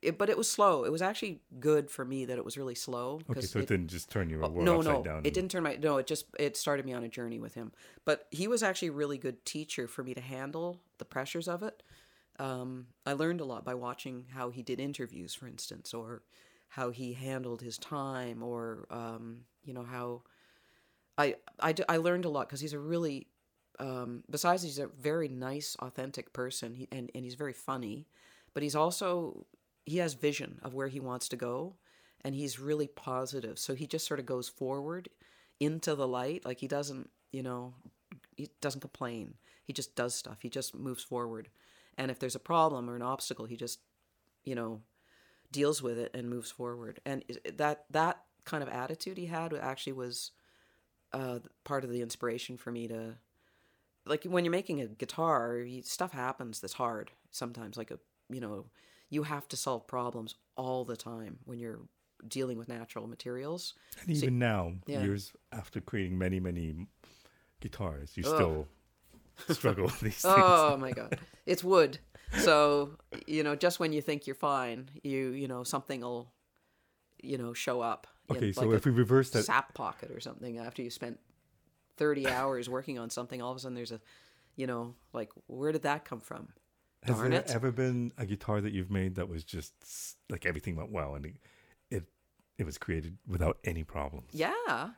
it, 0.03 0.19
but 0.19 0.31
it 0.31 0.39
was 0.39 0.51
slow. 0.51 0.85
It 0.85 0.93
was 0.93 1.03
actually 1.03 1.41
good 1.59 1.91
for 1.91 2.05
me 2.05 2.25
that 2.25 2.39
it 2.39 2.45
was 2.45 2.57
really 2.57 2.75
slow. 2.75 3.21
Okay, 3.31 3.41
so 3.43 3.59
it, 3.59 3.69
didn't 3.69 3.89
just 3.89 4.11
turn 4.11 4.31
you 4.31 4.43
Oh, 4.43 4.49
no, 4.49 4.79
upside 4.79 4.95
no, 4.95 5.03
down. 5.03 5.21
it 5.25 5.35
didn't 5.35 5.51
turn 5.51 5.63
my 5.63 5.77
no. 5.77 5.99
It 5.99 6.07
just 6.07 6.27
it 6.39 6.57
started 6.57 6.87
me 6.87 6.93
on 6.93 7.05
a 7.05 7.09
journey 7.09 7.39
with 7.39 7.55
him. 7.55 7.73
But 8.05 8.27
he 8.31 8.49
was 8.49 8.63
actually 8.63 8.89
a 8.89 8.93
really 8.93 9.19
good 9.19 9.45
teacher 9.45 9.87
for 9.87 10.03
me 10.03 10.15
to 10.15 10.21
handle 10.21 10.81
the 10.99 11.05
pressures 11.05 11.49
of 11.49 11.63
it. 11.63 11.83
Um, 12.39 12.87
I 13.05 13.13
learned 13.13 13.41
a 13.41 13.45
lot 13.45 13.65
by 13.65 13.75
watching 13.75 14.25
how 14.33 14.49
he 14.51 14.63
did 14.63 14.81
interviews, 14.81 15.35
for 15.35 15.47
instance, 15.47 15.93
or 15.93 16.23
how 16.69 16.91
he 16.91 17.13
handled 17.13 17.61
his 17.61 17.77
time, 17.77 18.43
or 18.43 18.87
um, 18.91 19.41
you 19.63 19.75
know 19.75 19.85
how 19.85 20.23
I 21.19 21.37
I, 21.61 21.75
I 21.89 21.99
learned 21.99 22.25
a 22.25 22.31
lot 22.31 22.49
because 22.49 22.61
he's 22.61 22.73
a 22.73 22.79
really 22.79 23.27
um, 23.79 24.25
besides 24.31 24.63
he's 24.63 24.79
a 24.79 24.87
very 24.87 25.29
nice, 25.29 25.77
authentic 25.81 26.33
person, 26.33 26.75
he, 26.75 26.89
and 26.91 27.11
and 27.15 27.25
he's 27.25 27.35
very 27.35 27.53
funny, 27.53 28.07
but 28.55 28.63
he's 28.63 28.75
also 28.75 29.47
he 29.85 29.99
has 29.99 30.15
vision 30.15 30.59
of 30.63 30.75
where 30.75 30.89
he 30.89 31.01
wants 31.01 31.29
to 31.29 31.37
go, 31.37 31.77
and 32.23 32.35
he's 32.35 32.61
really 32.61 32.87
positive. 32.87 33.59
So 33.59 33.75
he 33.75 33.87
just 33.87 34.07
sort 34.07 34.21
of 34.21 34.27
goes 34.27 34.49
forward 34.49 35.09
into 35.59 35.95
the 35.95 36.09
light, 36.09 36.45
like 36.45 36.61
he 36.61 36.69
doesn't, 36.69 37.11
you 37.33 37.43
know, 37.43 37.75
he 38.37 38.51
doesn't 38.61 38.81
complain. 38.81 39.35
He 39.65 39.73
just 39.73 39.95
does 39.95 40.15
stuff. 40.15 40.39
He 40.41 40.49
just 40.49 40.75
moves 40.75 41.03
forward, 41.03 41.49
and 41.97 42.11
if 42.11 42.19
there's 42.19 42.35
a 42.35 42.41
problem 42.41 42.89
or 42.89 42.97
an 42.97 43.03
obstacle, 43.03 43.47
he 43.47 43.57
just, 43.57 43.81
you 44.45 44.55
know, 44.55 44.81
deals 45.53 45.83
with 45.83 45.99
it 45.99 46.11
and 46.15 46.29
moves 46.31 46.51
forward. 46.51 47.01
And 47.05 47.25
that 47.57 47.85
that 47.91 48.23
kind 48.45 48.63
of 48.63 48.69
attitude 48.69 49.19
he 49.19 49.27
had 49.27 49.53
actually 49.55 49.93
was 49.93 50.33
uh, 51.13 51.41
part 51.65 51.85
of 51.85 51.91
the 51.91 52.03
inspiration 52.03 52.57
for 52.57 52.71
me 52.71 52.89
to 52.89 53.17
like 54.07 54.25
when 54.25 54.45
you're 54.45 54.53
making 54.53 54.81
a 54.81 54.87
guitar 54.87 55.59
you, 55.59 55.83
stuff 55.83 56.13
happens 56.13 56.61
that's 56.61 56.75
hard 56.75 57.11
sometimes 57.31 57.77
like 57.77 57.91
a 57.91 57.99
you 58.31 58.41
know 58.41 58.67
you 59.11 59.25
have 59.25 59.47
to 59.49 59.57
solve 59.57 59.87
problems 59.87 60.35
all 60.57 60.85
the 60.85 60.97
time 60.97 61.39
when 61.45 61.59
you're 61.59 61.81
dealing 62.27 62.57
with 62.59 62.69
natural 62.69 63.07
materials 63.07 63.75
And 64.01 64.17
even 64.17 64.39
now, 64.39 64.73
yeah. 64.87 65.03
years 65.03 65.33
after 65.53 65.81
creating 65.81 66.17
many, 66.19 66.39
many 66.41 66.87
guitars, 67.61 68.17
you 68.17 68.23
Ugh. 68.27 68.35
still 68.35 68.69
struggle 69.57 69.85
with 69.85 70.01
these 70.01 70.23
oh 70.27 70.35
things. 70.35 70.45
oh 70.47 70.77
my 70.79 70.91
god 70.93 71.19
it's 71.47 71.65
wood 71.65 71.99
so 72.41 72.91
you 73.27 73.43
know 73.43 73.57
just 73.57 73.81
when 73.81 73.91
you 73.91 74.03
think 74.03 74.27
you're 74.27 74.35
fine 74.37 74.91
you 75.03 75.31
you 75.31 75.49
know 75.49 75.65
something 75.65 76.03
will 76.03 76.31
you 77.23 77.39
know 77.39 77.55
show 77.55 77.81
up 77.81 78.07
in, 78.29 78.37
Okay, 78.37 78.53
so 78.53 78.67
like 78.67 78.77
if 78.77 78.85
we 78.85 78.93
reverse 78.93 79.31
a 79.31 79.39
that, 79.39 79.45
sap 79.45 79.73
pocket 79.73 80.11
or 80.11 80.21
something 80.21 80.59
after 80.59 80.83
you 80.83 80.91
spent 80.91 81.19
30 81.97 82.29
hours 82.29 82.69
working 82.69 82.99
on 82.99 83.09
something 83.09 83.41
all 83.41 83.51
of 83.51 83.57
a 83.57 83.61
sudden 83.61 83.75
there's 83.75 83.93
a 83.93 84.01
you 84.57 84.67
know 84.67 84.95
like 85.15 85.31
where 85.47 85.73
did 85.73 85.83
that 85.83 86.05
come 86.05 86.21
from 86.21 86.49
has 87.03 87.17
darn 87.17 87.31
there 87.31 87.41
it. 87.41 87.51
ever 87.55 87.73
been 87.73 88.13
a 88.19 88.27
guitar 88.27 88.61
that 88.61 88.73
you've 88.73 88.91
made 88.91 89.15
that 89.17 89.29
was 89.29 89.45
just 89.45 89.73
like 90.29 90.45
everything 90.45 90.77
went 90.77 90.91
well 90.91 91.15
and 91.15 91.27
it 91.27 91.35
it, 91.91 92.05
it 92.59 92.67
was 92.67 92.79
created 92.79 93.19
without 93.27 93.59
any 93.65 93.85
problems? 93.85 94.31
Yeah. 94.33 94.91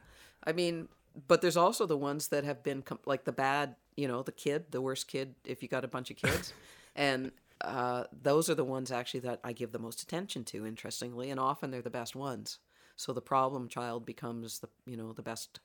I 0.45 0.53
mean, 0.53 0.89
but 1.29 1.41
there's 1.41 1.57
also 1.57 1.87
the 1.87 1.97
ones 1.97 2.29
that 2.29 2.45
have 2.45 2.63
been 2.63 2.83
com- 2.83 2.99
like 3.07 3.25
the 3.25 3.33
bad, 3.33 3.77
you 3.97 4.09
know, 4.09 4.23
the 4.23 4.33
kid, 4.33 4.67
the 4.71 4.81
worst 4.81 5.09
kid 5.09 5.35
if 5.45 5.63
you 5.63 5.69
got 5.69 5.85
a 5.85 5.89
bunch 5.89 6.11
of 6.11 6.17
kids. 6.17 6.53
and 6.97 7.33
uh, 7.61 8.05
those 8.23 8.51
are 8.51 8.55
the 8.55 8.65
ones 8.65 8.91
actually 8.91 9.21
that 9.21 9.41
I 9.45 9.53
give 9.53 9.73
the 9.73 9.79
most 9.79 10.03
attention 10.03 10.45
to, 10.47 10.67
interestingly, 10.67 11.31
and 11.31 11.39
often 11.39 11.71
they're 11.71 11.83
the 11.83 11.91
best 11.91 12.17
ones. 12.17 12.59
So 12.97 13.13
the 13.13 13.23
problem 13.23 13.69
child 13.69 14.05
becomes 14.05 14.59
the, 14.59 14.69
you 14.87 14.97
know, 14.97 15.13
the 15.13 15.23
best 15.23 15.61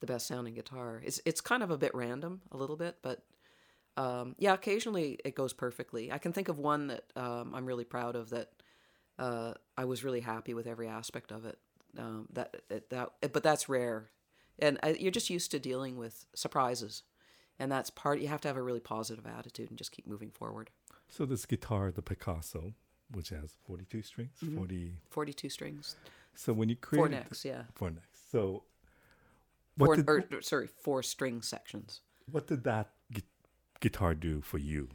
the 0.00 0.06
best 0.06 0.26
sounding 0.26 0.54
guitar. 0.54 1.00
It's 1.04 1.20
it's 1.24 1.40
kind 1.40 1.62
of 1.62 1.70
a 1.70 1.78
bit 1.78 1.94
random 1.94 2.42
a 2.50 2.56
little 2.56 2.76
bit, 2.76 2.96
but 3.02 3.22
um, 3.96 4.34
yeah, 4.38 4.54
occasionally 4.54 5.18
it 5.24 5.34
goes 5.34 5.52
perfectly. 5.52 6.10
I 6.12 6.18
can 6.18 6.32
think 6.32 6.48
of 6.48 6.58
one 6.58 6.86
that 6.88 7.04
um, 7.16 7.54
I'm 7.54 7.66
really 7.66 7.84
proud 7.84 8.16
of 8.16 8.30
that 8.30 8.50
uh, 9.18 9.54
I 9.76 9.84
was 9.84 10.02
really 10.04 10.20
happy 10.20 10.54
with 10.54 10.66
every 10.66 10.88
aspect 10.88 11.30
of 11.32 11.44
it. 11.44 11.58
Um, 11.98 12.26
that 12.32 12.56
that 12.90 13.10
but 13.32 13.42
that's 13.42 13.68
rare, 13.68 14.10
and 14.58 14.78
uh, 14.82 14.94
you're 14.98 15.10
just 15.10 15.28
used 15.28 15.50
to 15.50 15.58
dealing 15.58 15.98
with 15.98 16.24
surprises, 16.34 17.02
and 17.58 17.70
that's 17.70 17.90
part. 17.90 18.20
You 18.20 18.28
have 18.28 18.40
to 18.42 18.48
have 18.48 18.56
a 18.56 18.62
really 18.62 18.80
positive 18.80 19.26
attitude 19.26 19.68
and 19.68 19.76
just 19.78 19.92
keep 19.92 20.06
moving 20.06 20.30
forward. 20.30 20.70
So 21.08 21.26
this 21.26 21.44
guitar, 21.44 21.90
the 21.92 22.00
Picasso, 22.00 22.72
which 23.10 23.28
has 23.28 23.56
42 23.66 24.00
strings, 24.00 24.30
40. 24.56 24.94
42 25.10 25.50
strings, 25.50 25.96
So 26.34 26.54
when 26.54 26.70
you 26.70 26.76
Mm-hmm. 26.76 26.96
four 26.96 27.08
create 27.08 27.20
necks, 27.24 27.44
yeah. 27.44 27.64
four 27.74 27.90
necks. 27.90 28.18
So 28.30 28.62
Four, 29.78 29.96
did, 29.96 30.08
or, 30.08 30.24
or, 30.32 30.40
sorry, 30.42 30.66
four 30.66 31.02
string 31.02 31.42
sections. 31.42 32.00
what 32.30 32.46
did 32.46 32.64
that 32.64 32.90
guitar 33.82 34.14
do 34.14 34.40
for 34.40 34.58
you? 34.58 34.88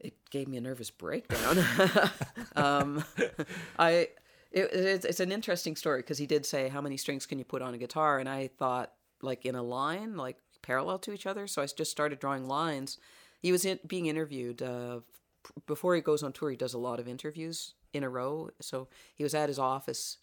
it 0.00 0.14
gave 0.30 0.48
me 0.48 0.56
a 0.56 0.60
nervous 0.60 0.90
breakdown. 0.90 1.58
um, 2.56 3.04
I 3.78 4.08
it, 4.50 4.72
it's, 4.72 5.04
it's 5.04 5.20
an 5.20 5.32
interesting 5.32 5.76
story 5.76 6.00
because 6.00 6.18
he 6.18 6.26
did 6.26 6.46
say 6.46 6.68
how 6.68 6.80
many 6.80 6.96
strings 6.96 7.26
can 7.26 7.38
you 7.38 7.44
put 7.44 7.62
on 7.62 7.74
a 7.74 7.78
guitar, 7.78 8.18
and 8.18 8.28
I 8.28 8.48
thought 8.58 8.92
like 9.20 9.44
in 9.44 9.54
a 9.54 9.62
line, 9.62 10.16
like 10.16 10.36
parallel 10.62 10.98
to 11.00 11.12
each 11.12 11.26
other. 11.26 11.46
So 11.46 11.62
I 11.62 11.66
just 11.66 11.90
started 11.90 12.18
drawing 12.18 12.46
lines. 12.46 12.98
He 13.40 13.52
was 13.52 13.64
in, 13.64 13.78
being 13.86 14.06
interviewed 14.06 14.62
uh, 14.62 15.00
before 15.66 15.94
he 15.94 16.00
goes 16.00 16.22
on 16.22 16.32
tour. 16.32 16.50
He 16.50 16.56
does 16.56 16.74
a 16.74 16.78
lot 16.78 17.00
of 17.00 17.08
interviews 17.08 17.74
in 17.92 18.04
a 18.04 18.08
row. 18.08 18.50
So 18.60 18.88
he 19.14 19.24
was 19.24 19.34
at 19.34 19.48
his 19.48 19.58
office 19.58 20.18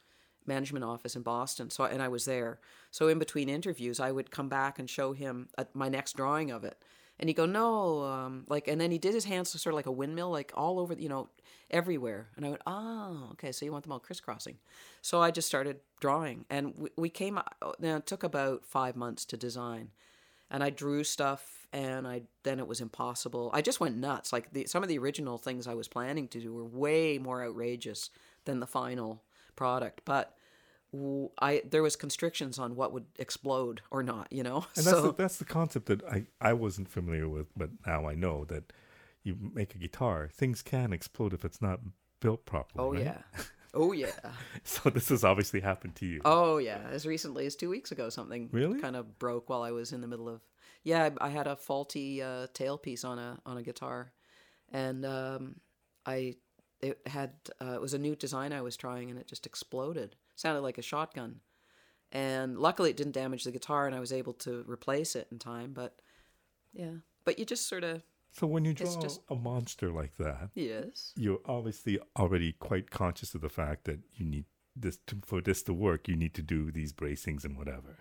management 0.47 0.85
office 0.85 1.15
in 1.15 1.23
Boston. 1.23 1.69
So 1.69 1.83
and 1.85 2.01
I 2.01 2.07
was 2.07 2.25
there. 2.25 2.59
So 2.91 3.07
in 3.07 3.19
between 3.19 3.49
interviews, 3.49 3.99
I 3.99 4.11
would 4.11 4.31
come 4.31 4.47
back 4.47 4.79
and 4.79 4.89
show 4.89 5.13
him 5.13 5.49
uh 5.57 5.65
my 5.73 5.89
next 5.89 6.15
drawing 6.15 6.51
of 6.51 6.63
it, 6.63 6.81
and 7.19 7.29
he'd 7.29 7.35
go, 7.35 7.45
"No," 7.45 8.03
um, 8.03 8.45
like, 8.47 8.67
and 8.67 8.79
then 8.79 8.91
he 8.91 8.97
did 8.97 9.13
his 9.13 9.25
hands 9.25 9.49
sort 9.49 9.73
of 9.73 9.77
like 9.77 9.85
a 9.85 9.91
windmill, 9.91 10.29
like 10.29 10.51
all 10.55 10.79
over, 10.79 10.93
you 10.93 11.09
know, 11.09 11.29
everywhere. 11.71 12.29
And 12.35 12.45
I 12.45 12.49
went, 12.49 12.61
"Oh, 12.65 13.29
okay, 13.33 13.51
so 13.51 13.65
you 13.65 13.71
want 13.71 13.83
them 13.83 13.91
all 13.91 13.99
crisscrossing." 13.99 14.57
So 15.01 15.21
I 15.21 15.31
just 15.31 15.47
started 15.47 15.79
drawing, 15.99 16.45
and 16.49 16.73
we, 16.77 16.89
we 16.97 17.09
came. 17.09 17.39
Now 17.79 17.97
it 17.97 18.05
took 18.05 18.23
about 18.23 18.65
five 18.65 18.95
months 18.95 19.25
to 19.25 19.37
design, 19.37 19.91
and 20.51 20.63
I 20.63 20.69
drew 20.69 21.03
stuff, 21.03 21.67
and 21.71 22.07
I 22.07 22.23
then 22.43 22.59
it 22.59 22.67
was 22.67 22.81
impossible. 22.81 23.49
I 23.53 23.61
just 23.61 23.79
went 23.79 23.97
nuts. 23.97 24.33
Like 24.33 24.51
the, 24.53 24.65
some 24.65 24.83
of 24.83 24.89
the 24.89 24.97
original 24.97 25.37
things 25.37 25.67
I 25.67 25.73
was 25.73 25.87
planning 25.87 26.27
to 26.29 26.39
do 26.39 26.53
were 26.53 26.65
way 26.65 27.17
more 27.17 27.43
outrageous 27.43 28.09
than 28.45 28.59
the 28.59 28.67
final 28.67 29.23
product, 29.55 30.01
but 30.05 30.35
I 31.39 31.61
there 31.69 31.83
was 31.83 31.95
constrictions 31.95 32.59
on 32.59 32.75
what 32.75 32.93
would 32.93 33.05
explode 33.17 33.81
or 33.91 34.03
not. 34.03 34.27
You 34.31 34.43
know, 34.43 34.65
And 34.75 34.85
that's 34.85 35.01
the, 35.01 35.13
that's 35.13 35.37
the 35.37 35.45
concept 35.45 35.85
that 35.87 36.03
I, 36.05 36.25
I 36.41 36.53
wasn't 36.53 36.89
familiar 36.89 37.27
with, 37.29 37.47
but 37.55 37.69
now 37.85 38.07
I 38.07 38.15
know 38.15 38.45
that 38.45 38.71
you 39.23 39.35
make 39.53 39.73
a 39.75 39.77
guitar, 39.79 40.29
things 40.31 40.61
can 40.61 40.93
explode 40.93 41.33
if 41.33 41.43
it's 41.43 41.61
not 41.61 41.79
built 42.19 42.45
properly. 42.45 42.83
oh 42.85 42.93
right? 42.93 43.03
yeah, 43.03 43.41
oh 43.73 43.91
yeah. 43.91 44.11
So 44.63 44.89
this 44.89 45.09
has 45.09 45.23
obviously 45.23 45.59
happened 45.61 45.95
to 45.95 46.05
you. 46.05 46.21
Oh 46.25 46.57
yeah, 46.57 46.79
as 46.91 47.05
recently 47.05 47.45
as 47.45 47.55
two 47.55 47.69
weeks 47.69 47.91
ago, 47.91 48.09
something 48.09 48.49
Really? 48.51 48.79
kind 48.79 48.95
of 48.95 49.17
broke 49.19 49.49
while 49.49 49.63
I 49.63 49.71
was 49.71 49.91
in 49.91 50.01
the 50.01 50.07
middle 50.07 50.29
of. 50.29 50.41
Yeah, 50.83 51.09
I, 51.19 51.27
I 51.27 51.29
had 51.29 51.47
a 51.47 51.55
faulty 51.55 52.21
uh, 52.21 52.47
tailpiece 52.53 53.03
on 53.03 53.17
a 53.17 53.39
on 53.45 53.57
a 53.57 53.63
guitar, 53.63 54.11
and 54.71 55.03
um, 55.05 55.55
I 56.05 56.35
it 56.81 56.99
had 57.07 57.31
uh, 57.59 57.73
it 57.73 57.81
was 57.81 57.95
a 57.95 57.97
new 57.99 58.15
design 58.15 58.53
I 58.53 58.61
was 58.61 58.77
trying, 58.77 59.09
and 59.09 59.19
it 59.19 59.27
just 59.27 59.47
exploded. 59.47 60.15
Sounded 60.35 60.61
like 60.61 60.77
a 60.77 60.81
shotgun, 60.81 61.39
and 62.11 62.57
luckily 62.57 62.89
it 62.89 62.97
didn't 62.97 63.13
damage 63.13 63.43
the 63.45 63.51
guitar, 63.51 63.87
and 63.87 63.95
I 63.95 63.99
was 63.99 64.11
able 64.11 64.33
to 64.33 64.63
replace 64.67 65.15
it 65.15 65.27
in 65.31 65.39
time. 65.39 65.71
But 65.73 66.01
yeah, 66.73 66.95
but 67.23 67.39
you 67.39 67.45
just 67.45 67.67
sort 67.67 67.83
of 67.85 68.03
So 68.31 68.45
when 68.47 68.65
you 68.65 68.73
draw 68.73 68.99
just- 69.01 69.21
a 69.29 69.35
monster 69.35 69.91
like 69.91 70.17
that, 70.17 70.49
yes, 70.53 71.13
you're 71.15 71.39
obviously 71.45 71.99
already 72.17 72.51
quite 72.51 72.91
conscious 72.91 73.33
of 73.33 73.41
the 73.41 73.49
fact 73.49 73.85
that 73.85 73.99
you 74.13 74.25
need 74.25 74.45
this 74.75 74.97
to, 75.07 75.21
for 75.25 75.39
this 75.39 75.63
to 75.63 75.73
work. 75.73 76.09
You 76.09 76.17
need 76.17 76.33
to 76.33 76.41
do 76.41 76.69
these 76.69 76.91
bracings 76.91 77.45
and 77.45 77.57
whatever. 77.57 77.97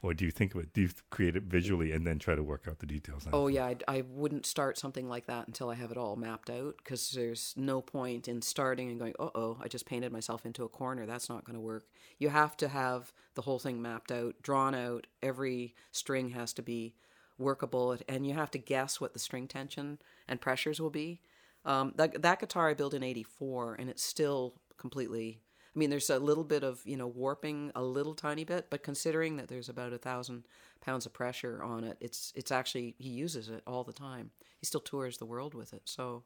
Or 0.00 0.14
do 0.14 0.24
you 0.24 0.30
think 0.30 0.54
of 0.54 0.60
it? 0.60 0.72
Do 0.72 0.82
you 0.82 0.90
create 1.10 1.34
it 1.34 1.42
visually 1.42 1.90
and 1.90 2.06
then 2.06 2.20
try 2.20 2.36
to 2.36 2.42
work 2.42 2.66
out 2.68 2.78
the 2.78 2.86
details? 2.86 3.26
on 3.26 3.32
it? 3.32 3.36
Oh 3.36 3.48
yeah, 3.48 3.66
I, 3.66 3.76
I 3.88 4.04
wouldn't 4.08 4.46
start 4.46 4.78
something 4.78 5.08
like 5.08 5.26
that 5.26 5.48
until 5.48 5.70
I 5.70 5.74
have 5.74 5.90
it 5.90 5.96
all 5.96 6.14
mapped 6.14 6.50
out 6.50 6.76
because 6.78 7.10
there's 7.10 7.52
no 7.56 7.80
point 7.80 8.28
in 8.28 8.40
starting 8.40 8.90
and 8.90 8.98
going, 8.98 9.14
"Uh 9.18 9.30
oh, 9.34 9.58
I 9.60 9.66
just 9.66 9.86
painted 9.86 10.12
myself 10.12 10.46
into 10.46 10.64
a 10.64 10.68
corner." 10.68 11.04
That's 11.04 11.28
not 11.28 11.44
going 11.44 11.54
to 11.54 11.60
work. 11.60 11.84
You 12.18 12.28
have 12.28 12.56
to 12.58 12.68
have 12.68 13.12
the 13.34 13.42
whole 13.42 13.58
thing 13.58 13.82
mapped 13.82 14.12
out, 14.12 14.36
drawn 14.40 14.74
out. 14.74 15.08
Every 15.20 15.74
string 15.90 16.30
has 16.30 16.52
to 16.54 16.62
be 16.62 16.94
workable, 17.36 17.96
and 18.08 18.24
you 18.24 18.34
have 18.34 18.52
to 18.52 18.58
guess 18.58 19.00
what 19.00 19.14
the 19.14 19.18
string 19.18 19.48
tension 19.48 19.98
and 20.28 20.40
pressures 20.40 20.80
will 20.80 20.90
be. 20.90 21.20
Um, 21.64 21.92
that 21.96 22.22
that 22.22 22.38
guitar 22.38 22.68
I 22.68 22.74
built 22.74 22.94
in 22.94 23.02
'84, 23.02 23.74
and 23.74 23.90
it's 23.90 24.04
still 24.04 24.54
completely. 24.76 25.40
I 25.74 25.78
mean, 25.78 25.90
there's 25.90 26.10
a 26.10 26.18
little 26.18 26.44
bit 26.44 26.62
of 26.64 26.80
you 26.84 26.96
know 26.96 27.06
warping, 27.06 27.72
a 27.74 27.82
little 27.82 28.14
tiny 28.14 28.44
bit, 28.44 28.66
but 28.70 28.82
considering 28.82 29.36
that 29.36 29.48
there's 29.48 29.68
about 29.68 29.92
a 29.92 29.98
thousand 29.98 30.46
pounds 30.80 31.06
of 31.06 31.12
pressure 31.12 31.62
on 31.62 31.84
it, 31.84 31.96
it's 32.00 32.32
it's 32.34 32.50
actually 32.52 32.94
he 32.98 33.10
uses 33.10 33.48
it 33.48 33.62
all 33.66 33.84
the 33.84 33.92
time. 33.92 34.30
He 34.58 34.66
still 34.66 34.80
tours 34.80 35.18
the 35.18 35.26
world 35.26 35.54
with 35.54 35.72
it, 35.72 35.82
so 35.84 36.24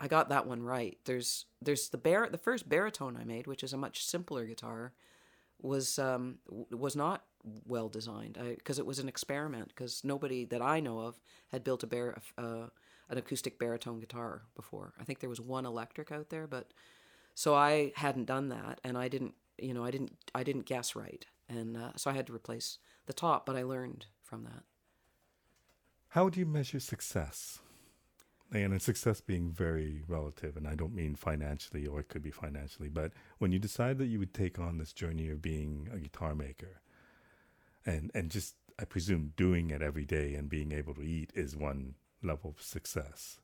I 0.00 0.08
got 0.08 0.28
that 0.28 0.46
one 0.46 0.62
right. 0.62 0.98
There's 1.04 1.46
there's 1.62 1.88
the 1.88 1.98
bar 1.98 2.28
the 2.28 2.38
first 2.38 2.68
baritone 2.68 3.16
I 3.16 3.24
made, 3.24 3.46
which 3.46 3.62
is 3.62 3.72
a 3.72 3.76
much 3.78 4.04
simpler 4.04 4.44
guitar, 4.44 4.92
was 5.60 5.98
um 5.98 6.38
was 6.70 6.96
not 6.96 7.24
well 7.66 7.88
designed 7.88 8.38
because 8.56 8.78
it 8.78 8.86
was 8.86 8.98
an 8.98 9.08
experiment 9.08 9.68
because 9.68 10.02
nobody 10.04 10.44
that 10.46 10.62
I 10.62 10.80
know 10.80 11.00
of 11.00 11.20
had 11.52 11.64
built 11.64 11.82
a 11.84 11.86
bar 11.86 12.18
uh, 12.38 12.66
an 13.08 13.18
acoustic 13.18 13.58
baritone 13.58 14.00
guitar 14.00 14.42
before. 14.56 14.94
I 15.00 15.04
think 15.04 15.20
there 15.20 15.30
was 15.30 15.40
one 15.40 15.66
electric 15.66 16.10
out 16.10 16.30
there, 16.30 16.46
but 16.46 16.72
so 17.34 17.54
I 17.54 17.92
hadn't 17.96 18.26
done 18.26 18.48
that, 18.48 18.80
and 18.84 18.96
I 18.96 19.08
didn't, 19.08 19.34
you 19.58 19.74
know, 19.74 19.84
I 19.84 19.90
didn't, 19.90 20.12
I 20.34 20.42
didn't 20.42 20.66
guess 20.66 20.96
right, 20.96 21.26
and 21.48 21.76
uh, 21.76 21.92
so 21.96 22.10
I 22.10 22.14
had 22.14 22.26
to 22.28 22.34
replace 22.34 22.78
the 23.06 23.12
top. 23.12 23.46
But 23.46 23.56
I 23.56 23.62
learned 23.62 24.06
from 24.22 24.44
that. 24.44 24.62
How 26.08 26.28
do 26.28 26.38
you 26.38 26.46
measure 26.46 26.80
success? 26.80 27.58
And 28.52 28.80
success 28.80 29.20
being 29.20 29.50
very 29.50 30.04
relative, 30.06 30.56
and 30.56 30.68
I 30.68 30.76
don't 30.76 30.94
mean 30.94 31.16
financially, 31.16 31.88
or 31.88 31.98
it 31.98 32.08
could 32.08 32.22
be 32.22 32.30
financially, 32.30 32.88
but 32.88 33.10
when 33.38 33.50
you 33.50 33.58
decide 33.58 33.98
that 33.98 34.06
you 34.06 34.20
would 34.20 34.32
take 34.32 34.60
on 34.60 34.78
this 34.78 34.92
journey 34.92 35.28
of 35.28 35.42
being 35.42 35.88
a 35.92 35.98
guitar 35.98 36.36
maker, 36.36 36.80
and 37.84 38.12
and 38.14 38.30
just 38.30 38.54
I 38.78 38.84
presume 38.84 39.32
doing 39.36 39.70
it 39.70 39.82
every 39.82 40.04
day 40.04 40.34
and 40.34 40.48
being 40.48 40.70
able 40.70 40.94
to 40.94 41.02
eat 41.02 41.32
is 41.34 41.56
one 41.56 41.94
level 42.22 42.54
of 42.56 42.62
success, 42.62 43.40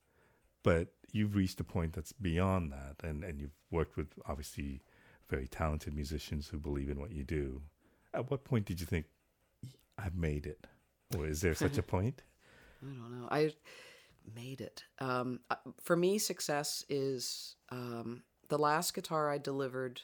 but 0.62 0.92
you've 1.12 1.34
reached 1.34 1.60
a 1.60 1.64
point 1.64 1.92
that's 1.92 2.12
beyond 2.12 2.72
that, 2.72 2.96
and 3.02 3.24
and 3.24 3.40
you've 3.40 3.56
worked 3.70 3.96
with 3.96 4.08
obviously 4.26 4.82
very 5.28 5.46
talented 5.46 5.94
musicians 5.94 6.48
who 6.48 6.58
believe 6.58 6.90
in 6.90 7.00
what 7.00 7.12
you 7.12 7.22
do. 7.22 7.62
At 8.12 8.30
what 8.30 8.44
point 8.44 8.66
did 8.66 8.80
you 8.80 8.86
think 8.86 9.06
I've 9.98 10.16
made 10.16 10.46
it, 10.46 10.66
or 11.16 11.26
is 11.26 11.40
there 11.40 11.54
such 11.54 11.78
a 11.78 11.82
point? 11.94 12.22
I 12.82 12.86
don't 12.86 13.20
know. 13.20 13.28
I 13.30 13.52
made 14.34 14.60
it. 14.60 14.84
Um, 14.98 15.40
for 15.82 15.96
me, 15.96 16.18
success 16.18 16.84
is 16.88 17.56
um, 17.70 18.22
the 18.48 18.58
last 18.58 18.94
guitar 18.94 19.30
I 19.30 19.38
delivered 19.38 20.00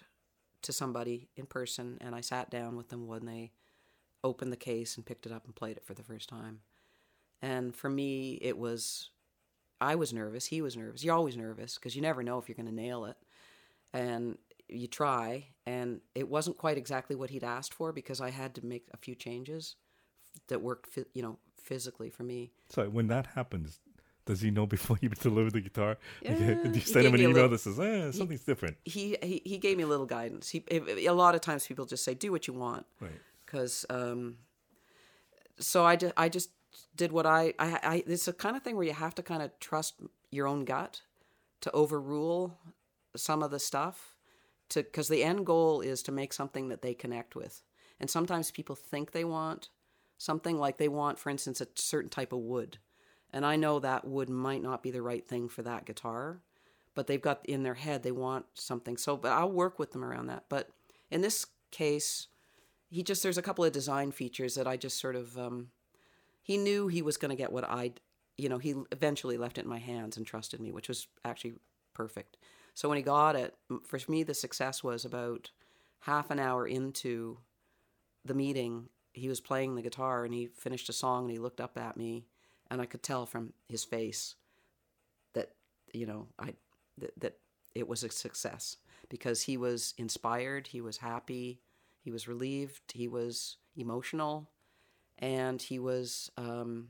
to 0.63 0.73
somebody 0.73 1.29
in 1.37 1.47
person, 1.47 1.99
and 2.01 2.15
I 2.15 2.21
sat 2.21 2.51
down 2.51 2.77
with 2.77 2.89
them 2.89 3.07
when 3.07 3.27
they 3.27 3.53
opened 4.25 4.53
the 4.53 4.57
case 4.57 4.97
and 4.97 5.07
picked 5.07 5.27
it 5.27 5.33
up 5.33 5.45
and 5.45 5.55
played 5.55 5.77
it 5.77 5.85
for 5.85 5.95
the 5.95 6.03
first 6.03 6.29
time. 6.29 6.61
And 7.43 7.75
for 7.75 7.89
me, 7.89 8.39
it 8.41 8.59
was, 8.59 9.11
I 9.81 9.95
was 9.95 10.13
nervous. 10.13 10.47
He 10.47 10.63
was 10.63 10.77
nervous. 10.77 11.05
You're 11.05 11.15
always 11.17 11.37
nervous 11.37 11.75
because 11.77 11.95
you 11.97 12.03
never 12.03 12.23
know 12.23 12.39
if 12.39 12.49
you're 12.49 12.57
going 12.57 12.67
to 12.69 12.75
nail 12.75 13.05
it. 13.05 13.17
And 13.93 14.37
you 14.69 14.87
try, 14.89 15.47
and 15.65 16.01
it 16.15 16.29
wasn't 16.29 16.57
quite 16.59 16.77
exactly 16.77 17.15
what 17.17 17.31
he'd 17.31 17.45
asked 17.45 17.73
for 17.73 17.93
because 17.93 18.21
I 18.21 18.31
had 18.31 18.55
to 18.57 18.67
make 18.67 18.87
a 18.93 18.97
few 18.97 19.15
changes 19.15 19.77
that 20.49 20.61
worked, 20.61 20.99
you 21.15 21.23
know, 21.23 21.39
physically 21.63 22.11
for 22.11 22.25
me. 22.25 22.51
So 22.71 22.89
when 22.89 23.07
that 23.09 23.27
happens, 23.29 23.79
does 24.25 24.41
he 24.41 24.51
know 24.51 24.67
before 24.67 24.99
you 25.01 25.09
deliver 25.21 25.51
the 25.51 25.61
guitar? 25.61 25.99
Yeah, 26.21 26.35
do 26.35 26.69
he 26.71 26.75
you 26.75 26.81
send 26.81 27.07
him 27.07 27.15
an 27.15 27.21
email 27.21 27.33
little- 27.35 27.49
that 27.51 27.59
says, 27.61 27.79
eh, 27.79 28.11
something's 28.11 28.43
different? 28.45 28.77
he, 28.85 29.17
he 29.23 29.41
he 29.45 29.59
gave 29.59 29.77
me 29.77 29.85
a 29.85 29.87
little 29.87 30.05
guidance. 30.07 30.49
He 30.51 30.65
a 31.07 31.13
lot 31.15 31.35
of 31.37 31.41
times 31.43 31.67
people 31.67 31.87
just 31.87 32.03
say 32.05 32.15
do 32.15 32.33
what 32.33 32.47
you 32.49 32.53
want 32.55 32.87
Right. 33.01 33.13
because 33.45 33.87
um, 33.89 34.39
so 35.61 35.85
I 35.85 35.97
just 35.97 36.13
I 36.17 36.29
just 36.29 36.51
did 36.95 37.13
what 37.13 37.27
I 37.27 37.55
I, 37.59 37.79
I 37.83 38.05
it's 38.07 38.29
a 38.29 38.33
kind 38.33 38.57
of 38.57 38.63
thing 38.63 38.77
where 38.77 38.87
you 38.87 38.93
have 38.93 39.15
to 39.17 39.23
kind 39.23 39.43
of 39.43 39.59
trust 39.61 39.95
your 40.31 40.47
own 40.47 40.65
gut 40.65 41.03
to 41.61 41.71
overrule 41.73 42.59
some 43.17 43.43
of 43.43 43.51
the 43.51 43.59
stuff 43.59 44.15
to 44.71 44.83
because 44.83 45.09
the 45.09 45.25
end 45.25 45.47
goal 45.47 45.81
is 45.81 46.03
to 46.03 46.13
make 46.13 46.33
something 46.33 46.69
that 46.69 46.83
they 46.83 46.95
connect 46.95 47.35
with. 47.35 47.63
And 47.99 48.11
sometimes 48.11 48.51
people 48.51 48.77
think 48.77 49.13
they 49.13 49.25
want 49.25 49.71
something 50.19 50.59
like 50.59 50.79
they 50.79 50.89
want 50.89 51.19
for 51.19 51.31
instance 51.31 51.61
a 51.61 51.69
certain 51.75 52.11
type 52.11 52.33
of 52.33 52.41
wood. 52.41 52.79
And 53.33 53.45
i 53.45 53.57
know 53.57 53.79
that 53.81 54.07
wood 54.07 54.31
might 54.31 54.63
not 54.63 54.83
be 54.83 54.91
the 54.91 55.03
right 55.03 55.27
thing 55.27 55.49
for 55.49 55.63
that 55.63 55.85
guitar 55.85 56.41
but 56.95 57.07
they've 57.07 57.21
got 57.21 57.45
in 57.45 57.63
their 57.63 57.75
head 57.75 58.03
they 58.03 58.13
want 58.13 58.47
something. 58.55 58.97
So 58.97 59.17
but 59.17 59.33
i'll 59.33 59.51
work 59.51 59.79
with 59.79 59.93
them 59.93 60.05
around 60.05 60.27
that. 60.27 60.45
But 60.49 60.71
in 61.11 61.21
this 61.21 61.47
case 61.71 62.29
he 62.89 63.03
just 63.03 63.23
there's 63.23 63.39
a 63.39 63.43
couple 63.43 63.65
of 63.65 63.73
design 63.73 64.13
features 64.13 64.55
that 64.55 64.67
i 64.67 64.77
just 64.77 65.01
sort 65.01 65.17
of 65.17 65.37
um, 65.39 65.69
he 66.47 66.57
knew 66.57 66.87
he 66.87 67.03
was 67.03 67.17
going 67.17 67.31
to 67.31 67.37
get 67.37 67.51
what 67.51 67.69
i 67.69 67.93
you 68.39 68.49
know 68.49 68.59
he 68.59 68.75
eventually 68.93 69.37
left 69.37 69.59
it 69.59 69.65
in 69.65 69.71
my 69.71 69.79
hands 69.79 70.17
and 70.17 70.25
trusted 70.25 70.61
me 70.61 70.71
which 70.71 70.89
was 70.89 71.09
actually 71.25 71.55
perfect. 71.93 72.37
So 72.75 72.91
when 72.91 72.97
he 72.97 73.03
got 73.03 73.37
it 73.37 73.55
for 73.85 73.99
me 74.09 74.23
the 74.23 74.35
success 74.35 74.85
was 74.85 75.05
about 75.05 75.51
half 76.01 76.31
an 76.31 76.39
hour 76.39 76.67
into 76.67 77.39
the 78.25 78.35
meeting 78.35 78.89
he 79.13 79.29
was 79.29 79.41
playing 79.41 79.75
the 79.75 79.83
guitar 79.83 80.25
and 80.25 80.35
he 80.35 80.47
finished 80.47 80.89
a 80.89 80.93
song 80.93 81.25
and 81.25 81.33
he 81.33 81.39
looked 81.39 81.61
up 81.61 81.79
at 81.79 81.97
me 81.97 82.27
and 82.71 82.81
i 82.81 82.87
could 82.87 83.03
tell 83.03 83.25
from 83.25 83.55
his 83.67 83.83
face 83.83 84.35
that 85.33 85.53
you 85.93 86.05
know 86.05 86.27
i 86.39 86.53
that, 86.99 87.19
that 87.19 87.39
it 87.75 87.89
was 87.89 88.05
a 88.05 88.11
success 88.11 88.77
because 89.09 89.43
he 89.43 89.57
was 89.57 89.95
inspired, 89.99 90.67
he 90.69 90.81
was 90.81 90.97
happy, 90.97 91.61
he 92.03 92.11
was 92.11 92.27
relieved, 92.27 92.93
he 92.93 93.07
was 93.07 93.57
emotional, 93.77 94.49
and 95.19 95.61
he 95.61 95.79
was, 95.79 96.31
um, 96.37 96.89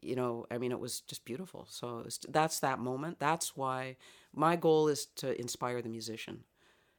you 0.00 0.16
know, 0.16 0.46
I 0.50 0.58
mean, 0.58 0.72
it 0.72 0.80
was 0.80 1.00
just 1.00 1.24
beautiful. 1.24 1.66
So 1.70 2.02
was, 2.04 2.18
that's 2.28 2.60
that 2.60 2.78
moment. 2.78 3.18
That's 3.18 3.56
why 3.56 3.96
my 4.34 4.56
goal 4.56 4.88
is 4.88 5.06
to 5.16 5.38
inspire 5.40 5.82
the 5.82 5.88
musician. 5.88 6.44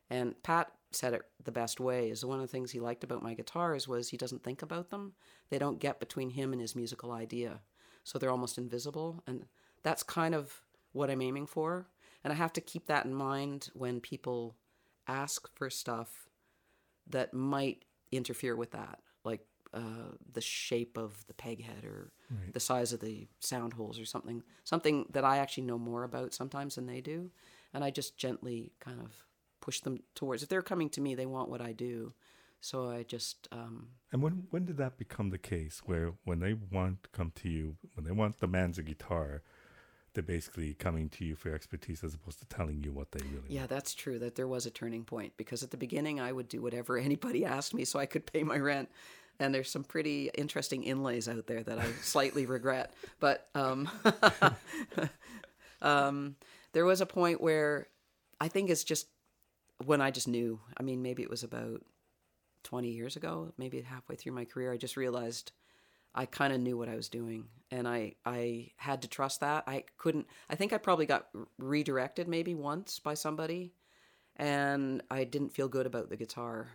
And 0.09 0.41
Pat 0.43 0.71
said 0.91 1.13
it 1.13 1.21
the 1.43 1.51
best 1.51 1.79
way 1.79 2.09
is 2.09 2.23
one 2.23 2.39
of 2.39 2.43
the 2.43 2.51
things 2.51 2.71
he 2.71 2.79
liked 2.79 3.03
about 3.03 3.23
my 3.23 3.33
guitars 3.33 3.87
was 3.87 4.09
he 4.09 4.17
doesn't 4.17 4.43
think 4.43 4.61
about 4.61 4.89
them. 4.89 5.13
They 5.49 5.57
don't 5.57 5.79
get 5.79 5.99
between 5.99 6.29
him 6.29 6.53
and 6.53 6.61
his 6.61 6.75
musical 6.75 7.11
idea. 7.11 7.61
So 8.03 8.19
they're 8.19 8.29
almost 8.29 8.57
invisible. 8.57 9.23
And 9.25 9.45
that's 9.81 10.03
kind 10.03 10.35
of 10.35 10.61
what 10.91 11.09
I'm 11.09 11.21
aiming 11.21 11.47
for. 11.47 11.87
And 12.23 12.31
I 12.31 12.35
have 12.35 12.53
to 12.53 12.61
keep 12.61 12.87
that 12.87 13.05
in 13.05 13.13
mind 13.13 13.69
when 13.73 13.99
people 13.99 14.55
ask 15.07 15.49
for 15.55 15.69
stuff 15.69 16.29
that 17.07 17.33
might 17.33 17.83
interfere 18.11 18.55
with 18.55 18.71
that, 18.71 18.99
uh, 19.73 20.11
the 20.31 20.41
shape 20.41 20.97
of 20.97 21.25
the 21.27 21.33
peg 21.33 21.63
head 21.63 21.83
or 21.83 22.11
right. 22.29 22.53
the 22.53 22.59
size 22.59 22.93
of 22.93 22.99
the 22.99 23.27
sound 23.39 23.73
holes 23.73 23.99
or 23.99 24.05
something, 24.05 24.43
something 24.63 25.05
that 25.11 25.23
I 25.23 25.37
actually 25.37 25.63
know 25.63 25.79
more 25.79 26.03
about 26.03 26.33
sometimes 26.33 26.75
than 26.75 26.85
they 26.85 27.01
do. 27.01 27.31
And 27.73 27.83
I 27.83 27.89
just 27.89 28.17
gently 28.17 28.71
kind 28.79 28.99
of 28.99 29.11
push 29.61 29.79
them 29.79 29.99
towards. 30.13 30.43
If 30.43 30.49
they're 30.49 30.61
coming 30.61 30.89
to 30.91 31.01
me, 31.01 31.15
they 31.15 31.25
want 31.25 31.49
what 31.49 31.61
I 31.61 31.71
do. 31.71 32.13
So 32.61 32.89
I 32.89 33.03
just. 33.03 33.47
Um, 33.51 33.87
and 34.11 34.21
when 34.21 34.47
when 34.51 34.65
did 34.65 34.77
that 34.77 34.97
become 34.97 35.31
the 35.31 35.37
case? 35.37 35.81
Where 35.85 36.13
when 36.23 36.39
they 36.39 36.53
want 36.53 37.03
to 37.03 37.09
come 37.09 37.31
to 37.35 37.49
you, 37.49 37.75
when 37.95 38.05
they 38.05 38.11
want 38.11 38.39
the 38.39 38.47
Manzer 38.47 38.85
guitar, 38.85 39.41
they're 40.13 40.23
basically 40.23 40.73
coming 40.73 41.09
to 41.09 41.25
you 41.25 41.35
for 41.35 41.53
expertise 41.53 42.03
as 42.03 42.13
opposed 42.13 42.39
to 42.39 42.45
telling 42.45 42.83
you 42.83 42.91
what 42.91 43.11
they 43.11 43.23
really 43.25 43.47
yeah 43.49 43.61
want. 43.61 43.69
that's 43.69 43.93
true 43.93 44.19
that 44.19 44.35
there 44.35 44.47
was 44.47 44.65
a 44.65 44.71
turning 44.71 45.03
point 45.03 45.33
because 45.37 45.63
at 45.63 45.71
the 45.71 45.77
beginning 45.77 46.19
i 46.19 46.31
would 46.31 46.47
do 46.47 46.61
whatever 46.61 46.97
anybody 47.09 47.45
asked 47.45 47.73
me 47.73 47.83
so 47.85 47.99
i 47.99 48.05
could 48.05 48.25
pay 48.25 48.43
my 48.43 48.57
rent 48.57 48.89
and 49.43 49.53
there's 49.53 49.69
some 49.69 49.83
pretty 49.83 50.29
interesting 50.35 50.83
inlays 50.83 51.27
out 51.27 51.47
there 51.47 51.63
that 51.63 51.79
i 51.79 51.85
slightly 52.01 52.45
regret 52.45 52.93
but 53.19 53.47
um, 53.55 53.89
um, 55.81 56.35
there 56.71 56.85
was 56.85 57.01
a 57.01 57.05
point 57.05 57.41
where 57.41 57.87
i 58.39 58.47
think 58.47 58.69
it's 58.69 58.83
just 58.83 59.07
when 59.85 60.01
I 60.01 60.11
just 60.11 60.27
knew. 60.27 60.59
I 60.77 60.83
mean, 60.83 61.01
maybe 61.01 61.23
it 61.23 61.29
was 61.29 61.43
about 61.43 61.81
20 62.63 62.89
years 62.89 63.15
ago, 63.15 63.53
maybe 63.57 63.81
halfway 63.81 64.15
through 64.15 64.33
my 64.33 64.45
career, 64.45 64.71
I 64.71 64.77
just 64.77 64.97
realized 64.97 65.51
I 66.15 66.25
kind 66.25 66.53
of 66.53 66.61
knew 66.61 66.77
what 66.77 66.89
I 66.89 66.95
was 66.95 67.09
doing 67.09 67.45
and 67.71 67.87
I 67.87 68.13
I 68.25 68.71
had 68.77 69.01
to 69.01 69.07
trust 69.07 69.39
that. 69.41 69.63
I 69.67 69.85
couldn't 69.97 70.27
I 70.49 70.55
think 70.55 70.71
I 70.71 70.77
probably 70.77 71.05
got 71.05 71.27
redirected 71.57 72.27
maybe 72.27 72.53
once 72.53 72.99
by 72.99 73.15
somebody 73.15 73.73
and 74.35 75.01
I 75.09 75.23
didn't 75.23 75.53
feel 75.53 75.67
good 75.67 75.85
about 75.85 76.09
the 76.09 76.17
guitar. 76.17 76.69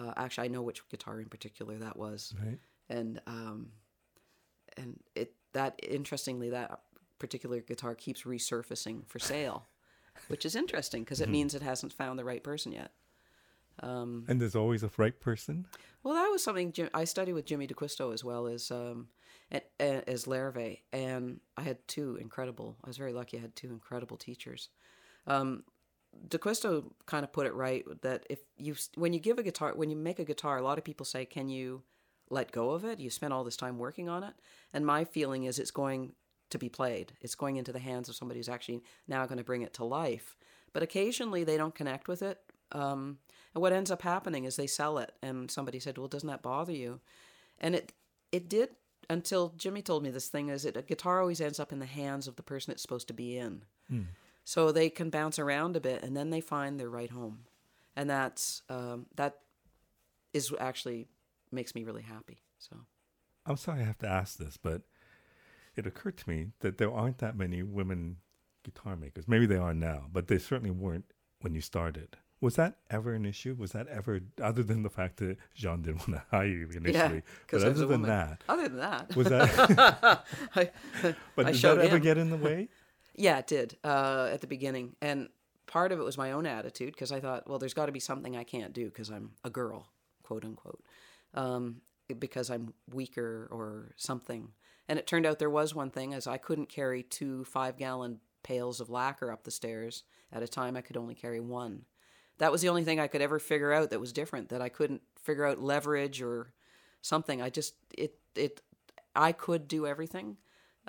Uh, 0.00 0.12
actually, 0.16 0.46
I 0.46 0.48
know 0.48 0.62
which 0.62 0.88
guitar 0.88 1.20
in 1.20 1.28
particular 1.28 1.76
that 1.78 1.96
was. 1.96 2.34
Right. 2.42 2.58
And 2.88 3.20
um 3.26 3.68
and 4.76 5.00
it 5.14 5.34
that 5.52 5.78
interestingly 5.82 6.50
that 6.50 6.80
particular 7.18 7.60
guitar 7.60 7.94
keeps 7.94 8.22
resurfacing 8.22 9.06
for 9.06 9.18
sale 9.18 9.66
which 10.28 10.44
is 10.44 10.56
interesting 10.56 11.02
because 11.02 11.20
it 11.20 11.24
mm-hmm. 11.24 11.32
means 11.32 11.54
it 11.54 11.62
hasn't 11.62 11.92
found 11.92 12.18
the 12.18 12.24
right 12.24 12.42
person 12.42 12.72
yet. 12.72 12.92
Um, 13.82 14.24
and 14.28 14.40
there's 14.40 14.56
always 14.56 14.82
a 14.82 14.90
right 14.96 15.18
person. 15.18 15.66
Well, 16.02 16.14
that 16.14 16.28
was 16.28 16.42
something 16.42 16.72
Jim, 16.72 16.90
I 16.92 17.04
studied 17.04 17.32
with 17.32 17.46
Jimmy 17.46 17.66
D'Aquisto 17.66 18.12
as 18.12 18.22
well 18.22 18.46
as 18.46 18.70
um, 18.70 19.08
and 19.50 19.62
as 19.80 20.26
Larrivee, 20.26 20.80
and 20.92 21.40
I 21.56 21.62
had 21.62 21.78
two 21.88 22.16
incredible. 22.16 22.76
I 22.84 22.88
was 22.88 22.98
very 22.98 23.12
lucky. 23.12 23.38
I 23.38 23.40
had 23.40 23.56
two 23.56 23.70
incredible 23.70 24.16
teachers. 24.16 24.68
Um, 25.26 25.64
D'Aquisto 26.28 26.92
kind 27.06 27.24
of 27.24 27.32
put 27.32 27.46
it 27.46 27.54
right 27.54 27.84
that 28.02 28.26
if 28.28 28.40
you 28.56 28.74
when 28.96 29.12
you 29.12 29.20
give 29.20 29.38
a 29.38 29.42
guitar 29.42 29.72
when 29.74 29.90
you 29.90 29.96
make 29.96 30.18
a 30.18 30.24
guitar, 30.24 30.58
a 30.58 30.62
lot 30.62 30.78
of 30.78 30.84
people 30.84 31.06
say, 31.06 31.24
"Can 31.24 31.48
you 31.48 31.82
let 32.28 32.52
go 32.52 32.70
of 32.70 32.84
it? 32.84 32.98
You 33.00 33.10
spent 33.10 33.32
all 33.32 33.44
this 33.44 33.56
time 33.56 33.78
working 33.78 34.08
on 34.08 34.22
it." 34.24 34.34
And 34.72 34.84
my 34.84 35.04
feeling 35.04 35.44
is 35.44 35.58
it's 35.58 35.70
going 35.70 36.12
to 36.50 36.58
be 36.58 36.68
played. 36.68 37.12
It's 37.20 37.34
going 37.34 37.56
into 37.56 37.72
the 37.72 37.78
hands 37.78 38.08
of 38.08 38.16
somebody 38.16 38.40
who's 38.40 38.48
actually 38.48 38.82
now 39.06 39.24
going 39.26 39.38
to 39.38 39.44
bring 39.44 39.62
it 39.62 39.74
to 39.74 39.84
life. 39.84 40.36
But 40.72 40.82
occasionally 40.82 41.44
they 41.44 41.56
don't 41.56 41.74
connect 41.74 42.08
with 42.08 42.22
it. 42.22 42.38
Um, 42.72 43.18
and 43.54 43.62
what 43.62 43.72
ends 43.72 43.90
up 43.90 44.02
happening 44.02 44.44
is 44.44 44.56
they 44.56 44.66
sell 44.66 44.98
it, 44.98 45.12
and 45.22 45.50
somebody 45.50 45.80
said, 45.80 45.98
"Well, 45.98 46.08
doesn't 46.08 46.28
that 46.28 46.42
bother 46.42 46.72
you?" 46.72 47.00
And 47.58 47.74
it 47.74 47.92
it 48.32 48.48
did 48.48 48.70
until 49.08 49.52
Jimmy 49.56 49.82
told 49.82 50.02
me 50.04 50.10
this 50.10 50.28
thing 50.28 50.48
is 50.48 50.62
that 50.62 50.76
a 50.76 50.82
guitar 50.82 51.20
always 51.20 51.40
ends 51.40 51.58
up 51.58 51.72
in 51.72 51.80
the 51.80 51.86
hands 51.86 52.28
of 52.28 52.36
the 52.36 52.42
person 52.42 52.72
it's 52.72 52.82
supposed 52.82 53.08
to 53.08 53.14
be 53.14 53.36
in. 53.36 53.64
Hmm. 53.88 54.02
So 54.44 54.72
they 54.72 54.90
can 54.90 55.10
bounce 55.10 55.38
around 55.38 55.76
a 55.76 55.80
bit, 55.80 56.02
and 56.02 56.16
then 56.16 56.30
they 56.30 56.40
find 56.40 56.80
their 56.80 56.88
right 56.88 57.10
home, 57.10 57.40
and 57.94 58.10
that's 58.10 58.62
um, 58.68 59.06
that 59.16 59.38
is 60.32 60.52
actually 60.58 61.08
makes 61.52 61.74
me 61.74 61.84
really 61.84 62.02
happy. 62.02 62.42
So 62.58 62.76
I'm 63.46 63.56
sorry 63.56 63.80
I 63.80 63.84
have 63.84 63.98
to 63.98 64.08
ask 64.08 64.38
this, 64.38 64.56
but 64.56 64.82
it 65.76 65.86
occurred 65.86 66.16
to 66.18 66.28
me 66.28 66.48
that 66.60 66.78
there 66.78 66.92
aren't 66.92 67.18
that 67.18 67.36
many 67.36 67.62
women 67.62 68.16
guitar 68.64 68.96
makers. 68.96 69.26
Maybe 69.28 69.46
they 69.46 69.56
are 69.56 69.74
now, 69.74 70.06
but 70.12 70.28
they 70.28 70.38
certainly 70.38 70.70
weren't 70.70 71.12
when 71.40 71.54
you 71.54 71.60
started. 71.60 72.16
Was 72.40 72.56
that 72.56 72.76
ever 72.90 73.12
an 73.12 73.26
issue? 73.26 73.54
Was 73.58 73.72
that 73.72 73.86
ever, 73.88 74.20
other 74.42 74.62
than 74.62 74.82
the 74.82 74.88
fact 74.88 75.18
that 75.18 75.36
Jean 75.54 75.82
didn't 75.82 76.08
want 76.08 76.12
to 76.12 76.22
hire 76.30 76.46
you 76.46 76.68
initially? 76.74 77.16
Yeah, 77.16 77.20
but 77.50 77.62
other 77.62 77.72
than 77.72 77.88
woman. 77.88 78.08
that, 78.08 78.44
other 78.48 78.68
than 78.68 78.78
that, 78.78 79.14
was 79.14 79.28
that? 79.28 80.24
I, 80.56 80.70
but 81.36 81.46
I 81.46 81.52
did 81.52 81.60
that 81.60 81.78
ever 81.78 81.96
him. 81.96 82.02
get 82.02 82.16
in 82.16 82.30
the 82.30 82.38
way? 82.38 82.68
Yeah, 83.14 83.38
it 83.38 83.46
did 83.46 83.76
uh, 83.84 84.30
at 84.32 84.40
the 84.40 84.46
beginning, 84.46 84.96
and 85.02 85.28
part 85.66 85.92
of 85.92 86.00
it 86.00 86.04
was 86.04 86.18
my 86.18 86.32
own 86.32 86.46
attitude 86.46 86.92
because 86.92 87.12
I 87.12 87.20
thought, 87.20 87.48
well, 87.48 87.58
there's 87.58 87.74
got 87.74 87.86
to 87.86 87.92
be 87.92 88.00
something 88.00 88.36
I 88.36 88.44
can't 88.44 88.72
do 88.72 88.86
because 88.86 89.10
I'm 89.10 89.32
a 89.44 89.50
girl, 89.50 89.88
quote 90.22 90.44
unquote, 90.44 90.82
um, 91.34 91.80
because 92.18 92.50
I'm 92.50 92.74
weaker 92.92 93.48
or 93.50 93.92
something. 93.96 94.48
And 94.88 94.98
it 94.98 95.06
turned 95.06 95.26
out 95.26 95.38
there 95.38 95.50
was 95.50 95.74
one 95.74 95.90
thing, 95.90 96.14
as 96.14 96.26
I 96.26 96.38
couldn't 96.38 96.68
carry 96.68 97.02
two 97.02 97.44
five 97.44 97.76
gallon 97.76 98.20
pails 98.42 98.80
of 98.80 98.90
lacquer 98.90 99.30
up 99.30 99.44
the 99.44 99.50
stairs 99.50 100.02
at 100.32 100.42
a 100.42 100.48
time. 100.48 100.76
I 100.76 100.80
could 100.80 100.96
only 100.96 101.14
carry 101.14 101.40
one. 101.40 101.84
That 102.38 102.50
was 102.50 102.62
the 102.62 102.68
only 102.70 102.84
thing 102.84 102.98
I 102.98 103.06
could 103.06 103.22
ever 103.22 103.38
figure 103.38 103.72
out 103.72 103.90
that 103.90 104.00
was 104.00 104.12
different. 104.12 104.48
That 104.48 104.62
I 104.62 104.68
couldn't 104.68 105.02
figure 105.22 105.46
out 105.46 105.60
leverage 105.60 106.22
or 106.22 106.52
something. 107.02 107.40
I 107.40 107.50
just 107.50 107.74
it 107.96 108.14
it 108.34 108.60
I 109.14 109.32
could 109.32 109.68
do 109.68 109.86
everything. 109.86 110.38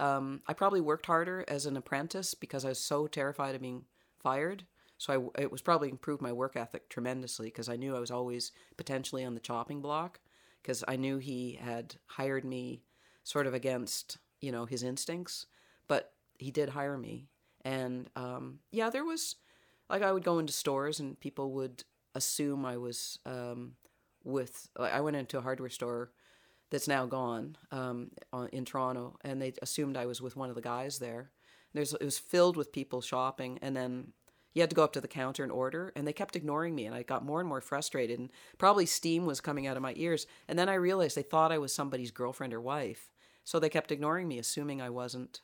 Um, 0.01 0.41
I 0.47 0.53
probably 0.53 0.81
worked 0.81 1.05
harder 1.05 1.45
as 1.47 1.65
an 1.65 1.77
apprentice 1.77 2.33
because 2.33 2.65
I 2.65 2.69
was 2.69 2.79
so 2.79 3.05
terrified 3.07 3.53
of 3.53 3.61
being 3.61 3.85
fired. 4.19 4.65
So 4.97 5.31
I, 5.37 5.43
it 5.43 5.51
was 5.51 5.61
probably 5.61 5.89
improved 5.89 6.21
my 6.21 6.31
work 6.33 6.57
ethic 6.57 6.89
tremendously 6.89 7.47
because 7.47 7.69
I 7.69 7.75
knew 7.75 7.95
I 7.95 7.99
was 7.99 8.11
always 8.11 8.51
potentially 8.77 9.23
on 9.23 9.35
the 9.35 9.39
chopping 9.39 9.79
block 9.79 10.19
because 10.61 10.83
I 10.87 10.95
knew 10.95 11.19
he 11.19 11.59
had 11.61 11.95
hired 12.07 12.43
me 12.43 12.81
sort 13.23 13.47
of 13.47 13.53
against 13.53 14.17
you 14.41 14.51
know 14.51 14.65
his 14.65 14.83
instincts, 14.83 15.45
but 15.87 16.13
he 16.39 16.51
did 16.51 16.69
hire 16.69 16.97
me, 16.97 17.27
and 17.63 18.09
um, 18.15 18.59
yeah, 18.71 18.89
there 18.89 19.05
was 19.05 19.35
like 19.89 20.01
I 20.01 20.11
would 20.11 20.23
go 20.23 20.39
into 20.39 20.53
stores 20.53 20.99
and 20.99 21.19
people 21.19 21.51
would 21.53 21.83
assume 22.15 22.65
I 22.65 22.77
was 22.77 23.19
um, 23.25 23.73
with. 24.23 24.67
Like, 24.77 24.93
I 24.93 25.01
went 25.01 25.17
into 25.17 25.37
a 25.37 25.41
hardware 25.41 25.69
store 25.69 26.11
that's 26.71 26.87
now 26.87 27.05
gone 27.05 27.57
um, 27.71 28.09
in 28.51 28.65
Toronto, 28.65 29.17
and 29.23 29.41
they 29.41 29.53
assumed 29.61 29.97
I 29.97 30.07
was 30.07 30.21
with 30.21 30.35
one 30.35 30.49
of 30.49 30.55
the 30.55 30.61
guys 30.61 30.97
there. 30.99 31.31
There's 31.73 31.93
it 31.93 32.03
was 32.03 32.17
filled 32.17 32.57
with 32.57 32.71
people 32.71 33.01
shopping, 33.01 33.59
and 33.61 33.75
then 33.77 34.13
you 34.53 34.61
had 34.61 34.69
to 34.71 34.75
go 34.75 34.83
up 34.83 34.93
to 34.93 35.01
the 35.01 35.07
counter 35.07 35.43
and 35.43 35.51
order 35.51 35.93
and 35.95 36.05
they 36.05 36.11
kept 36.11 36.35
ignoring 36.35 36.75
me 36.75 36.85
and 36.85 36.93
i 36.93 37.03
got 37.03 37.23
more 37.23 37.39
and 37.39 37.47
more 37.47 37.61
frustrated 37.61 38.19
and 38.19 38.29
probably 38.57 38.85
steam 38.85 39.25
was 39.25 39.39
coming 39.39 39.65
out 39.65 39.77
of 39.77 39.81
my 39.81 39.93
ears 39.95 40.27
and 40.49 40.59
then 40.59 40.67
i 40.67 40.73
realized 40.73 41.15
they 41.15 41.21
thought 41.21 41.53
i 41.53 41.57
was 41.57 41.73
somebody's 41.73 42.11
girlfriend 42.11 42.53
or 42.53 42.59
wife 42.59 43.11
so 43.43 43.59
they 43.59 43.69
kept 43.69 43.91
ignoring 43.91 44.27
me, 44.27 44.39
assuming 44.39 44.81
I 44.81 44.89
wasn't 44.89 45.41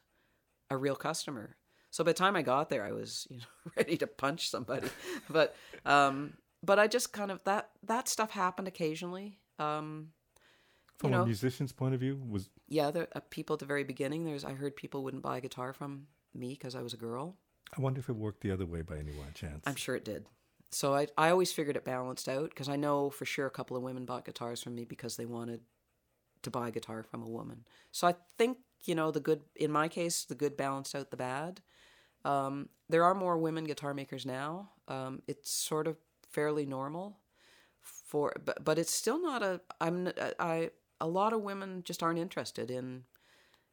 a 0.70 0.78
real 0.78 0.96
customer. 0.96 1.58
So 1.90 2.04
by 2.04 2.12
the 2.12 2.18
time 2.18 2.36
I 2.36 2.42
got 2.42 2.70
there, 2.70 2.84
I 2.84 2.92
was 2.92 3.28
you 3.30 3.38
know 3.38 3.72
ready 3.78 3.98
to 3.98 4.08
punch 4.08 4.50
somebody. 4.50 4.90
but 5.30 5.56
um, 5.86 6.34
but 6.64 6.80
I 6.80 6.88
just 6.88 7.14
kind 7.14 7.32
of 7.32 7.44
that 7.46 7.72
that 7.84 8.08
stuff 8.08 8.32
happened 8.32 8.68
occasionally. 8.68 9.40
Um, 9.60 10.10
from 10.98 11.12
you 11.12 11.18
know, 11.18 11.24
a 11.24 11.26
musician's 11.26 11.72
point 11.72 11.94
of 11.94 12.00
view, 12.00 12.22
was 12.30 12.50
yeah, 12.68 12.92
the 12.92 13.08
uh, 13.16 13.22
people 13.30 13.54
at 13.56 13.60
the 13.60 13.66
very 13.66 13.84
beginning. 13.84 14.26
There's 14.26 14.46
I 14.46 14.54
heard 14.54 14.76
people 14.76 15.04
wouldn't 15.04 15.24
buy 15.24 15.38
a 15.38 15.42
guitar 15.42 15.74
from 15.74 16.08
me 16.34 16.50
because 16.50 16.76
I 16.76 16.82
was 16.82 16.94
a 16.94 16.98
girl. 16.98 17.36
I 17.78 17.82
wonder 17.82 18.00
if 18.00 18.10
it 18.10 18.16
worked 18.16 18.42
the 18.42 18.52
other 18.52 18.66
way 18.66 18.82
by 18.82 18.98
any 18.98 19.12
chance. 19.34 19.64
I'm 19.66 19.76
sure 19.76 19.96
it 19.96 20.06
did. 20.06 20.26
So 20.70 20.94
I 20.94 21.08
I 21.18 21.30
always 21.30 21.52
figured 21.52 21.78
it 21.78 21.86
balanced 21.86 22.28
out 22.28 22.50
because 22.50 22.70
I 22.70 22.76
know 22.76 23.10
for 23.10 23.26
sure 23.26 23.46
a 23.46 23.52
couple 23.52 23.78
of 23.78 23.84
women 23.84 24.06
bought 24.06 24.26
guitars 24.26 24.62
from 24.62 24.76
me 24.76 24.86
because 24.86 25.18
they 25.18 25.26
wanted 25.26 25.62
to 26.44 26.52
buy 26.52 26.70
a 26.70 26.72
guitar 26.72 27.04
from 27.04 27.24
a 27.24 27.30
woman. 27.30 27.66
So 27.92 28.08
I 28.08 28.16
think, 28.38 28.58
you 28.86 28.96
know, 28.96 29.12
the 29.12 29.20
good, 29.20 29.42
in 29.56 29.72
my 29.72 29.88
case, 29.88 30.24
the 30.24 30.36
good 30.36 30.58
balanced 30.58 30.96
out 30.96 31.12
the 31.12 31.18
bad. 31.18 31.62
Um, 32.26 32.70
there 32.90 33.04
are 33.04 33.14
more 33.14 33.38
women 33.38 33.66
guitar 33.66 33.94
makers 33.94 34.26
now. 34.26 34.70
Um, 34.88 35.22
it's 35.28 35.52
sort 35.52 35.88
of 35.88 35.98
fairly 36.30 36.66
normal 36.66 37.20
for, 37.82 38.34
but, 38.44 38.64
but 38.64 38.78
it's 38.78 38.94
still 38.94 39.22
not 39.22 39.44
a, 39.44 39.62
I'm, 39.80 40.12
I, 40.40 40.72
a 41.00 41.08
lot 41.08 41.34
of 41.34 41.42
women 41.42 41.84
just 41.84 42.02
aren't 42.04 42.20
interested 42.20 42.72
in, 42.72 43.04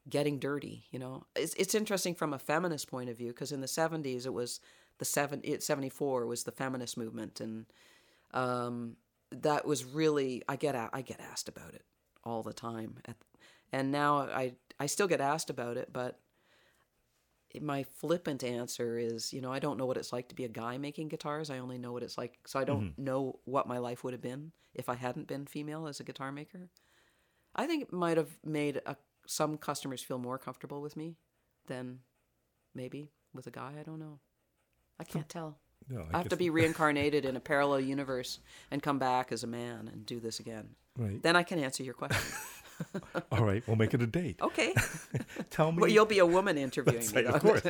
getting 0.09 0.39
dirty. 0.39 0.85
You 0.91 0.99
know, 0.99 1.27
it's 1.37 1.55
it's 1.55 1.75
interesting 1.75 2.15
from 2.15 2.33
a 2.33 2.39
feminist 2.39 2.89
point 2.91 3.11
of 3.11 3.17
view 3.19 3.29
because 3.29 3.53
in 3.53 3.61
the 3.61 3.69
'70s 3.69 4.27
it 4.27 4.35
was 4.35 4.61
the 4.99 5.05
seven 5.05 5.41
it, 5.45 5.63
'74 5.63 6.27
was 6.27 6.45
the 6.45 6.53
feminist 6.53 6.97
movement, 6.97 7.41
and 7.41 7.67
um, 8.33 8.97
that 9.31 9.67
was 9.67 9.85
really 9.85 10.43
I 10.49 10.57
get 10.57 10.75
a- 10.75 10.91
I 10.93 11.03
get 11.03 11.21
asked 11.21 11.49
about 11.49 11.75
it 11.75 11.85
all 12.25 12.43
the 12.43 12.53
time, 12.53 12.97
At, 13.07 13.17
and 13.73 13.91
now 13.93 14.19
I 14.21 14.55
I 14.79 14.87
still 14.87 15.09
get 15.09 15.21
asked 15.21 15.51
about 15.51 15.77
it, 15.77 15.93
but 15.93 16.21
my 17.61 17.85
flippant 17.85 18.43
answer 18.43 18.99
is, 18.99 19.33
you 19.33 19.41
know, 19.41 19.53
I 19.53 19.61
don't 19.61 19.79
know 19.79 19.87
what 19.87 19.97
it's 19.97 20.13
like 20.13 20.29
to 20.29 20.35
be 20.35 20.45
a 20.45 20.49
guy 20.49 20.77
making 20.77 21.09
guitars. 21.09 21.51
I 21.51 21.59
only 21.59 21.79
know 21.79 21.93
what 21.93 22.03
it's 22.03 22.19
like, 22.19 22.39
so 22.47 22.59
I 22.59 22.65
don't 22.65 22.89
know 22.97 23.39
what 23.45 23.69
my 23.69 23.79
life 23.79 24.03
would 24.03 24.13
have 24.13 24.21
been 24.21 24.51
if 24.75 24.89
I 24.89 24.95
hadn't 24.95 25.29
been 25.29 25.47
female 25.47 25.87
as 25.87 26.01
a 26.01 26.05
guitar 26.05 26.33
maker. 26.33 26.69
I 27.55 27.67
think 27.67 27.83
it 27.83 27.93
might 27.93 28.17
have 28.17 28.31
made 28.45 28.81
a, 28.87 28.97
some 29.27 29.57
customers 29.57 30.03
feel 30.03 30.19
more 30.19 30.39
comfortable 30.39 30.81
with 30.81 30.97
me 30.97 31.17
than 31.67 32.01
maybe 32.75 33.11
with 33.33 33.47
a 33.47 33.51
guy. 33.51 33.75
I 33.79 33.83
don't 33.83 33.99
know. 33.99 34.19
I 34.99 35.05
hmm. 35.05 35.13
can't 35.13 35.29
tell. 35.29 35.59
No, 35.89 36.07
I 36.13 36.19
have 36.19 36.29
to 36.31 36.37
be 36.37 36.51
reincarnated 36.51 37.25
in 37.25 37.37
a 37.37 37.41
parallel 37.41 37.81
universe 37.81 38.41
and 38.71 38.83
come 38.83 38.99
back 38.99 39.33
as 39.33 39.45
a 39.45 39.47
man 39.47 39.89
and 39.93 40.07
do 40.07 40.21
this 40.21 40.41
again. 40.41 40.71
right. 40.97 41.23
Then 41.23 41.37
I 41.37 41.43
can 41.43 41.59
answer 41.59 41.83
your 41.83 41.95
question. 41.95 42.23
All 43.33 43.45
right, 43.45 43.63
we'll 43.67 43.77
make 43.77 43.95
it 43.95 44.03
a 44.03 44.07
date. 44.07 44.41
Okay. 44.41 44.75
Tell 45.51 45.73
me. 45.73 45.79
well, 45.81 45.91
you'll 45.91 46.07
be 46.07 46.19
a 46.19 46.27
woman 46.27 46.59
interviewing 46.59 46.99
That's 46.99 47.15
me. 47.15 47.23
right, 47.25 47.35
of 47.35 47.41
course. 47.41 47.63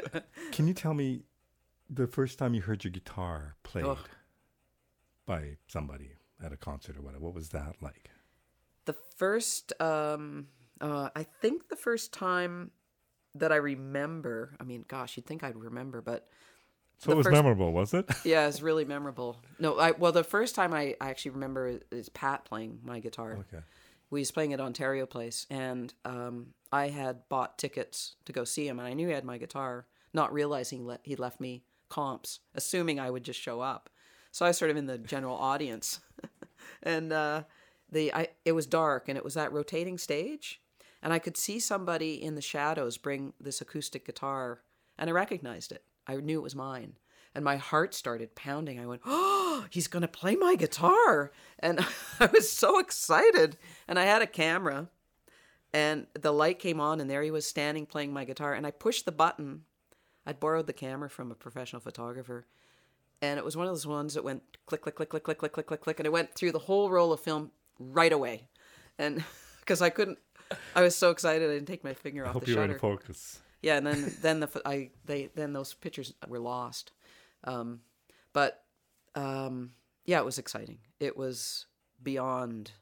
Can 0.52 0.66
you 0.66 0.74
tell 0.74 0.94
me 0.94 1.24
the 1.90 2.06
first 2.06 2.38
time 2.38 2.54
you 2.54 2.62
heard 2.62 2.84
your 2.84 2.90
guitar 2.90 3.56
played 3.62 3.84
Ugh. 3.84 3.98
by 5.26 5.56
somebody 5.66 6.12
at 6.42 6.52
a 6.52 6.56
concert 6.56 6.96
or 6.96 7.02
whatever? 7.02 7.24
What 7.24 7.34
was 7.34 7.50
that 7.50 7.76
like? 7.82 8.10
The 8.86 8.94
first, 9.16 9.72
um, 9.80 10.48
uh, 10.80 11.08
I 11.16 11.22
think 11.22 11.68
the 11.68 11.76
first 11.76 12.12
time 12.12 12.70
that 13.34 13.50
I 13.52 13.56
remember, 13.56 14.54
I 14.60 14.64
mean, 14.64 14.84
gosh, 14.88 15.16
you'd 15.16 15.26
think 15.26 15.42
I'd 15.42 15.56
remember, 15.56 16.00
but 16.00 16.28
So 16.98 17.12
it 17.12 17.16
was 17.16 17.24
first- 17.26 17.34
memorable, 17.34 17.72
was 17.72 17.94
it? 17.94 18.08
yeah, 18.24 18.46
it's 18.46 18.62
really 18.62 18.84
memorable. 18.84 19.42
No, 19.58 19.78
I, 19.78 19.92
well, 19.92 20.12
the 20.12 20.22
first 20.24 20.54
time 20.54 20.72
I, 20.72 20.94
I 21.00 21.10
actually 21.10 21.32
remember 21.32 21.80
is 21.90 22.08
Pat 22.10 22.44
playing 22.44 22.80
my 22.84 23.00
guitar. 23.00 23.38
okay. 23.52 23.62
We 24.10 24.20
was 24.20 24.30
playing 24.30 24.52
at 24.52 24.60
Ontario 24.60 25.06
Place, 25.06 25.46
and 25.50 25.92
um, 26.04 26.48
I 26.70 26.88
had 26.88 27.28
bought 27.28 27.58
tickets 27.58 28.14
to 28.26 28.32
go 28.32 28.44
see 28.44 28.68
him, 28.68 28.78
and 28.78 28.86
I 28.86 28.92
knew 28.92 29.08
he 29.08 29.14
had 29.14 29.24
my 29.24 29.38
guitar, 29.38 29.86
not 30.12 30.32
realizing 30.32 30.80
he, 30.80 30.84
le- 30.84 30.98
he 31.02 31.16
left 31.16 31.40
me 31.40 31.64
comps, 31.88 32.38
assuming 32.54 33.00
I 33.00 33.10
would 33.10 33.24
just 33.24 33.40
show 33.40 33.60
up. 33.60 33.90
So 34.30 34.44
I 34.44 34.48
was 34.50 34.58
sort 34.58 34.70
of 34.70 34.76
in 34.76 34.86
the 34.86 34.98
general 34.98 35.36
audience, 35.36 35.98
and 36.84 37.12
uh, 37.12 37.42
the 37.90 38.12
I 38.12 38.28
it 38.44 38.52
was 38.52 38.66
dark, 38.66 39.08
and 39.08 39.16
it 39.18 39.24
was 39.24 39.34
that 39.34 39.52
rotating 39.52 39.98
stage, 39.98 40.60
and 41.02 41.12
I 41.12 41.18
could 41.18 41.36
see 41.36 41.58
somebody 41.60 42.22
in 42.22 42.34
the 42.34 42.40
shadows 42.40 42.96
bring 42.98 43.34
this 43.40 43.60
acoustic 43.60 44.06
guitar, 44.06 44.62
and 44.98 45.08
I 45.08 45.12
recognized 45.12 45.72
it. 45.72 45.84
I 46.06 46.16
knew 46.16 46.38
it 46.38 46.42
was 46.42 46.56
mine. 46.56 46.94
And 47.34 47.44
my 47.44 47.56
heart 47.56 47.94
started 47.94 48.36
pounding. 48.36 48.78
I 48.78 48.86
went, 48.86 49.02
Oh, 49.04 49.66
he's 49.70 49.88
going 49.88 50.02
to 50.02 50.08
play 50.08 50.36
my 50.36 50.54
guitar. 50.54 51.32
And 51.58 51.80
I 52.20 52.26
was 52.26 52.50
so 52.50 52.78
excited. 52.78 53.56
And 53.88 53.98
I 53.98 54.04
had 54.04 54.22
a 54.22 54.26
camera, 54.26 54.88
and 55.72 56.06
the 56.14 56.32
light 56.32 56.60
came 56.60 56.80
on, 56.80 57.00
and 57.00 57.10
there 57.10 57.22
he 57.22 57.32
was 57.32 57.46
standing 57.46 57.86
playing 57.86 58.12
my 58.12 58.24
guitar. 58.24 58.54
And 58.54 58.66
I 58.66 58.70
pushed 58.70 59.04
the 59.04 59.12
button. 59.12 59.62
I'd 60.24 60.40
borrowed 60.40 60.68
the 60.68 60.72
camera 60.72 61.10
from 61.10 61.30
a 61.32 61.34
professional 61.34 61.80
photographer. 61.80 62.46
And 63.20 63.38
it 63.38 63.44
was 63.44 63.56
one 63.56 63.66
of 63.66 63.72
those 63.72 63.86
ones 63.86 64.14
that 64.14 64.24
went 64.24 64.42
click, 64.66 64.82
click, 64.82 64.94
click, 64.94 65.08
click, 65.08 65.24
click, 65.24 65.38
click, 65.38 65.52
click, 65.52 65.66
click, 65.66 65.80
click. 65.80 65.98
And 65.98 66.06
it 66.06 66.12
went 66.12 66.34
through 66.34 66.52
the 66.52 66.60
whole 66.60 66.90
roll 66.90 67.12
of 67.12 67.20
film 67.20 67.50
right 67.78 68.12
away. 68.12 68.48
And 68.98 69.22
because 69.60 69.82
I 69.82 69.90
couldn't, 69.90 70.18
I 70.74 70.82
was 70.82 70.94
so 70.96 71.10
excited, 71.10 71.48
I 71.48 71.54
didn't 71.54 71.66
take 71.68 71.84
my 71.84 71.94
finger 71.94 72.24
I 72.24 72.28
off 72.28 72.34
hope 72.34 72.44
the 72.44 72.50
you 72.52 72.56
were 72.56 72.62
shutter. 72.62 72.72
in 72.74 72.78
focus. 72.78 73.40
Yeah, 73.62 73.78
and 73.78 73.86
then 73.86 74.14
then 74.20 74.40
the 74.40 74.62
I 74.66 74.90
they 75.06 75.30
then 75.34 75.54
those 75.54 75.72
pictures 75.72 76.12
were 76.28 76.38
lost, 76.38 76.92
um, 77.44 77.80
but 78.34 78.62
um, 79.14 79.70
yeah, 80.04 80.18
it 80.18 80.24
was 80.24 80.38
exciting. 80.38 80.78
It 81.00 81.16
was 81.16 81.64
beyond. 82.02 82.72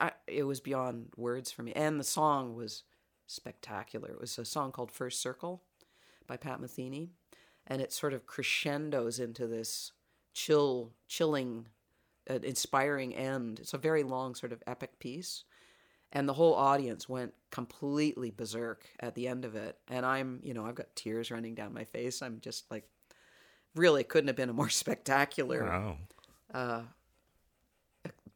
I- 0.00 0.12
it 0.26 0.42
was 0.44 0.60
beyond 0.60 1.10
words 1.16 1.52
for 1.52 1.62
me, 1.62 1.72
and 1.74 2.00
the 2.00 2.04
song 2.04 2.54
was 2.56 2.84
spectacular. 3.26 4.08
It 4.08 4.20
was 4.20 4.38
a 4.38 4.44
song 4.44 4.72
called 4.72 4.90
First 4.90 5.20
Circle 5.20 5.62
by 6.26 6.36
Pat 6.38 6.60
Metheny, 6.60 7.10
and 7.66 7.80
it 7.82 7.92
sort 7.92 8.12
of 8.14 8.26
crescendos 8.26 9.20
into 9.20 9.46
this 9.46 9.92
chill, 10.32 10.92
chilling, 11.06 11.68
uh, 12.30 12.38
inspiring 12.42 13.14
end. 13.14 13.60
It's 13.60 13.74
a 13.74 13.78
very 13.78 14.02
long, 14.02 14.34
sort 14.34 14.52
of 14.52 14.62
epic 14.66 14.98
piece 14.98 15.44
and 16.12 16.28
the 16.28 16.32
whole 16.32 16.54
audience 16.54 17.08
went 17.08 17.34
completely 17.50 18.30
berserk 18.30 18.86
at 19.00 19.14
the 19.16 19.26
end 19.26 19.44
of 19.44 19.56
it 19.56 19.76
and 19.88 20.06
i'm 20.06 20.40
you 20.44 20.54
know 20.54 20.64
i've 20.64 20.74
got 20.76 20.86
tears 20.94 21.32
running 21.32 21.54
down 21.54 21.74
my 21.74 21.82
face 21.84 22.22
i'm 22.22 22.38
just 22.40 22.70
like 22.70 22.88
really 23.74 24.04
couldn't 24.04 24.28
have 24.28 24.36
been 24.36 24.48
a 24.48 24.52
more 24.52 24.68
spectacular 24.84 25.64
Wow. 25.64 25.96
uh 26.54 26.82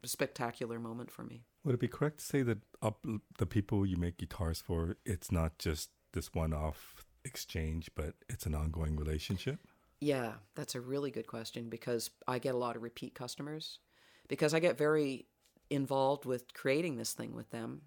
spectacular 0.03 0.79
moment 0.79 1.11
for 1.11 1.23
me 1.23 1.43
Would 1.63 1.75
it 1.75 1.79
be 1.79 1.87
correct 1.87 2.17
to 2.19 2.25
say 2.25 2.41
that 2.43 2.59
up 2.81 3.05
the 3.37 3.45
people 3.45 3.85
you 3.85 3.97
make 3.97 4.17
guitars 4.17 4.59
for, 4.61 4.97
it's 5.05 5.31
not 5.31 5.59
just 5.59 5.91
this 6.13 6.33
one-off 6.33 7.05
exchange, 7.23 7.91
but 7.95 8.15
it's 8.27 8.45
an 8.47 8.55
ongoing 8.55 8.95
relationship? 8.95 9.59
Yeah 10.01 10.33
that's 10.55 10.75
a 10.75 10.81
really 10.81 11.11
good 11.11 11.27
question 11.27 11.69
because 11.69 12.09
i 12.27 12.37
get 12.37 12.55
a 12.55 12.57
lot 12.57 12.75
of 12.75 12.83
repeat 12.83 13.15
customers 13.15 13.79
because 14.27 14.53
i 14.53 14.59
get 14.59 14.77
very 14.77 15.25
involved 15.69 16.25
with 16.25 16.53
creating 16.53 16.97
this 16.97 17.13
thing 17.13 17.33
with 17.33 17.49
them 17.51 17.81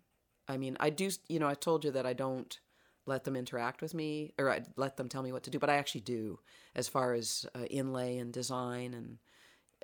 i 0.49 0.57
mean 0.57 0.77
i 0.81 0.89
do 0.89 1.11
you 1.29 1.39
know 1.39 1.49
i 1.49 1.55
told 1.55 1.85
you 1.85 1.91
that 1.91 2.07
i 2.07 2.15
don't 2.15 2.61
let 3.07 3.25
them 3.25 3.37
interact 3.37 3.83
with 3.83 3.95
me 3.95 4.33
or 4.39 4.51
I 4.51 4.63
let 4.77 4.97
them 4.97 5.09
tell 5.09 5.23
me 5.23 5.33
what 5.33 5.43
to 5.45 5.51
do, 5.51 5.59
but 5.59 5.71
I 5.71 5.77
actually 5.77 6.03
do 6.03 6.41
as 6.75 6.89
far 6.89 7.13
as 7.15 7.47
uh, 7.55 7.65
inlay 7.65 8.19
and 8.19 8.33
design 8.33 8.95
and 8.95 9.19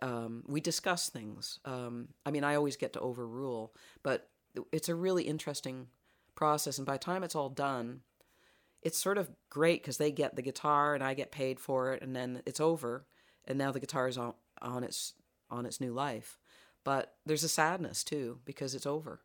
um, 0.03 0.45
we 0.47 0.61
discuss 0.61 1.11
things. 1.11 1.59
Um, 1.65 2.09
I 2.25 2.31
mean, 2.31 2.45
I 2.45 2.55
always 2.55 2.77
get 2.77 2.95
to 2.95 3.01
overrule, 3.01 3.75
but 4.03 4.31
it's 4.73 4.89
a 4.89 4.95
really 4.95 5.25
interesting 5.25 5.89
process. 6.35 6.79
And 6.79 6.87
by 6.87 6.95
the 6.95 7.01
time 7.01 7.23
it's 7.23 7.35
all 7.35 7.51
done, 7.51 8.01
it's 8.83 8.99
sort 8.99 9.19
of 9.19 9.31
great 9.49 9.83
because 9.83 9.99
they 9.99 10.11
get 10.11 10.37
the 10.37 10.43
guitar 10.43 10.95
and 10.95 11.05
I 11.05 11.15
get 11.15 11.31
paid 11.31 11.61
for 11.61 11.93
it, 11.93 12.03
and 12.03 12.15
then 12.15 12.43
it's 12.47 12.61
over, 12.61 13.07
and 13.45 13.59
now 13.59 13.73
the 13.73 13.81
guitar 13.81 14.09
is 14.09 14.19
on, 14.19 14.35
on 14.63 14.85
its 14.85 15.15
on 15.51 15.67
its 15.67 15.81
new 15.81 15.93
life. 15.93 16.39
But 16.85 17.15
there's 17.27 17.45
a 17.45 17.49
sadness 17.49 18.05
too 18.05 18.39
because 18.45 18.75
it's 18.75 18.87
over, 18.87 19.21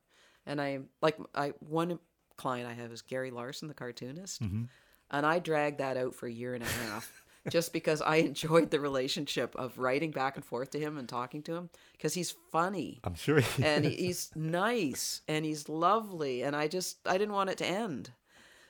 and 0.45 0.61
I 0.61 0.79
like 1.01 1.17
I 1.33 1.53
one 1.59 1.99
client 2.37 2.69
I 2.69 2.73
have 2.73 2.91
is 2.91 3.01
Gary 3.01 3.31
Larson, 3.31 3.67
the 3.67 3.73
cartoonist, 3.73 4.43
mm-hmm. 4.43 4.63
and 5.11 5.25
I 5.25 5.39
dragged 5.39 5.79
that 5.79 5.97
out 5.97 6.15
for 6.15 6.27
a 6.27 6.31
year 6.31 6.53
and 6.53 6.63
a 6.63 6.67
half. 6.67 7.11
Just 7.47 7.73
because 7.73 8.01
I 8.01 8.15
enjoyed 8.15 8.71
the 8.71 8.79
relationship 8.79 9.55
of 9.55 9.77
writing 9.77 10.09
back 10.09 10.35
and 10.35 10.43
forth 10.43 10.71
to 10.71 10.79
him 10.79 10.97
and 10.97 11.07
talking 11.07 11.43
to 11.43 11.53
him, 11.53 11.69
because 11.91 12.15
he's 12.15 12.33
funny 12.51 12.99
I'm 13.03 13.13
sure. 13.13 13.39
He, 13.39 13.63
and 13.63 13.85
he's 13.85 14.31
nice 14.33 15.21
and 15.27 15.45
he's 15.45 15.69
lovely 15.69 16.41
and 16.41 16.55
i 16.55 16.67
just 16.67 16.97
i 17.05 17.19
didn't 17.19 17.35
want 17.35 17.51
it 17.51 17.59
to 17.59 17.65
end 17.67 18.09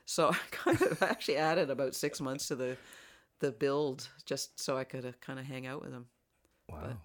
so 0.05 0.29
i 0.31 0.37
kind 0.51 0.81
of 0.81 1.01
actually 1.03 1.37
added 1.37 1.69
about 1.69 1.95
six 1.95 2.21
months 2.21 2.47
to 2.47 2.55
the 2.55 2.77
the 3.39 3.51
build 3.51 4.07
just 4.25 4.59
so 4.59 4.77
i 4.77 4.83
could 4.83 5.05
uh, 5.05 5.11
kind 5.21 5.39
of 5.39 5.45
hang 5.45 5.67
out 5.67 5.81
with 5.81 5.91
him 5.91 6.05
wow. 6.69 6.97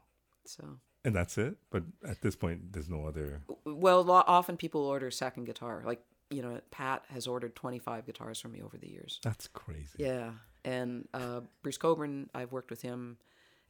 so 0.45 0.65
and 1.03 1.15
that's 1.15 1.39
it. 1.39 1.57
But 1.71 1.85
at 2.07 2.21
this 2.21 2.37
point, 2.37 2.75
there's 2.75 2.91
no 2.91 3.07
other. 3.07 3.41
well 3.65 4.11
often 4.11 4.59
people 4.59 4.83
order 4.83 5.11
second 5.11 5.45
guitar 5.47 5.83
like 5.87 6.03
you 6.31 6.43
know 6.43 6.61
pat 6.71 7.05
has 7.09 7.27
ordered 7.27 7.55
25 7.57 8.07
guitars 8.07 8.41
from 8.41 8.53
me 8.53 8.63
over 8.63 8.79
the 8.79 8.89
years 8.89 9.21
That's 9.23 9.49
crazy. 9.49 9.89
yeah 9.99 10.31
and 10.65 11.09
uh, 11.13 11.41
bruce 11.63 11.77
Cockburn 11.77 12.31
i've 12.35 12.53
worked 12.53 12.71
with 12.71 12.83
him 12.83 13.19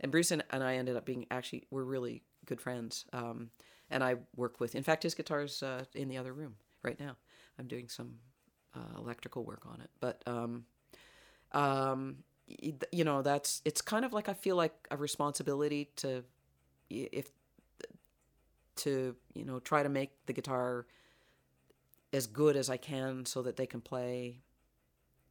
and 0.01 0.13
bruce 0.13 0.31
and, 0.31 0.45
and 0.51 0.63
i 0.63 0.77
ended 0.77 0.97
up 0.97 1.05
being 1.07 1.27
actually 1.31 1.65
we're 1.71 1.85
really 1.85 2.23
good 2.45 2.61
friends 2.61 3.07
um, 3.13 3.51
and 3.91 4.05
i 4.05 4.17
work 4.37 4.61
with 4.61 4.75
in 4.75 4.83
fact 4.83 5.03
his 5.03 5.15
guitar's 5.15 5.63
uh, 5.63 5.85
in 5.95 6.09
the 6.09 6.19
other 6.19 6.33
room 6.33 6.57
right 6.83 7.01
now 7.01 7.17
i'm 7.59 7.67
doing 7.67 7.89
some 7.89 8.17
uh, 8.75 8.99
electrical 8.99 9.45
work 9.45 9.63
on 9.67 9.81
it 9.81 9.91
but 10.01 10.23
um, 10.27 10.65
um, 11.53 12.17
you 12.93 13.05
know 13.05 13.23
that's 13.23 13.63
it's 13.65 13.81
kind 13.81 14.05
of 14.05 14.13
like 14.13 14.29
i 14.29 14.33
feel 14.33 14.57
like 14.57 14.75
a 14.91 14.97
responsibility 14.97 15.91
to 15.97 16.25
if 16.89 17.31
to 18.77 19.15
you 19.35 19.45
know 19.45 19.61
try 19.61 19.83
to 19.83 19.89
make 19.89 20.11
the 20.27 20.33
guitar 20.33 20.87
as 22.13 22.27
good 22.27 22.57
as 22.57 22.69
I 22.69 22.77
can 22.77 23.25
so 23.25 23.43
that 23.43 23.57
they 23.57 23.67
can 23.67 23.81
play. 23.81 24.39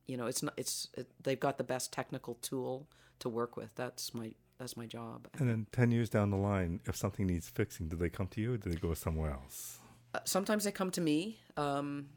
You 0.08 0.18
know, 0.18 0.28
it's 0.28 0.42
not. 0.42 0.54
It's 0.58 0.88
it, 0.98 1.08
they've 1.22 1.40
got 1.40 1.58
the 1.58 1.64
best 1.64 1.92
technical 1.92 2.36
tool 2.36 2.88
to 3.20 3.30
work 3.30 3.58
with. 3.58 3.76
That's 3.76 4.14
my 4.14 4.32
that's 4.58 4.76
my 4.76 4.86
job. 4.86 5.28
And 5.38 5.50
then 5.50 5.68
ten 5.72 5.92
years 5.92 6.10
down 6.10 6.32
the 6.32 6.38
line, 6.38 6.80
if 6.86 6.96
something 6.96 7.28
needs 7.28 7.50
fixing, 7.50 7.88
do 7.88 7.96
they 7.96 8.10
come 8.10 8.28
to 8.28 8.42
you 8.42 8.54
or 8.54 8.58
do 8.58 8.70
they 8.70 8.78
go 8.78 8.94
somewhere 8.94 9.32
else? 9.32 9.80
Uh, 10.14 10.20
sometimes 10.26 10.64
they 10.64 10.72
come 10.72 10.90
to 10.92 11.02
me, 11.02 11.40
um, 11.56 12.08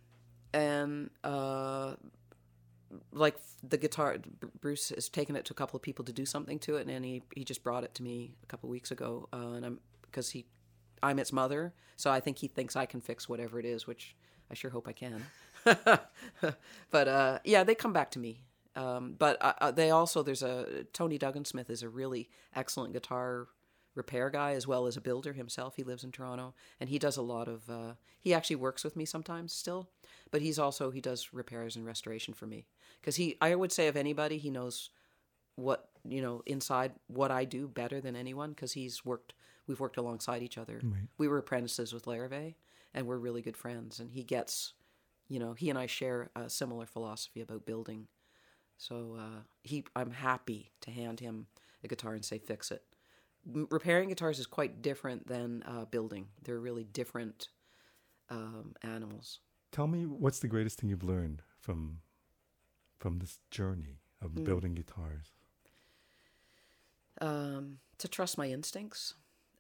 and 0.53 1.11
uh, 1.25 1.95
like 3.13 3.37
the 3.63 3.77
guitar, 3.77 4.17
Bruce 4.61 4.91
has 4.91 5.09
taken 5.09 5.37
it 5.37 5.45
to 5.47 5.53
a 5.53 5.57
couple 5.57 5.77
of 5.77 5.83
people 5.83 6.05
to 6.05 6.13
do 6.13 6.27
something 6.27 6.59
to 6.61 6.77
it, 6.77 6.87
and 6.87 7.05
he 7.05 7.23
he 7.35 7.45
just 7.45 7.63
brought 7.63 7.85
it 7.85 7.95
to 7.95 8.03
me 8.03 8.37
a 8.43 8.47
couple 8.47 8.69
of 8.69 8.71
weeks 8.71 8.91
ago, 8.91 9.29
uh, 9.33 9.53
and 9.53 9.65
I'm 9.65 9.81
because 10.03 10.31
he, 10.31 10.47
I'm 11.03 11.19
its 11.19 11.33
mother, 11.33 11.73
so 11.97 12.11
I 12.11 12.21
think 12.21 12.39
he 12.39 12.49
thinks 12.49 12.77
I 12.77 12.87
can 12.87 13.01
fix 13.01 13.29
whatever 13.29 13.59
it 13.59 13.65
is, 13.65 13.87
which 13.87 14.15
I 14.51 14.55
sure 14.55 14.71
hope 14.71 14.87
I 14.87 14.93
can. 14.93 15.25
but 16.91 17.09
uh, 17.09 17.39
yeah, 17.45 17.65
they 17.65 17.75
come 17.75 17.93
back 17.93 18.11
to 18.13 18.19
me. 18.19 18.45
Um, 18.75 19.17
but 19.19 19.37
uh, 19.43 19.53
uh, 19.61 19.71
they 19.71 19.91
also 19.91 20.23
there's 20.23 20.43
a 20.43 20.85
Tony 20.93 21.19
Duggan 21.19 21.45
Smith 21.45 21.71
is 21.71 21.83
a 21.83 21.89
really 21.89 22.29
excellent 22.55 22.93
guitar 22.93 23.49
repair 23.95 24.31
guy 24.31 24.53
as 24.53 24.67
well 24.67 24.87
as 24.87 24.97
a 24.97 25.01
builder 25.01 25.33
himself. 25.33 25.77
He 25.77 25.83
lives 25.83 26.05
in 26.05 26.13
Toronto 26.13 26.55
and 26.81 26.89
he 26.89 26.99
does 26.99 27.17
a 27.17 27.23
lot 27.23 27.49
of. 27.49 27.69
Uh, 27.69 27.95
he 28.19 28.33
actually 28.33 28.57
works 28.57 28.85
with 28.85 28.97
me 28.97 29.05
sometimes 29.05 29.53
still, 29.53 29.91
but 30.33 30.43
he's 30.43 30.59
also 30.59 30.91
he 30.91 31.01
does 31.01 31.33
repairs 31.33 31.77
and 31.77 31.87
restoration 31.87 32.35
for 32.35 32.47
me 32.47 32.67
because 33.01 33.15
he 33.15 33.37
I 33.41 33.55
would 33.55 33.71
say 33.71 33.87
of 33.87 33.97
anybody 33.97 34.39
he 34.39 34.51
knows 34.51 34.91
what 35.55 35.91
you 36.05 36.21
know 36.21 36.43
inside 36.47 36.93
what 37.07 37.31
I 37.31 37.45
do 37.45 37.69
better 37.69 38.01
than 38.01 38.17
anyone 38.17 38.51
because 38.51 38.73
he's 38.73 39.05
worked 39.05 39.35
we've 39.69 39.79
worked 39.79 39.99
alongside 39.99 40.43
each 40.43 40.59
other. 40.59 40.81
Right. 40.83 41.09
We 41.19 41.29
were 41.29 41.39
apprentices 41.39 41.93
with 41.93 42.07
Larrivee 42.07 42.57
and 42.93 43.07
we're 43.07 43.19
really 43.19 43.43
good 43.43 43.57
friends 43.57 44.01
and 44.01 44.11
he 44.11 44.25
gets 44.25 44.73
you 45.29 45.39
know 45.39 45.53
he 45.53 45.71
and 45.71 45.79
I 45.79 45.87
share 45.87 46.31
a 46.35 46.51
similar 46.51 46.87
philosophy 46.87 47.41
about 47.41 47.65
building. 47.65 48.09
So 48.79 49.17
uh, 49.19 49.43
he 49.63 49.85
I'm 49.95 50.11
happy 50.11 50.73
to 50.81 50.91
hand 50.91 51.21
him 51.21 51.47
a 51.85 51.89
guitar 51.89 52.15
and 52.15 52.25
say 52.25 52.39
fix 52.39 52.71
it. 52.71 52.83
M- 53.47 53.69
repairing 53.71 54.09
guitars 54.09 54.39
is 54.39 54.47
quite 54.47 54.83
different 54.83 55.27
than 55.27 55.63
uh, 55.65 55.85
building. 55.85 56.29
They're 56.43 56.59
really 56.59 56.85
different 56.85 57.49
um, 58.31 58.75
animals. 58.83 59.41
Tell 59.73 59.87
me 59.87 60.05
what's 60.07 60.39
the 60.39 60.49
greatest 60.49 60.79
thing 60.79 60.91
you've 60.91 61.03
learned 61.03 61.43
from 61.59 62.01
from 62.99 63.19
this 63.19 63.41
journey 63.51 63.99
of 64.21 64.33
Hmm. 64.33 64.45
building 64.45 64.75
guitars? 64.75 65.33
um, 67.21 67.79
to 67.99 68.09
trust 68.09 68.37
my 68.39 68.49
instincts. 68.49 69.15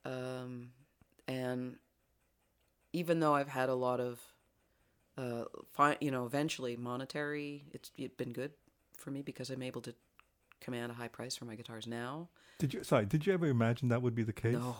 Um, 0.05 0.73
and 1.29 1.77
even 2.93 3.21
though 3.21 3.35
I've 3.35 3.49
had 3.49 3.69
a 3.69 3.75
lot 3.75 4.01
of, 4.01 4.21
uh, 5.17 5.45
fi- 5.73 5.99
you 6.01 6.11
know, 6.11 6.25
eventually 6.27 6.77
monetary, 6.77 7.67
it's, 7.71 7.93
it's 7.97 8.15
been 8.17 8.33
good 8.33 8.53
for 8.97 9.11
me 9.13 9.23
because 9.23 9.51
I'm 9.51 9.63
able 9.63 9.81
to 9.83 9.95
command 10.61 10.91
a 10.91 10.95
high 10.95 11.09
price 11.09 11.37
for 11.37 11.45
my 11.45 11.55
guitars 11.55 11.87
now. 11.87 12.29
Did 12.59 12.75
you 12.75 12.83
sorry, 12.83 13.05
did 13.07 13.27
you 13.27 13.33
ever 13.33 13.47
imagine 13.47 13.89
that 13.89 14.03
would 14.03 14.15
be 14.15 14.23
the 14.25 14.33
case? 14.33 14.55
No. 14.55 14.75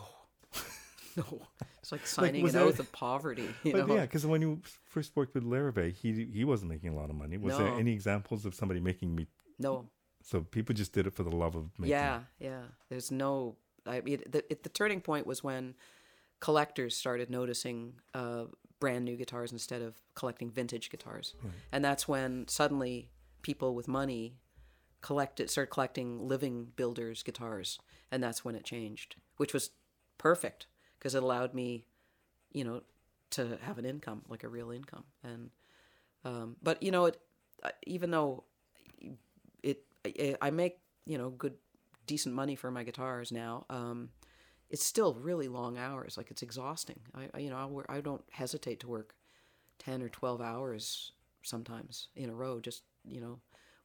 no. 1.17 1.43
It's 1.81 1.93
like 1.93 2.07
signing 2.07 2.43
was 2.43 2.55
an 2.55 2.61
there- 2.61 2.69
oath 2.69 2.79
of 2.79 2.91
poverty. 2.93 3.49
You 3.65 3.73
But 3.73 3.89
know? 3.89 3.95
yeah, 3.95 4.03
because 4.03 4.25
when 4.27 4.41
you 4.43 4.61
first 4.85 5.15
worked 5.17 5.35
with 5.35 5.45
Larrivee, 5.45 5.95
he 5.95 6.25
he 6.33 6.45
wasn't 6.45 6.71
making 6.71 6.91
a 6.93 6.97
lot 6.97 7.11
of 7.11 7.17
money. 7.17 7.37
Was 7.39 7.57
there 7.59 7.69
any 7.69 7.93
examples 7.93 8.45
of 8.47 8.55
somebody 8.55 8.81
making 8.81 9.15
me? 9.15 9.27
No. 9.59 9.89
So 10.23 10.41
people 10.43 10.75
just 10.75 10.93
did 10.93 11.07
it 11.07 11.15
for 11.15 11.25
the 11.25 11.35
love 11.35 11.55
of 11.57 11.71
making. 11.79 11.91
Yeah, 11.91 12.21
yeah. 12.39 12.63
There's 12.89 13.11
no. 13.11 13.57
I 13.87 14.01
mean, 14.01 14.23
the 14.31 14.45
it, 14.51 14.63
the 14.63 14.69
turning 14.69 15.01
point 15.01 15.27
was 15.27 15.43
when 15.43 15.75
collectors 16.41 16.97
started 16.97 17.31
noticing 17.31 17.95
uh, 18.15 18.45
brand 18.81 19.05
new 19.05 19.17
guitars 19.17 19.51
instead 19.53 19.83
of 19.83 19.97
collecting 20.15 20.51
vintage 20.51 20.91
guitars, 20.91 21.35
and 21.73 21.85
that's 21.85 22.07
when 22.07 22.47
suddenly 22.49 23.11
people 23.43 23.75
with 23.75 23.89
money 23.89 24.37
collected 25.01 25.51
started 25.51 25.71
collecting 25.71 26.29
living 26.29 26.69
builders 26.77 27.25
guitars, 27.25 27.79
and 28.13 28.23
that's 28.23 28.45
when 28.45 28.55
it 28.55 28.65
changed, 28.65 29.17
which 29.37 29.53
was 29.53 29.71
perfect 30.19 30.67
because 31.03 31.17
it 31.17 31.23
allowed 31.25 31.53
me, 31.53 31.85
you 32.53 32.63
know, 32.63 32.83
to 33.31 33.59
have 33.63 33.79
an 33.79 33.85
income 33.85 34.23
like 34.29 34.45
a 34.45 34.49
real 34.49 34.71
income, 34.71 35.03
and 35.25 35.51
um, 36.25 36.57
but 36.63 36.81
you 36.81 36.93
know, 36.93 37.07
it 37.07 37.21
even 37.87 38.13
though 38.13 38.45
it 39.65 39.85
I, 40.07 40.37
I 40.41 40.51
make 40.51 40.79
you 41.07 41.19
know 41.19 41.31
good 41.31 41.55
decent 42.07 42.35
money 42.35 42.55
for 42.55 42.71
my 42.71 42.83
guitars 42.83 43.31
now 43.31 43.65
um 43.71 44.09
it's 44.71 44.85
still 44.85 45.13
really 45.15 45.49
long 45.49 45.77
hours. 45.77 46.17
Like 46.17 46.31
it's 46.31 46.43
exhausting. 46.43 46.99
I, 47.15 47.29
I 47.35 47.39
you 47.41 47.51
know 47.51 47.85
I, 47.89 47.97
I 47.99 48.01
don't 48.01 48.25
hesitate 48.31 48.81
to 48.81 48.89
work 48.89 49.15
10 49.81 50.03
or 50.03 50.09
12 50.09 50.41
hours 50.41 51.13
sometimes 51.43 52.09
in 52.17 52.31
a 52.31 52.35
row 52.35 52.59
just 52.59 52.83
you 53.05 53.21
know 53.21 53.39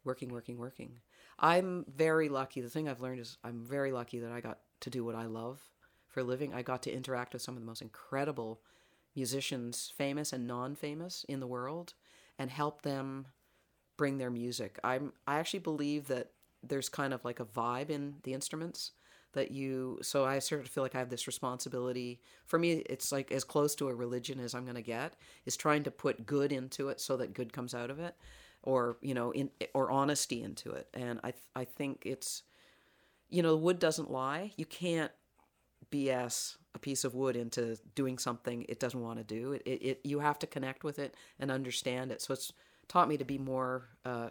working 0.06 0.30
working 0.30 0.58
working. 0.58 1.00
I'm 1.40 1.86
very 1.94 2.30
lucky. 2.30 2.62
The 2.62 2.70
thing 2.70 2.88
i've 2.88 3.02
learned 3.02 3.20
is 3.20 3.38
i'm 3.44 3.64
very 3.64 3.92
lucky 3.92 4.20
that 4.20 4.32
i 4.32 4.40
got 4.40 4.60
to 4.80 4.90
do 4.90 5.04
what 5.04 5.16
i 5.16 5.26
love 5.26 5.62
for 6.18 6.22
a 6.22 6.24
living 6.24 6.54
i 6.54 6.62
got 6.64 6.82
to 6.82 6.92
interact 6.92 7.34
with 7.34 7.42
some 7.42 7.56
of 7.56 7.62
the 7.62 7.68
most 7.68 7.82
incredible 7.82 8.60
musicians 9.16 9.92
famous 9.98 10.34
and 10.34 10.48
non-famous 10.48 11.26
in 11.28 11.40
the 11.40 11.48
world 11.48 11.94
and 12.40 12.52
help 12.52 12.84
them 12.84 13.28
bring 13.98 14.18
their 14.18 14.30
music. 14.30 14.80
I'm 14.84 15.12
I 15.28 15.40
actually 15.40 15.60
believe 15.60 16.08
that 16.08 16.30
there's 16.64 16.88
kind 16.88 17.14
of 17.14 17.26
like 17.26 17.40
a 17.40 17.46
vibe 17.46 17.90
in 17.90 18.16
the 18.24 18.34
instruments 18.34 18.92
that 19.34 19.52
you 19.52 20.00
so 20.02 20.24
I 20.24 20.40
sort 20.40 20.62
of 20.62 20.70
feel 20.70 20.84
like 20.84 20.96
I 20.96 21.00
have 21.00 21.10
this 21.10 21.28
responsibility. 21.28 22.22
For 22.46 22.60
me 22.60 22.74
it's 22.74 23.12
like 23.12 23.32
as 23.32 23.44
close 23.44 23.76
to 23.76 23.90
a 23.90 23.96
religion 23.96 24.40
as 24.40 24.54
I'm 24.54 24.64
going 24.64 24.76
to 24.76 24.82
get 24.82 25.16
is 25.46 25.58
trying 25.58 25.84
to 25.84 25.92
put 25.92 26.26
good 26.26 26.52
into 26.52 26.90
it 26.90 27.02
so 27.02 27.18
that 27.18 27.34
good 27.34 27.52
comes 27.52 27.74
out 27.74 27.90
of 27.90 28.00
it 28.00 28.16
or 28.64 28.98
you 29.02 29.14
know 29.14 29.32
in 29.32 29.50
or 29.74 29.90
honesty 29.90 30.44
into 30.44 30.72
it. 30.72 30.88
And 30.94 31.20
I 31.24 31.34
I 31.56 31.66
think 31.66 32.04
it's 32.06 32.44
you 33.30 33.42
know 33.42 33.56
wood 33.56 33.80
doesn't 33.80 34.12
lie. 34.12 34.54
You 34.58 34.66
can't 34.66 35.12
BS 35.92 36.58
a 36.76 36.80
piece 36.80 37.04
of 37.04 37.16
wood 37.16 37.36
into 37.36 37.78
doing 37.96 38.18
something 38.18 38.66
it 38.70 38.80
doesn't 38.80 39.02
want 39.02 39.18
to 39.18 39.24
do. 39.24 39.54
It, 39.54 39.64
it, 39.66 39.82
it 39.84 40.02
you 40.04 40.20
have 40.20 40.40
to 40.40 40.48
connect 40.48 40.84
with 40.84 41.00
it 41.00 41.16
and 41.40 41.52
understand 41.52 42.12
it. 42.12 42.22
So 42.22 42.34
it's 42.34 42.54
taught 42.88 43.10
me 43.10 43.18
to 43.18 43.26
be 43.26 43.38
more 43.38 43.90
uh, 44.06 44.30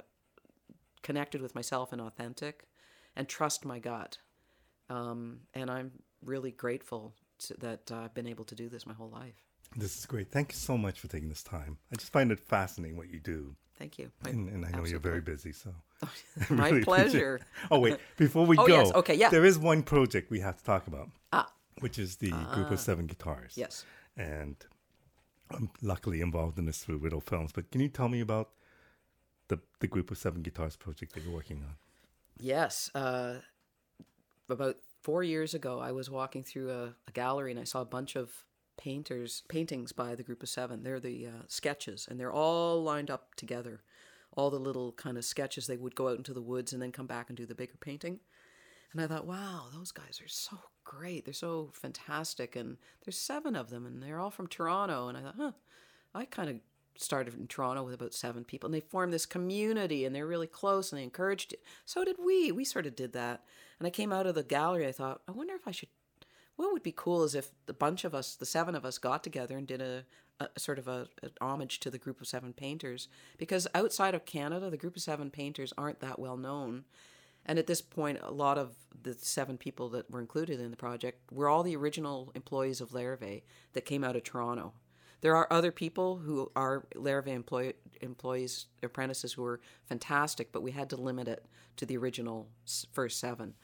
connected 1.03 1.43
with 1.43 1.55
myself 1.55 1.93
and 1.93 2.01
authentic, 2.01 2.67
and 3.15 3.29
trust 3.29 3.65
my 3.65 3.79
gut. 3.79 4.19
Um, 4.89 5.41
and 5.55 5.71
I'm 5.71 5.93
really 6.25 6.53
grateful 6.53 7.15
to, 7.41 7.55
that 7.55 7.91
uh, 7.91 7.99
I've 7.99 8.15
been 8.15 8.27
able 8.27 8.45
to 8.45 8.55
do 8.55 8.69
this 8.69 8.87
my 8.87 8.95
whole 8.95 9.11
life. 9.11 9.46
This 9.75 9.99
is 9.99 10.07
great. 10.07 10.31
Thank 10.31 10.53
you 10.53 10.57
so 10.59 10.77
much 10.79 11.01
for 11.01 11.09
taking 11.09 11.29
this 11.29 11.43
time. 11.43 11.79
I 11.93 11.97
just 11.97 12.13
find 12.13 12.31
it 12.31 12.41
fascinating 12.41 12.97
what 12.97 13.11
you 13.11 13.19
do, 13.21 13.57
Thank 13.79 13.99
you. 13.99 14.11
My, 14.25 14.31
and, 14.31 14.49
and 14.49 14.65
I 14.65 14.71
know 14.71 14.85
you're 14.87 14.99
very 14.99 15.21
busy, 15.21 15.53
so 15.53 15.75
my 16.51 16.69
really 16.71 16.85
pleasure. 16.85 17.41
Oh 17.71 17.79
wait, 17.81 17.99
before 18.17 18.47
we 18.47 18.57
Oh, 18.61 18.67
go, 18.67 18.75
yes. 18.75 18.93
Okay, 18.95 19.15
yeah. 19.15 19.29
there 19.29 19.45
is 19.45 19.59
one 19.59 19.83
project 19.83 20.31
we 20.31 20.41
have 20.41 20.57
to 20.57 20.65
talk 20.65 20.87
about, 20.87 21.11
Ah, 21.33 21.51
which 21.81 21.99
is 21.99 22.17
the 22.17 22.31
group 22.55 22.71
of 22.71 22.81
seven 22.81 23.07
guitars. 23.07 23.53
yes. 23.57 23.85
and 24.17 24.57
I'm 25.51 25.71
luckily 25.83 26.21
involved 26.23 26.59
in 26.59 26.65
this 26.67 26.79
through 26.79 26.97
Riddle 26.99 27.21
Films. 27.21 27.53
But 27.53 27.71
can 27.71 27.81
you 27.81 27.89
tell 27.89 28.09
me 28.09 28.21
about 28.21 28.49
the 29.49 29.59
the 29.81 29.87
group 29.87 30.11
of 30.11 30.19
seven 30.19 30.43
guitars 30.43 30.75
project 30.77 31.13
that 31.15 31.23
you're 31.23 31.35
working 31.35 31.59
on? 31.59 31.77
Yes. 32.39 32.91
Uh, 32.95 33.37
about 34.49 34.77
four 35.03 35.23
years 35.23 35.55
ago, 35.55 35.81
I 35.81 35.93
was 35.93 36.09
walking 36.11 36.43
through 36.43 36.71
a, 36.71 36.95
a 37.09 37.13
gallery 37.13 37.51
and 37.51 37.61
I 37.61 37.65
saw 37.65 37.81
a 37.81 37.85
bunch 37.85 38.17
of 38.17 38.45
painters 38.77 39.43
paintings 39.49 39.93
by 39.93 40.15
the 40.15 40.23
group 40.23 40.43
of 40.43 40.49
seven. 40.49 40.83
They're 40.83 41.01
the 41.01 41.27
uh, 41.27 41.43
sketches, 41.49 42.07
and 42.11 42.19
they're 42.19 42.33
all 42.33 42.83
lined 42.83 43.11
up 43.11 43.35
together. 43.35 43.83
All 44.37 44.51
the 44.51 44.59
little 44.59 44.93
kind 44.93 45.17
of 45.17 45.25
sketches. 45.25 45.67
They 45.67 45.79
would 45.79 45.95
go 45.95 46.09
out 46.09 46.19
into 46.19 46.35
the 46.35 46.43
woods 46.43 46.73
and 46.73 46.83
then 46.83 46.93
come 46.93 47.07
back 47.07 47.31
and 47.31 47.37
do 47.37 47.47
the 47.47 47.55
bigger 47.55 47.77
painting. 47.81 48.21
And 48.93 49.01
I 49.01 49.07
thought, 49.07 49.27
wow, 49.27 49.67
those 49.75 49.93
guys 49.93 50.21
are 50.23 50.29
so 50.29 50.59
great. 50.85 51.25
They're 51.25 51.35
so 51.35 51.71
fantastic. 51.73 52.55
And 52.55 52.77
there's 53.05 53.19
seven 53.19 53.57
of 53.57 53.71
them, 53.71 53.87
and 53.87 54.03
they're 54.03 54.21
all 54.21 54.31
from 54.31 54.47
Toronto. 54.47 55.09
And 55.09 55.17
I 55.17 55.23
thought, 55.23 55.35
huh, 55.39 55.53
I 56.15 56.25
kind 56.27 56.51
of 56.51 56.57
started 56.99 57.35
in 57.35 57.47
Toronto 57.47 57.83
with 57.83 57.95
about 57.95 58.15
seven 58.15 58.45
people, 58.45 58.67
and 58.67 58.75
they 58.75 58.81
formed 58.81 59.13
this 59.13 59.27
community, 59.27 60.05
and 60.05 60.15
they're 60.15 60.27
really 60.27 60.47
close, 60.47 60.93
and 60.93 60.99
they 60.99 61.05
encouraged 61.05 61.53
it. 61.53 61.63
So 61.85 62.05
did 62.05 62.17
we. 62.19 62.53
We 62.53 62.65
sort 62.65 62.87
of 62.87 62.97
did 62.97 63.13
that. 63.13 63.43
And 63.79 63.87
I 63.87 63.91
came 63.91 64.13
out 64.13 64.27
of 64.27 64.35
the 64.35 64.43
gallery. 64.43 64.87
I 64.87 64.93
thought, 64.93 65.21
I 65.29 65.33
wonder 65.33 65.55
if 65.55 65.67
I 65.67 65.73
should. 65.73 65.89
What 66.57 66.73
would 66.73 66.83
be 66.83 66.93
cool 66.97 67.23
is 67.23 67.35
if 67.35 67.51
the 67.67 67.73
bunch 67.73 68.05
of 68.05 68.15
us, 68.15 68.35
the 68.35 68.47
seven 68.47 68.75
of 68.75 68.85
us, 68.85 68.99
got 68.99 69.23
together 69.23 69.57
and 69.59 69.67
did 69.67 69.81
a, 69.83 70.05
a 70.41 70.49
sort 70.59 70.79
of 70.79 70.89
a, 70.89 71.09
a 71.23 71.31
homage 71.41 71.81
to 71.81 71.91
the 71.91 71.99
group 71.99 72.21
of 72.21 72.27
seven 72.27 72.53
painters, 72.53 73.09
because 73.37 73.69
outside 73.75 74.15
of 74.15 74.25
Canada, 74.25 74.71
the 74.71 74.77
group 74.77 74.97
of 74.97 75.03
seven 75.03 75.31
painters 75.31 75.73
aren't 75.77 76.01
that 76.01 76.19
well 76.19 76.37
known. 76.37 76.85
And 77.45 77.59
at 77.59 77.67
this 77.67 77.81
point, 77.81 78.19
a 78.23 78.33
lot 78.33 78.59
of 78.59 78.75
the 79.03 79.15
seven 79.15 79.57
people 79.57 79.89
that 79.91 80.11
were 80.11 80.21
included 80.21 80.59
in 80.59 80.71
the 80.71 80.77
project 80.77 81.21
were 81.31 81.49
all 81.49 81.63
the 81.63 81.77
original 81.77 82.33
employees 82.35 82.81
of 82.81 82.91
Larrivee 82.91 83.43
that 83.73 83.85
came 83.85 84.03
out 84.03 84.17
of 84.17 84.25
Toronto. 84.25 84.73
There 85.21 85.37
are 85.37 85.47
other 85.51 85.71
people 85.71 86.17
who 86.17 86.51
are 86.57 86.87
Larrivee 86.95 87.29
employ- 87.29 87.75
employees, 88.01 88.67
apprentices 88.83 89.35
who 89.35 89.45
are 89.45 89.61
fantastic, 89.89 90.53
but 90.53 90.63
we 90.63 90.73
had 90.73 90.91
to 90.91 90.97
limit 90.97 91.29
it 91.29 91.47
to 91.77 91.87
the 91.87 91.97
original 91.97 92.49
first 92.93 93.21
seven. 93.21 93.55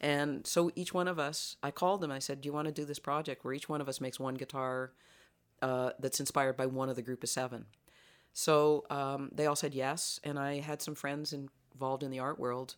And 0.00 0.46
so 0.46 0.70
each 0.74 0.94
one 0.94 1.08
of 1.08 1.18
us, 1.18 1.56
I 1.62 1.70
called 1.70 2.00
them. 2.00 2.10
I 2.10 2.18
said, 2.18 2.40
"Do 2.40 2.48
you 2.48 2.52
want 2.52 2.66
to 2.66 2.72
do 2.72 2.84
this 2.84 2.98
project 2.98 3.44
where 3.44 3.54
each 3.54 3.68
one 3.68 3.80
of 3.80 3.88
us 3.88 4.00
makes 4.00 4.18
one 4.18 4.34
guitar 4.34 4.92
uh, 5.60 5.90
that's 5.98 6.20
inspired 6.20 6.56
by 6.56 6.66
one 6.66 6.88
of 6.88 6.96
the 6.96 7.02
group 7.02 7.22
of 7.22 7.28
seven? 7.28 7.66
So 8.32 8.84
um, 8.90 9.30
they 9.32 9.46
all 9.46 9.56
said 9.56 9.74
yes, 9.74 10.20
and 10.24 10.38
I 10.38 10.60
had 10.60 10.80
some 10.80 10.94
friends 10.94 11.34
involved 11.34 12.02
in 12.02 12.10
the 12.10 12.20
art 12.20 12.38
world 12.38 12.76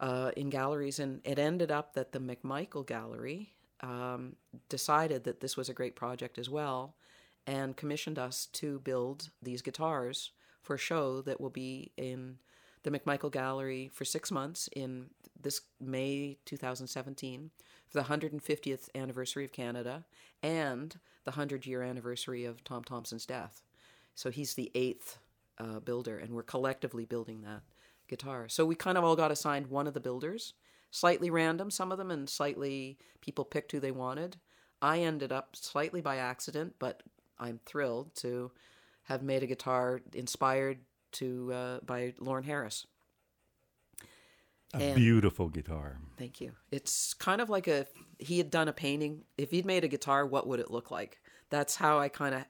uh, 0.00 0.30
in 0.36 0.50
galleries, 0.50 0.98
and 0.98 1.20
it 1.24 1.38
ended 1.38 1.70
up 1.70 1.94
that 1.94 2.12
the 2.12 2.20
McMichael 2.20 2.86
Gallery 2.86 3.54
um, 3.80 4.36
decided 4.68 5.24
that 5.24 5.40
this 5.40 5.56
was 5.56 5.68
a 5.68 5.74
great 5.74 5.96
project 5.96 6.38
as 6.38 6.48
well, 6.48 6.94
and 7.46 7.76
commissioned 7.76 8.18
us 8.18 8.46
to 8.46 8.80
build 8.80 9.30
these 9.42 9.62
guitars 9.62 10.32
for 10.62 10.74
a 10.74 10.78
show 10.78 11.22
that 11.22 11.40
will 11.40 11.50
be 11.50 11.92
in 11.96 12.38
the 12.84 12.90
McMichael 12.90 13.32
Gallery 13.32 13.90
for 13.92 14.04
six 14.04 14.30
months 14.30 14.68
in 14.74 15.06
this 15.40 15.60
May 15.80 16.38
2017 16.44 17.50
for 17.88 17.98
the 18.02 18.08
150th 18.08 18.88
anniversary 18.94 19.44
of 19.44 19.52
Canada 19.52 20.04
and 20.42 20.98
the 21.24 21.32
100 21.32 21.66
year 21.66 21.82
anniversary 21.82 22.44
of 22.44 22.64
Tom 22.64 22.84
Thomson's 22.84 23.26
death. 23.26 23.62
So 24.14 24.30
he's 24.30 24.54
the 24.54 24.70
eighth 24.74 25.18
uh, 25.58 25.80
builder, 25.80 26.18
and 26.18 26.32
we're 26.32 26.42
collectively 26.42 27.04
building 27.04 27.42
that 27.42 27.62
guitar. 28.08 28.48
So 28.48 28.64
we 28.64 28.74
kind 28.74 28.98
of 28.98 29.04
all 29.04 29.16
got 29.16 29.30
assigned 29.30 29.68
one 29.68 29.86
of 29.86 29.94
the 29.94 30.00
builders, 30.00 30.54
slightly 30.90 31.30
random, 31.30 31.70
some 31.70 31.92
of 31.92 31.98
them, 31.98 32.10
and 32.10 32.28
slightly 32.28 32.98
people 33.20 33.44
picked 33.44 33.72
who 33.72 33.80
they 33.80 33.90
wanted. 33.90 34.36
I 34.80 35.00
ended 35.00 35.32
up 35.32 35.54
slightly 35.54 36.00
by 36.00 36.16
accident, 36.16 36.74
but 36.78 37.02
I'm 37.38 37.60
thrilled 37.64 38.14
to 38.16 38.50
have 39.04 39.22
made 39.22 39.42
a 39.42 39.46
guitar 39.46 40.00
inspired 40.14 40.78
to 41.12 41.52
uh, 41.52 41.78
by 41.84 42.14
Lawren 42.20 42.44
Harris. 42.44 42.86
A 44.74 44.78
And- 44.78 44.94
beautiful 44.96 45.48
guitar. 45.48 45.98
Thank 46.18 46.40
you. 46.40 46.52
It's 46.70 47.14
kind 47.14 47.40
of 47.40 47.48
like 47.48 47.66
a 47.66 47.86
he 48.18 48.38
had 48.38 48.50
done 48.50 48.68
a 48.68 48.72
painting. 48.72 49.24
If 49.36 49.50
he'd 49.52 49.64
made 49.64 49.84
a 49.84 49.88
guitar, 49.88 50.26
what 50.26 50.46
would 50.46 50.60
it 50.60 50.70
look 50.70 50.90
like? 50.90 51.20
That's 51.50 51.76
how 51.76 51.98
I 51.98 52.08
kind 52.08 52.34
of. 52.34 52.44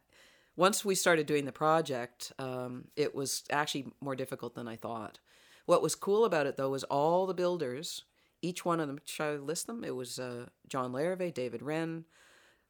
Once 0.57 0.85
we 0.85 0.95
started 0.97 1.27
doing 1.27 1.45
the 1.45 1.53
project, 1.53 2.33
um, 2.39 2.89
it 2.97 3.14
was 3.14 3.45
actually 3.51 3.93
more 4.01 4.16
difficult 4.16 4.55
than 4.55 4.66
I 4.66 4.75
thought. 4.77 5.21
What 5.66 5.83
was 5.83 5.95
cool 5.95 6.25
about 6.25 6.47
it 6.47 6.57
though 6.57 6.71
was 6.71 6.83
all 6.85 7.27
the 7.27 7.35
builders, 7.35 8.03
each 8.43 8.64
one 8.64 8.81
of 8.81 8.89
them. 8.89 8.99
Should 9.05 9.23
I 9.25 9.37
list 9.37 9.66
them? 9.69 9.85
It 9.85 9.95
was 9.95 10.19
uh, 10.19 10.47
John 10.66 10.93
Larrivee, 10.93 11.33
David 11.33 11.62
Wren, 11.62 12.05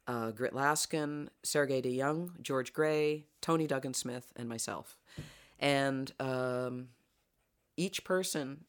uh, 0.06 0.32
Grit 0.32 0.52
Laskin, 0.52 1.28
Sergei 1.42 1.80
de 1.80 1.96
Jonge, 1.96 2.30
George 2.42 2.72
Gray, 2.74 3.24
Tony 3.40 3.66
Duggan 3.66 3.94
Smith, 3.94 4.32
and 4.36 4.48
myself. 4.48 4.98
And 5.58 6.12
um, 6.20 6.88
each 7.76 8.04
person 8.04 8.64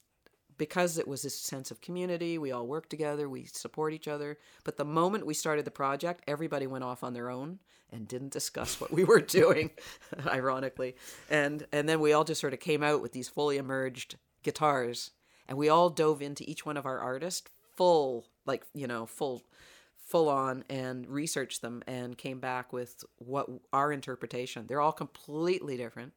because 0.60 1.00
it 1.00 1.08
was 1.08 1.24
this 1.24 1.36
sense 1.36 1.72
of 1.72 1.82
community, 1.82 2.38
we 2.38 2.52
all 2.52 2.68
work 2.68 2.90
together, 2.90 3.28
we 3.28 3.46
support 3.46 3.94
each 3.94 4.08
other. 4.08 4.38
But 4.64 4.78
the 4.78 4.86
moment 4.86 5.26
we 5.26 5.34
started 5.34 5.66
the 5.66 5.72
project, 5.72 6.24
everybody 6.28 6.68
went 6.68 6.84
off 6.84 7.04
on 7.04 7.14
their 7.14 7.32
own 7.32 7.60
and 7.92 8.08
didn't 8.08 8.34
discuss 8.34 8.80
what 8.80 8.92
we 8.92 9.04
were 9.04 9.22
doing, 9.40 9.72
ironically. 10.28 10.96
And 11.32 11.66
and 11.72 11.90
then 11.90 12.00
we 12.00 12.14
all 12.14 12.26
just 12.26 12.42
sort 12.42 12.54
of 12.54 12.60
came 12.60 12.84
out 12.84 13.02
with 13.02 13.14
these 13.14 13.30
fully 13.30 13.58
emerged 13.58 14.18
guitars, 14.44 15.12
and 15.48 15.58
we 15.58 15.70
all 15.70 15.90
dove 15.90 16.22
into 16.22 16.48
each 16.48 16.66
one 16.66 16.78
of 16.78 16.86
our 16.86 17.00
artists 17.00 17.50
full, 17.76 18.28
like 18.46 18.66
you 18.76 18.86
know, 18.86 19.08
full 19.08 19.42
full 20.10 20.28
on 20.28 20.64
and 20.70 21.08
researched 21.08 21.62
them 21.62 21.84
and 21.86 22.18
came 22.18 22.40
back 22.40 22.74
with 22.74 23.04
what 23.18 23.48
our 23.72 23.94
interpretation. 23.94 24.66
They're 24.68 24.82
all 24.82 24.92
completely 24.92 25.78
different. 25.78 26.14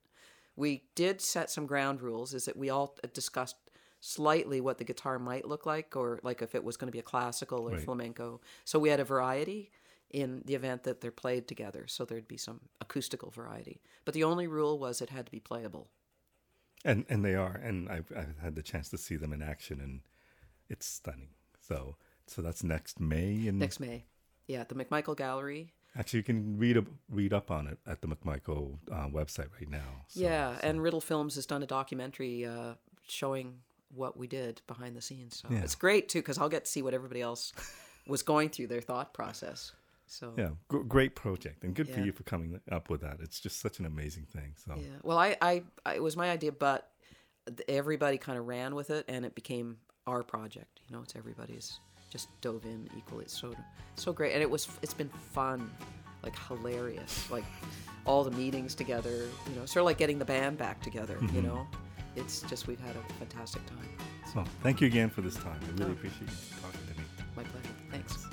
We 0.56 0.84
did 0.94 1.20
set 1.20 1.50
some 1.50 1.66
ground 1.66 2.00
rules 2.00 2.34
is 2.34 2.46
that 2.46 2.56
we 2.56 2.70
all 2.70 2.96
discussed 3.12 3.56
slightly 4.04 4.60
what 4.60 4.78
the 4.78 4.84
guitar 4.84 5.16
might 5.16 5.46
look 5.46 5.64
like 5.64 5.94
or 5.94 6.18
like 6.24 6.42
if 6.42 6.56
it 6.56 6.64
was 6.64 6.76
going 6.76 6.88
to 6.88 6.92
be 6.92 6.98
a 6.98 7.02
classical 7.04 7.68
or 7.68 7.74
Right. 7.74 7.84
flamenco. 7.84 8.40
So 8.64 8.80
we 8.80 8.88
had 8.88 8.98
a 8.98 9.04
variety 9.04 9.70
in 10.10 10.42
the 10.44 10.56
event 10.56 10.82
that 10.82 11.00
they're 11.00 11.12
played 11.12 11.46
together. 11.46 11.86
So 11.86 12.04
there'd 12.04 12.26
be 12.26 12.36
some 12.36 12.60
acoustical 12.80 13.30
variety. 13.30 13.80
But 14.04 14.14
the 14.14 14.24
only 14.24 14.48
rule 14.48 14.76
was 14.76 15.00
it 15.00 15.10
had 15.10 15.26
to 15.26 15.32
be 15.32 15.38
playable. 15.38 15.88
And 16.84 17.06
and 17.08 17.24
they 17.24 17.36
are. 17.36 17.54
And 17.54 17.88
I've, 17.88 18.10
I've 18.14 18.38
had 18.42 18.56
the 18.56 18.62
chance 18.62 18.88
to 18.88 18.98
see 18.98 19.14
them 19.14 19.32
in 19.32 19.40
action, 19.40 19.80
and 19.80 20.00
it's 20.68 20.84
stunning. 20.84 21.28
So 21.60 21.94
so 22.26 22.42
that's 22.42 22.64
next 22.64 22.98
May. 22.98 23.46
And 23.46 23.60
Next 23.60 23.78
May. 23.78 24.04
Yeah, 24.48 24.62
at 24.62 24.68
the 24.68 24.74
McMichael 24.74 25.16
Gallery. 25.16 25.72
actually, 25.96 26.18
you 26.18 26.24
can 26.24 26.58
read 26.58 26.76
up, 26.76 26.86
read 27.08 27.32
up 27.32 27.52
on 27.52 27.68
it 27.68 27.78
at 27.86 28.00
the 28.02 28.08
McMichael 28.08 28.78
uh, 28.90 29.06
website 29.08 29.48
right 29.60 29.70
now. 29.70 30.02
So- 30.08 30.20
yeah, 30.20 30.56
so- 30.56 30.66
and 30.66 30.82
Riddle 30.82 31.00
Films 31.00 31.36
has 31.36 31.46
done 31.46 31.62
a 31.62 31.66
documentary 31.66 32.44
uh, 32.44 32.74
showing 33.06 33.60
what 33.94 34.16
we 34.16 34.26
did 34.26 34.60
behind 34.66 34.96
the 34.96 35.02
scenes. 35.02 35.38
So 35.38 35.48
Yeah. 35.50 35.62
it's 35.62 35.74
great 35.74 36.08
too 36.08 36.20
because 36.20 36.38
I'll 36.38 36.48
get 36.48 36.64
to 36.64 36.70
see 36.70 36.82
what 36.82 36.94
everybody 36.94 37.20
else 37.20 37.52
was 38.06 38.22
going 38.22 38.48
through 38.48 38.68
their 38.68 38.80
thought 38.80 39.14
process. 39.14 39.72
So 40.06 40.34
yeah, 40.36 40.50
g- 40.70 40.82
great 40.86 41.14
project, 41.14 41.64
and 41.64 41.74
good 41.74 41.88
for 41.88 42.00
you 42.00 42.12
for 42.12 42.22
coming 42.24 42.60
up 42.70 42.90
with 42.90 43.00
that. 43.00 43.18
It's 43.20 43.40
just 43.40 43.60
such 43.60 43.78
an 43.78 43.86
amazing 43.86 44.26
thing. 44.26 44.54
So 44.56 44.74
Yeah. 44.76 44.98
Well, 45.02 45.16
I, 45.16 45.36
I, 45.40 45.62
I, 45.86 45.94
it 45.94 46.02
was 46.02 46.16
my 46.16 46.30
idea, 46.30 46.52
but 46.52 46.90
everybody 47.68 48.18
kind 48.18 48.38
of 48.38 48.46
ran 48.46 48.74
with 48.74 48.90
it, 48.90 49.06
and 49.08 49.24
it 49.24 49.34
became 49.34 49.78
our 50.06 50.22
project. 50.22 50.80
You 50.86 50.96
know, 50.96 51.02
it's 51.02 51.16
everybody's 51.16 51.80
just 52.10 52.28
dove 52.42 52.64
in 52.66 52.90
equally. 52.96 53.24
It's 53.24 53.38
so, 53.38 53.54
so 53.96 54.12
great, 54.12 54.34
and 54.34 54.42
it 54.42 54.50
was. 54.50 54.68
It's 54.82 54.92
been 54.94 55.08
fun, 55.08 55.70
like 56.22 56.38
hilarious, 56.46 57.30
like 57.30 57.44
all 58.04 58.22
the 58.22 58.30
meetings 58.32 58.74
together. 58.74 59.26
You 59.48 59.56
know, 59.56 59.64
sort 59.64 59.82
of 59.82 59.86
like 59.86 59.98
getting 59.98 60.18
the 60.18 60.26
band 60.26 60.58
back 60.58 60.82
together. 60.82 61.16
You 61.22 61.28
mm-hmm. 61.28 61.46
know, 61.46 61.66
it's 62.16 62.40
just 62.42 62.66
we've 62.66 62.80
had 62.80 62.96
a 62.96 63.02
fantastic 63.14 63.64
time. 63.66 63.88
So 64.32 64.42
thank 64.62 64.80
you 64.80 64.86
again 64.86 65.10
for 65.10 65.20
this 65.20 65.36
time. 65.36 65.60
I 65.62 65.66
really 65.72 65.90
oh. 65.90 65.92
appreciate 65.92 66.22
you 66.22 66.28
talking 66.62 66.80
to 66.88 66.94
me. 66.98 67.04
My 67.36 67.44
pleasure. 67.44 67.68
Thanks. 67.90 68.26